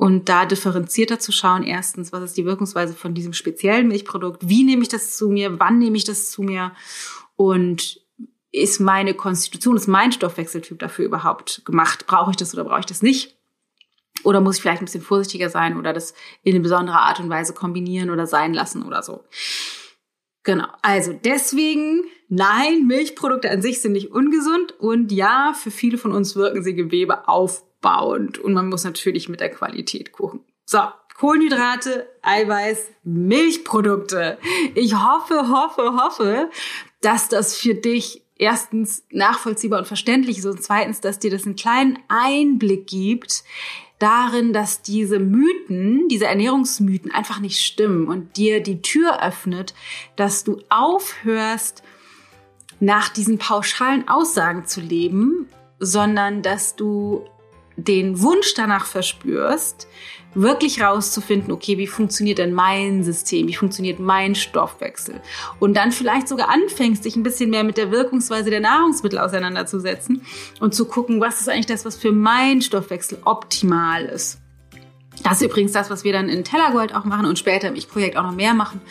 und 0.02 0.30
da 0.30 0.47
differenzierter 0.47 1.20
zu 1.20 1.32
schauen, 1.32 1.62
erstens, 1.62 2.12
was 2.12 2.24
ist 2.24 2.36
die 2.36 2.43
Wirkungsweise 2.43 2.95
von 2.95 3.14
diesem 3.14 3.34
speziellen 3.34 3.88
Milchprodukt? 3.88 4.49
Wie 4.49 4.64
nehme 4.64 4.82
ich 4.82 4.88
das 4.88 5.16
zu 5.16 5.30
mir? 5.30 5.60
Wann 5.60 5.78
nehme 5.78 5.95
ich 5.95 6.06
das 6.06 6.32
zu 6.32 6.41
mir? 6.41 6.72
Und 7.36 8.02
ist 8.52 8.80
meine 8.80 9.14
Konstitution, 9.14 9.76
ist 9.76 9.86
mein 9.86 10.12
Stoffwechseltyp 10.12 10.80
dafür 10.80 11.06
überhaupt 11.06 11.64
gemacht? 11.66 12.08
Brauche 12.08 12.32
ich 12.32 12.36
das 12.36 12.52
oder 12.56 12.64
brauche 12.64 12.80
ich 12.80 12.88
das 12.88 13.04
nicht? 13.04 13.38
Oder 14.24 14.41
muss 14.41 14.56
ich 14.56 14.64
vielleicht 14.64 14.82
ein 14.82 14.86
bisschen 14.86 15.04
vorsichtiger 15.04 15.52
sein 15.52 15.78
oder 15.78 15.93
das 15.93 16.16
in 16.41 16.56
eine 16.56 16.64
besondere 16.64 16.97
Art 16.97 17.20
und 17.20 17.30
Weise 17.30 17.54
kombinieren 17.54 18.10
oder 18.10 18.26
sein 18.26 18.56
lassen 18.56 18.82
oder 18.82 19.04
so? 19.04 19.24
Genau. 20.41 20.66
Also 20.82 21.14
deswegen, 21.14 22.06
nein, 22.28 22.88
Milchprodukte 22.88 23.52
an 23.52 23.62
sich 23.62 23.82
sind 23.82 23.91
nicht 23.91 24.10
ungesund 24.10 24.72
und 24.80 25.12
ja, 25.12 25.54
für 25.56 25.70
viele 25.70 25.99
von 25.99 26.12
uns 26.12 26.36
wirken 26.36 26.64
sie 26.64 26.74
Gewebe 26.74 27.28
aufbauend 27.82 28.38
und 28.38 28.54
man 28.54 28.70
muss 28.70 28.84
natürlich 28.84 29.30
mit 29.30 29.40
der 29.40 29.50
Qualität 29.50 30.12
gucken. 30.12 30.42
So, 30.66 30.80
Kohlenhydrate, 31.18 32.08
Eiweiß, 32.22 32.88
Milchprodukte. 33.04 34.38
Ich 34.74 34.96
hoffe, 34.96 35.50
hoffe, 35.50 35.96
hoffe, 35.96 36.50
dass 37.02 37.30
das 37.30 37.56
für 37.56 37.76
dich 37.76 38.24
erstens 38.38 39.04
nachvollziehbar 39.12 39.80
und 39.80 39.86
verständlich 39.88 40.40
ist 40.40 40.46
und 40.46 40.64
zweitens, 40.64 41.00
dass 41.02 41.20
dir 41.20 41.30
das 41.30 41.46
einen 41.46 41.56
kleinen 41.56 42.00
Einblick 42.08 42.88
gibt 42.88 43.44
darin, 44.00 44.52
dass 44.52 44.82
diese 44.82 45.20
Mythen, 45.20 46.08
diese 46.08 46.26
Ernährungsmythen 46.26 47.12
einfach 47.12 47.40
nicht 47.40 47.64
stimmen 47.64 48.08
und 48.08 48.36
dir 48.36 48.64
die 48.64 48.82
Tür 48.82 49.22
öffnet, 49.22 49.76
dass 50.16 50.44
du 50.44 50.60
aufhörst, 50.70 51.84
nach 52.80 53.10
diesen 53.10 53.38
pauschalen 53.38 54.08
Aussagen 54.08 54.66
zu 54.66 54.82
leben, 54.82 55.48
sondern 55.78 56.42
dass 56.42 56.76
du 56.76 57.30
den 57.78 58.22
Wunsch 58.22 58.53
danach 58.53 58.86
verspürst, 58.86 59.88
wirklich 60.34 60.82
rauszufinden, 60.82 61.51
okay, 61.51 61.78
wie 61.78 61.88
funktioniert 61.88 62.38
denn 62.38 62.53
mein 62.53 63.03
System, 63.03 63.47
wie 63.47 63.55
funktioniert 63.55 63.99
mein 63.99 64.36
Stoffwechsel 64.36 65.15
und 65.59 65.76
dann 65.76 65.91
vielleicht 65.91 66.28
sogar 66.28 66.49
anfängst, 66.49 67.03
dich 67.03 67.15
ein 67.15 67.24
bisschen 67.24 67.49
mehr 67.49 67.63
mit 67.63 67.78
der 67.78 67.91
Wirkungsweise 67.91 68.49
der 68.49 68.61
Nahrungsmittel 68.61 69.19
auseinanderzusetzen 69.19 70.22
und 70.59 70.74
zu 70.74 70.86
gucken, 70.86 71.19
was 71.19 71.41
ist 71.41 71.49
eigentlich 71.49 71.65
das, 71.65 71.84
was 71.86 71.97
für 71.97 72.11
meinen 72.11 72.61
Stoffwechsel 72.61 73.19
optimal 73.26 74.05
ist. 74.05 74.39
Das 75.24 75.41
ist 75.41 75.43
übrigens 75.43 75.74
das, 75.74 75.89
was 75.89 76.03
wir 76.03 76.13
dann 76.13 76.30
in 76.30 76.43
Tellergold 76.43 76.95
auch 76.95 77.03
machen 77.05 77.26
und 77.26 77.38
später 77.38 77.67
im 77.67 77.76
Ich-Projekt 77.76 78.17
auch 78.17 78.24
noch 78.24 78.32
mehr 78.36 78.53
machen. 78.53 78.82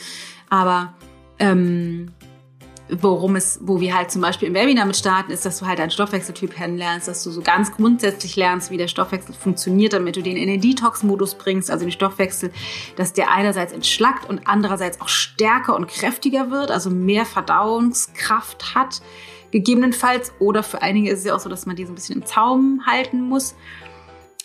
Aber 0.49 0.95
ähm, 1.39 2.13
worum 3.01 3.37
es, 3.37 3.59
wo 3.63 3.81
wir 3.81 3.97
halt 3.97 4.11
zum 4.11 4.23
Beispiel 4.23 4.49
im 4.49 4.55
Webinar 4.55 4.87
mit 4.87 4.97
starten, 4.97 5.33
ist, 5.33 5.45
dass 5.45 5.59
du 5.59 5.67
halt 5.67 5.79
deinen 5.79 5.91
Stoffwechseltyp 5.91 6.55
kennenlernst, 6.55 7.09
dass 7.09 7.23
du 7.23 7.31
so 7.31 7.43
ganz 7.43 7.73
grundsätzlich 7.73 8.37
lernst, 8.37 8.71
wie 8.71 8.77
der 8.77 8.89
Stoffwechsel 8.89 9.35
funktioniert, 9.35 9.93
damit 9.93 10.17
du 10.17 10.23
den 10.23 10.37
in 10.37 10.49
den 10.49 10.61
Detox-Modus 10.61 11.35
bringst, 11.37 11.71
also 11.71 11.85
den 11.85 11.93
Stoffwechsel, 11.93 12.51
dass 12.97 13.13
der 13.13 13.31
einerseits 13.31 13.73
entschlackt 13.73 14.29
und 14.29 14.47
andererseits 14.47 15.01
auch 15.01 15.09
stärker 15.09 15.77
und 15.77 15.89
kräftiger 15.89 16.51
wird, 16.51 16.71
also 16.71 16.91
mehr 16.91 17.25
Verdauungskraft 17.25 18.75
hat, 18.75 19.03
gegebenenfalls. 19.51 20.33
Oder 20.39 20.63
für 20.63 20.83
einige 20.83 21.11
ist 21.11 21.21
es 21.21 21.25
ja 21.25 21.35
auch 21.35 21.41
so, 21.41 21.49
dass 21.49 21.67
man 21.67 21.77
die 21.77 21.85
so 21.85 21.93
ein 21.93 21.95
bisschen 21.95 22.21
im 22.21 22.27
Zaum 22.27 22.83
halten 22.87 23.21
muss. 23.21 23.55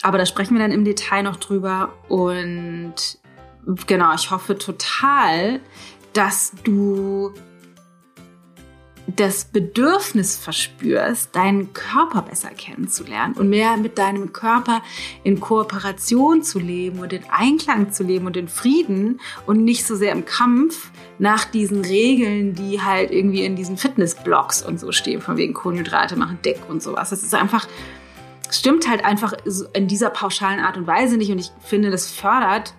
Aber 0.02 0.18
da 0.18 0.26
sprechen 0.26 0.54
wir 0.54 0.62
dann 0.62 0.72
im 0.72 0.84
Detail 0.84 1.22
noch 1.22 1.36
drüber. 1.36 1.92
Und 2.08 2.94
genau, 3.86 4.14
ich 4.14 4.30
hoffe 4.30 4.58
total, 4.58 5.60
dass 6.12 6.52
du 6.64 7.32
das 9.06 9.44
Bedürfnis 9.44 10.36
verspürst, 10.36 11.34
deinen 11.36 11.72
Körper 11.72 12.22
besser 12.22 12.50
kennenzulernen 12.50 13.34
und 13.34 13.48
mehr 13.48 13.76
mit 13.76 13.98
deinem 13.98 14.32
Körper 14.32 14.82
in 15.22 15.38
Kooperation 15.38 16.42
zu 16.42 16.58
leben 16.58 16.98
und 16.98 17.12
in 17.12 17.22
Einklang 17.30 17.92
zu 17.92 18.02
leben 18.02 18.26
und 18.26 18.36
in 18.36 18.48
Frieden 18.48 19.20
und 19.46 19.62
nicht 19.62 19.86
so 19.86 19.94
sehr 19.94 20.12
im 20.12 20.24
Kampf 20.24 20.90
nach 21.18 21.44
diesen 21.44 21.84
Regeln, 21.84 22.54
die 22.54 22.82
halt 22.82 23.12
irgendwie 23.12 23.44
in 23.44 23.54
diesen 23.54 23.76
Fitnessblocks 23.76 24.62
und 24.62 24.80
so 24.80 24.90
stehen, 24.90 25.20
von 25.20 25.36
wegen 25.36 25.54
Kohlenhydrate 25.54 26.16
machen 26.16 26.38
dick 26.44 26.58
und 26.68 26.82
sowas. 26.82 27.10
Das 27.10 27.22
ist 27.22 27.34
einfach, 27.34 27.68
stimmt 28.50 28.88
halt 28.88 29.04
einfach 29.04 29.34
in 29.72 29.86
dieser 29.86 30.10
pauschalen 30.10 30.60
Art 30.60 30.76
und 30.76 30.86
Weise 30.86 31.16
nicht 31.16 31.30
und 31.30 31.38
ich 31.38 31.52
finde, 31.60 31.90
das 31.90 32.10
fördert 32.10 32.74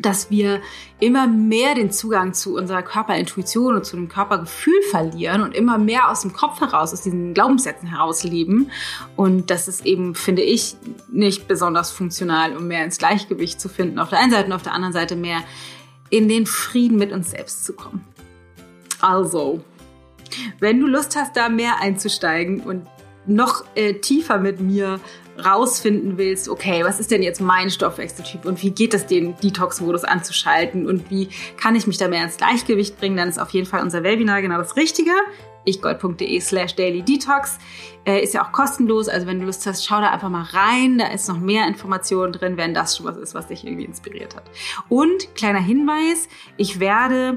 dass 0.00 0.30
wir 0.30 0.60
immer 1.00 1.26
mehr 1.26 1.74
den 1.74 1.90
Zugang 1.90 2.32
zu 2.32 2.54
unserer 2.56 2.82
Körperintuition 2.82 3.76
und 3.76 3.84
zu 3.84 3.96
dem 3.96 4.08
Körpergefühl 4.08 4.80
verlieren 4.90 5.42
und 5.42 5.54
immer 5.54 5.78
mehr 5.78 6.10
aus 6.10 6.22
dem 6.22 6.32
Kopf 6.32 6.60
heraus, 6.60 6.92
aus 6.92 7.02
diesen 7.02 7.34
Glaubenssätzen 7.34 7.88
heraus 7.88 8.22
leben. 8.22 8.70
Und 9.16 9.50
das 9.50 9.66
ist 9.66 9.84
eben, 9.86 10.14
finde 10.14 10.42
ich, 10.42 10.76
nicht 11.10 11.48
besonders 11.48 11.90
funktional, 11.90 12.56
um 12.56 12.68
mehr 12.68 12.84
ins 12.84 12.98
Gleichgewicht 12.98 13.60
zu 13.60 13.68
finden 13.68 13.98
auf 13.98 14.10
der 14.10 14.20
einen 14.20 14.30
Seite 14.30 14.46
und 14.46 14.52
auf 14.52 14.62
der 14.62 14.72
anderen 14.72 14.92
Seite 14.92 15.16
mehr 15.16 15.42
in 16.10 16.28
den 16.28 16.46
Frieden 16.46 16.96
mit 16.96 17.12
uns 17.12 17.30
selbst 17.30 17.64
zu 17.64 17.72
kommen. 17.72 18.04
Also, 19.00 19.62
wenn 20.60 20.80
du 20.80 20.86
Lust 20.86 21.16
hast, 21.16 21.36
da 21.36 21.48
mehr 21.48 21.80
einzusteigen 21.80 22.60
und 22.60 22.86
noch 23.26 23.64
äh, 23.74 23.94
tiefer 23.94 24.38
mit 24.38 24.60
mir 24.60 25.00
rausfinden 25.44 26.18
willst, 26.18 26.48
okay, 26.48 26.84
was 26.84 27.00
ist 27.00 27.10
denn 27.10 27.22
jetzt 27.22 27.40
mein 27.40 27.70
Stoffwechseltyp 27.70 28.44
und 28.44 28.62
wie 28.62 28.70
geht 28.70 28.94
es, 28.94 29.06
den 29.06 29.36
Detox-Modus 29.36 30.04
anzuschalten 30.04 30.86
und 30.86 31.10
wie 31.10 31.28
kann 31.56 31.76
ich 31.76 31.86
mich 31.86 31.98
da 31.98 32.08
mehr 32.08 32.24
ins 32.24 32.36
Gleichgewicht 32.36 32.98
bringen, 32.98 33.16
dann 33.16 33.28
ist 33.28 33.38
auf 33.38 33.50
jeden 33.50 33.66
Fall 33.66 33.82
unser 33.82 34.02
Webinar 34.02 34.42
genau 34.42 34.58
das 34.58 34.76
Richtige. 34.76 35.12
ichgold.de 35.64 36.40
slash 36.40 36.74
daily 36.74 37.02
detox. 37.02 37.58
Äh, 38.04 38.22
ist 38.22 38.32
ja 38.32 38.44
auch 38.44 38.52
kostenlos, 38.52 39.08
also 39.08 39.26
wenn 39.26 39.38
du 39.38 39.46
Lust 39.46 39.66
hast, 39.66 39.84
schau 39.84 40.00
da 40.00 40.10
einfach 40.10 40.30
mal 40.30 40.44
rein, 40.44 40.98
da 40.98 41.08
ist 41.08 41.28
noch 41.28 41.38
mehr 41.38 41.66
Informationen 41.66 42.32
drin, 42.32 42.56
wenn 42.56 42.72
das 42.72 42.96
schon 42.96 43.06
was 43.06 43.16
ist, 43.16 43.34
was 43.34 43.48
dich 43.48 43.64
irgendwie 43.64 43.84
inspiriert 43.84 44.34
hat. 44.34 44.44
Und 44.88 45.34
kleiner 45.34 45.60
Hinweis, 45.60 46.28
ich 46.56 46.80
werde 46.80 47.36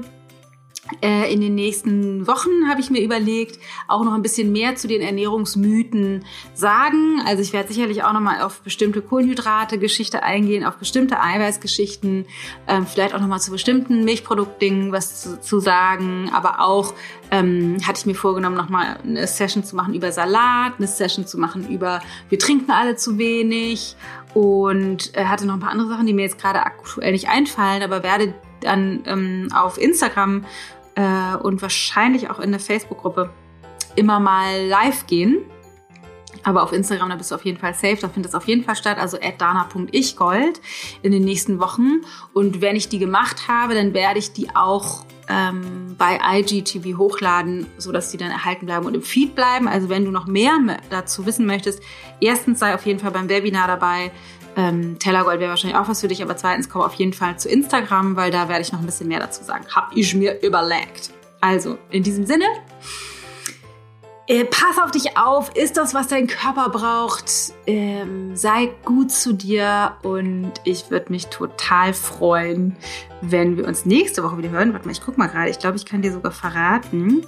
in 1.00 1.40
den 1.40 1.54
nächsten 1.54 2.26
Wochen 2.26 2.68
habe 2.68 2.80
ich 2.80 2.90
mir 2.90 3.02
überlegt, 3.02 3.60
auch 3.86 4.02
noch 4.02 4.14
ein 4.14 4.22
bisschen 4.22 4.50
mehr 4.50 4.74
zu 4.74 4.88
den 4.88 5.00
Ernährungsmythen 5.00 6.24
sagen. 6.54 7.22
Also 7.24 7.40
ich 7.40 7.52
werde 7.52 7.72
sicherlich 7.72 8.02
auch 8.02 8.12
noch 8.12 8.20
mal 8.20 8.42
auf 8.42 8.62
bestimmte 8.62 9.00
Kohlenhydrate-Geschichte 9.00 10.24
eingehen, 10.24 10.64
auf 10.64 10.78
bestimmte 10.78 11.20
Eiweißgeschichten, 11.20 12.26
ähm, 12.66 12.86
vielleicht 12.86 13.14
auch 13.14 13.20
noch 13.20 13.28
mal 13.28 13.38
zu 13.38 13.52
bestimmten 13.52 14.04
Milchproduktdingen 14.04 14.90
was 14.90 15.22
zu, 15.22 15.40
zu 15.40 15.60
sagen. 15.60 16.30
Aber 16.34 16.60
auch 16.60 16.94
ähm, 17.30 17.76
hatte 17.86 18.00
ich 18.00 18.06
mir 18.06 18.16
vorgenommen, 18.16 18.56
noch 18.56 18.68
mal 18.68 18.98
eine 19.04 19.28
Session 19.28 19.62
zu 19.62 19.76
machen 19.76 19.94
über 19.94 20.10
Salat, 20.10 20.74
eine 20.78 20.88
Session 20.88 21.28
zu 21.28 21.38
machen 21.38 21.68
über 21.68 22.00
wir 22.28 22.40
trinken 22.40 22.72
alle 22.72 22.96
zu 22.96 23.18
wenig 23.18 23.94
und 24.34 25.16
äh, 25.16 25.26
hatte 25.26 25.46
noch 25.46 25.54
ein 25.54 25.60
paar 25.60 25.70
andere 25.70 25.88
Sachen, 25.88 26.06
die 26.06 26.12
mir 26.12 26.22
jetzt 26.22 26.40
gerade 26.40 26.64
aktuell 26.64 27.12
nicht 27.12 27.28
einfallen, 27.28 27.84
aber 27.84 28.02
werde 28.02 28.34
dann 28.64 29.02
ähm, 29.06 29.48
auf 29.54 29.78
Instagram 29.78 30.44
äh, 30.94 31.36
und 31.36 31.62
wahrscheinlich 31.62 32.30
auch 32.30 32.40
in 32.40 32.50
der 32.50 32.60
Facebook-Gruppe 32.60 33.30
immer 33.96 34.20
mal 34.20 34.66
live 34.66 35.06
gehen. 35.06 35.38
Aber 36.44 36.62
auf 36.62 36.72
Instagram, 36.72 37.10
da 37.10 37.16
bist 37.16 37.30
du 37.30 37.34
auf 37.34 37.44
jeden 37.44 37.58
Fall 37.58 37.74
safe, 37.74 37.98
da 38.00 38.08
findet 38.08 38.30
es 38.30 38.34
auf 38.34 38.48
jeden 38.48 38.64
Fall 38.64 38.74
statt, 38.74 38.98
also 38.98 39.18
dana.ichgold 39.38 40.60
in 41.02 41.12
den 41.12 41.24
nächsten 41.24 41.60
Wochen. 41.60 42.00
Und 42.32 42.60
wenn 42.60 42.74
ich 42.74 42.88
die 42.88 42.98
gemacht 42.98 43.48
habe, 43.48 43.74
dann 43.74 43.94
werde 43.94 44.18
ich 44.18 44.32
die 44.32 44.48
auch 44.54 45.04
ähm, 45.28 45.94
bei 45.96 46.18
IGTV 46.38 46.98
hochladen, 46.98 47.66
sodass 47.78 48.10
die 48.10 48.16
dann 48.16 48.30
erhalten 48.30 48.66
bleiben 48.66 48.86
und 48.86 48.94
im 48.94 49.02
Feed 49.02 49.34
bleiben. 49.34 49.68
Also 49.68 49.88
wenn 49.88 50.04
du 50.04 50.10
noch 50.10 50.26
mehr 50.26 50.58
dazu 50.90 51.26
wissen 51.26 51.46
möchtest, 51.46 51.82
erstens 52.20 52.58
sei 52.58 52.74
auf 52.74 52.84
jeden 52.86 52.98
Fall 52.98 53.12
beim 53.12 53.28
Webinar 53.28 53.68
dabei, 53.68 54.10
ähm, 54.56 54.98
Tellergold 54.98 55.40
wäre 55.40 55.50
wahrscheinlich 55.50 55.78
auch 55.78 55.88
was 55.88 56.00
für 56.00 56.08
dich, 56.08 56.22
aber 56.22 56.36
zweitens 56.36 56.68
komm 56.68 56.82
auf 56.82 56.94
jeden 56.94 57.12
Fall 57.12 57.38
zu 57.38 57.48
Instagram, 57.48 58.16
weil 58.16 58.30
da 58.30 58.48
werde 58.48 58.62
ich 58.62 58.72
noch 58.72 58.80
ein 58.80 58.86
bisschen 58.86 59.08
mehr 59.08 59.20
dazu 59.20 59.42
sagen. 59.44 59.64
Hab 59.74 59.90
ich 59.94 60.14
mir 60.14 60.42
überlegt. 60.42 61.10
Also, 61.40 61.78
in 61.90 62.02
diesem 62.02 62.26
Sinne, 62.26 62.44
äh, 64.28 64.44
pass 64.44 64.78
auf 64.82 64.92
dich 64.92 65.16
auf, 65.16 65.54
ist 65.56 65.76
das, 65.76 65.94
was 65.94 66.06
dein 66.06 66.26
Körper 66.26 66.68
braucht. 66.68 67.52
Ähm, 67.66 68.36
sei 68.36 68.70
gut 68.84 69.10
zu 69.10 69.34
dir 69.34 69.96
und 70.02 70.52
ich 70.64 70.90
würde 70.90 71.10
mich 71.10 71.26
total 71.26 71.92
freuen, 71.92 72.76
wenn 73.20 73.56
wir 73.56 73.66
uns 73.66 73.84
nächste 73.84 74.22
Woche 74.22 74.38
wieder 74.38 74.50
hören. 74.50 74.72
Warte 74.72 74.86
mal, 74.86 74.92
ich 74.92 75.02
guck 75.02 75.18
mal 75.18 75.26
gerade. 75.26 75.50
Ich 75.50 75.58
glaube, 75.58 75.76
ich 75.76 75.84
kann 75.84 76.02
dir 76.02 76.12
sogar 76.12 76.32
verraten. 76.32 77.26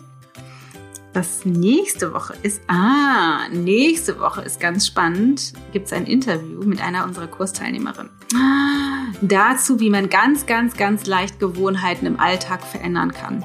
Was 1.14 1.44
nächste 1.44 2.12
Woche 2.12 2.34
ist, 2.42 2.60
ah, 2.68 3.48
nächste 3.52 4.18
Woche 4.18 4.42
ist 4.42 4.60
ganz 4.60 4.86
spannend, 4.86 5.52
gibt 5.72 5.86
es 5.86 5.92
ein 5.92 6.06
Interview 6.06 6.64
mit 6.64 6.82
einer 6.82 7.04
unserer 7.04 7.28
Kursteilnehmerinnen. 7.28 8.10
Dazu, 9.20 9.80
wie 9.80 9.90
man 9.90 10.10
ganz, 10.10 10.46
ganz, 10.46 10.76
ganz 10.76 11.06
leicht 11.06 11.38
Gewohnheiten 11.38 12.06
im 12.06 12.18
Alltag 12.18 12.62
verändern 12.64 13.12
kann. 13.12 13.44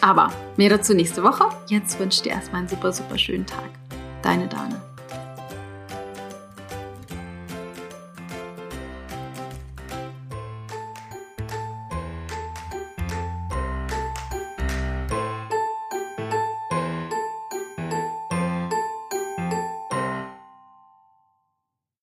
Aber 0.00 0.32
mehr 0.56 0.70
dazu 0.70 0.94
nächste 0.94 1.22
Woche. 1.22 1.44
Jetzt 1.66 1.98
wünsche 1.98 2.18
ich 2.18 2.22
dir 2.22 2.32
erstmal 2.32 2.60
einen 2.60 2.68
super, 2.68 2.92
super 2.92 3.18
schönen 3.18 3.46
Tag. 3.46 3.68
Deine 4.22 4.48
Dane. 4.48 4.89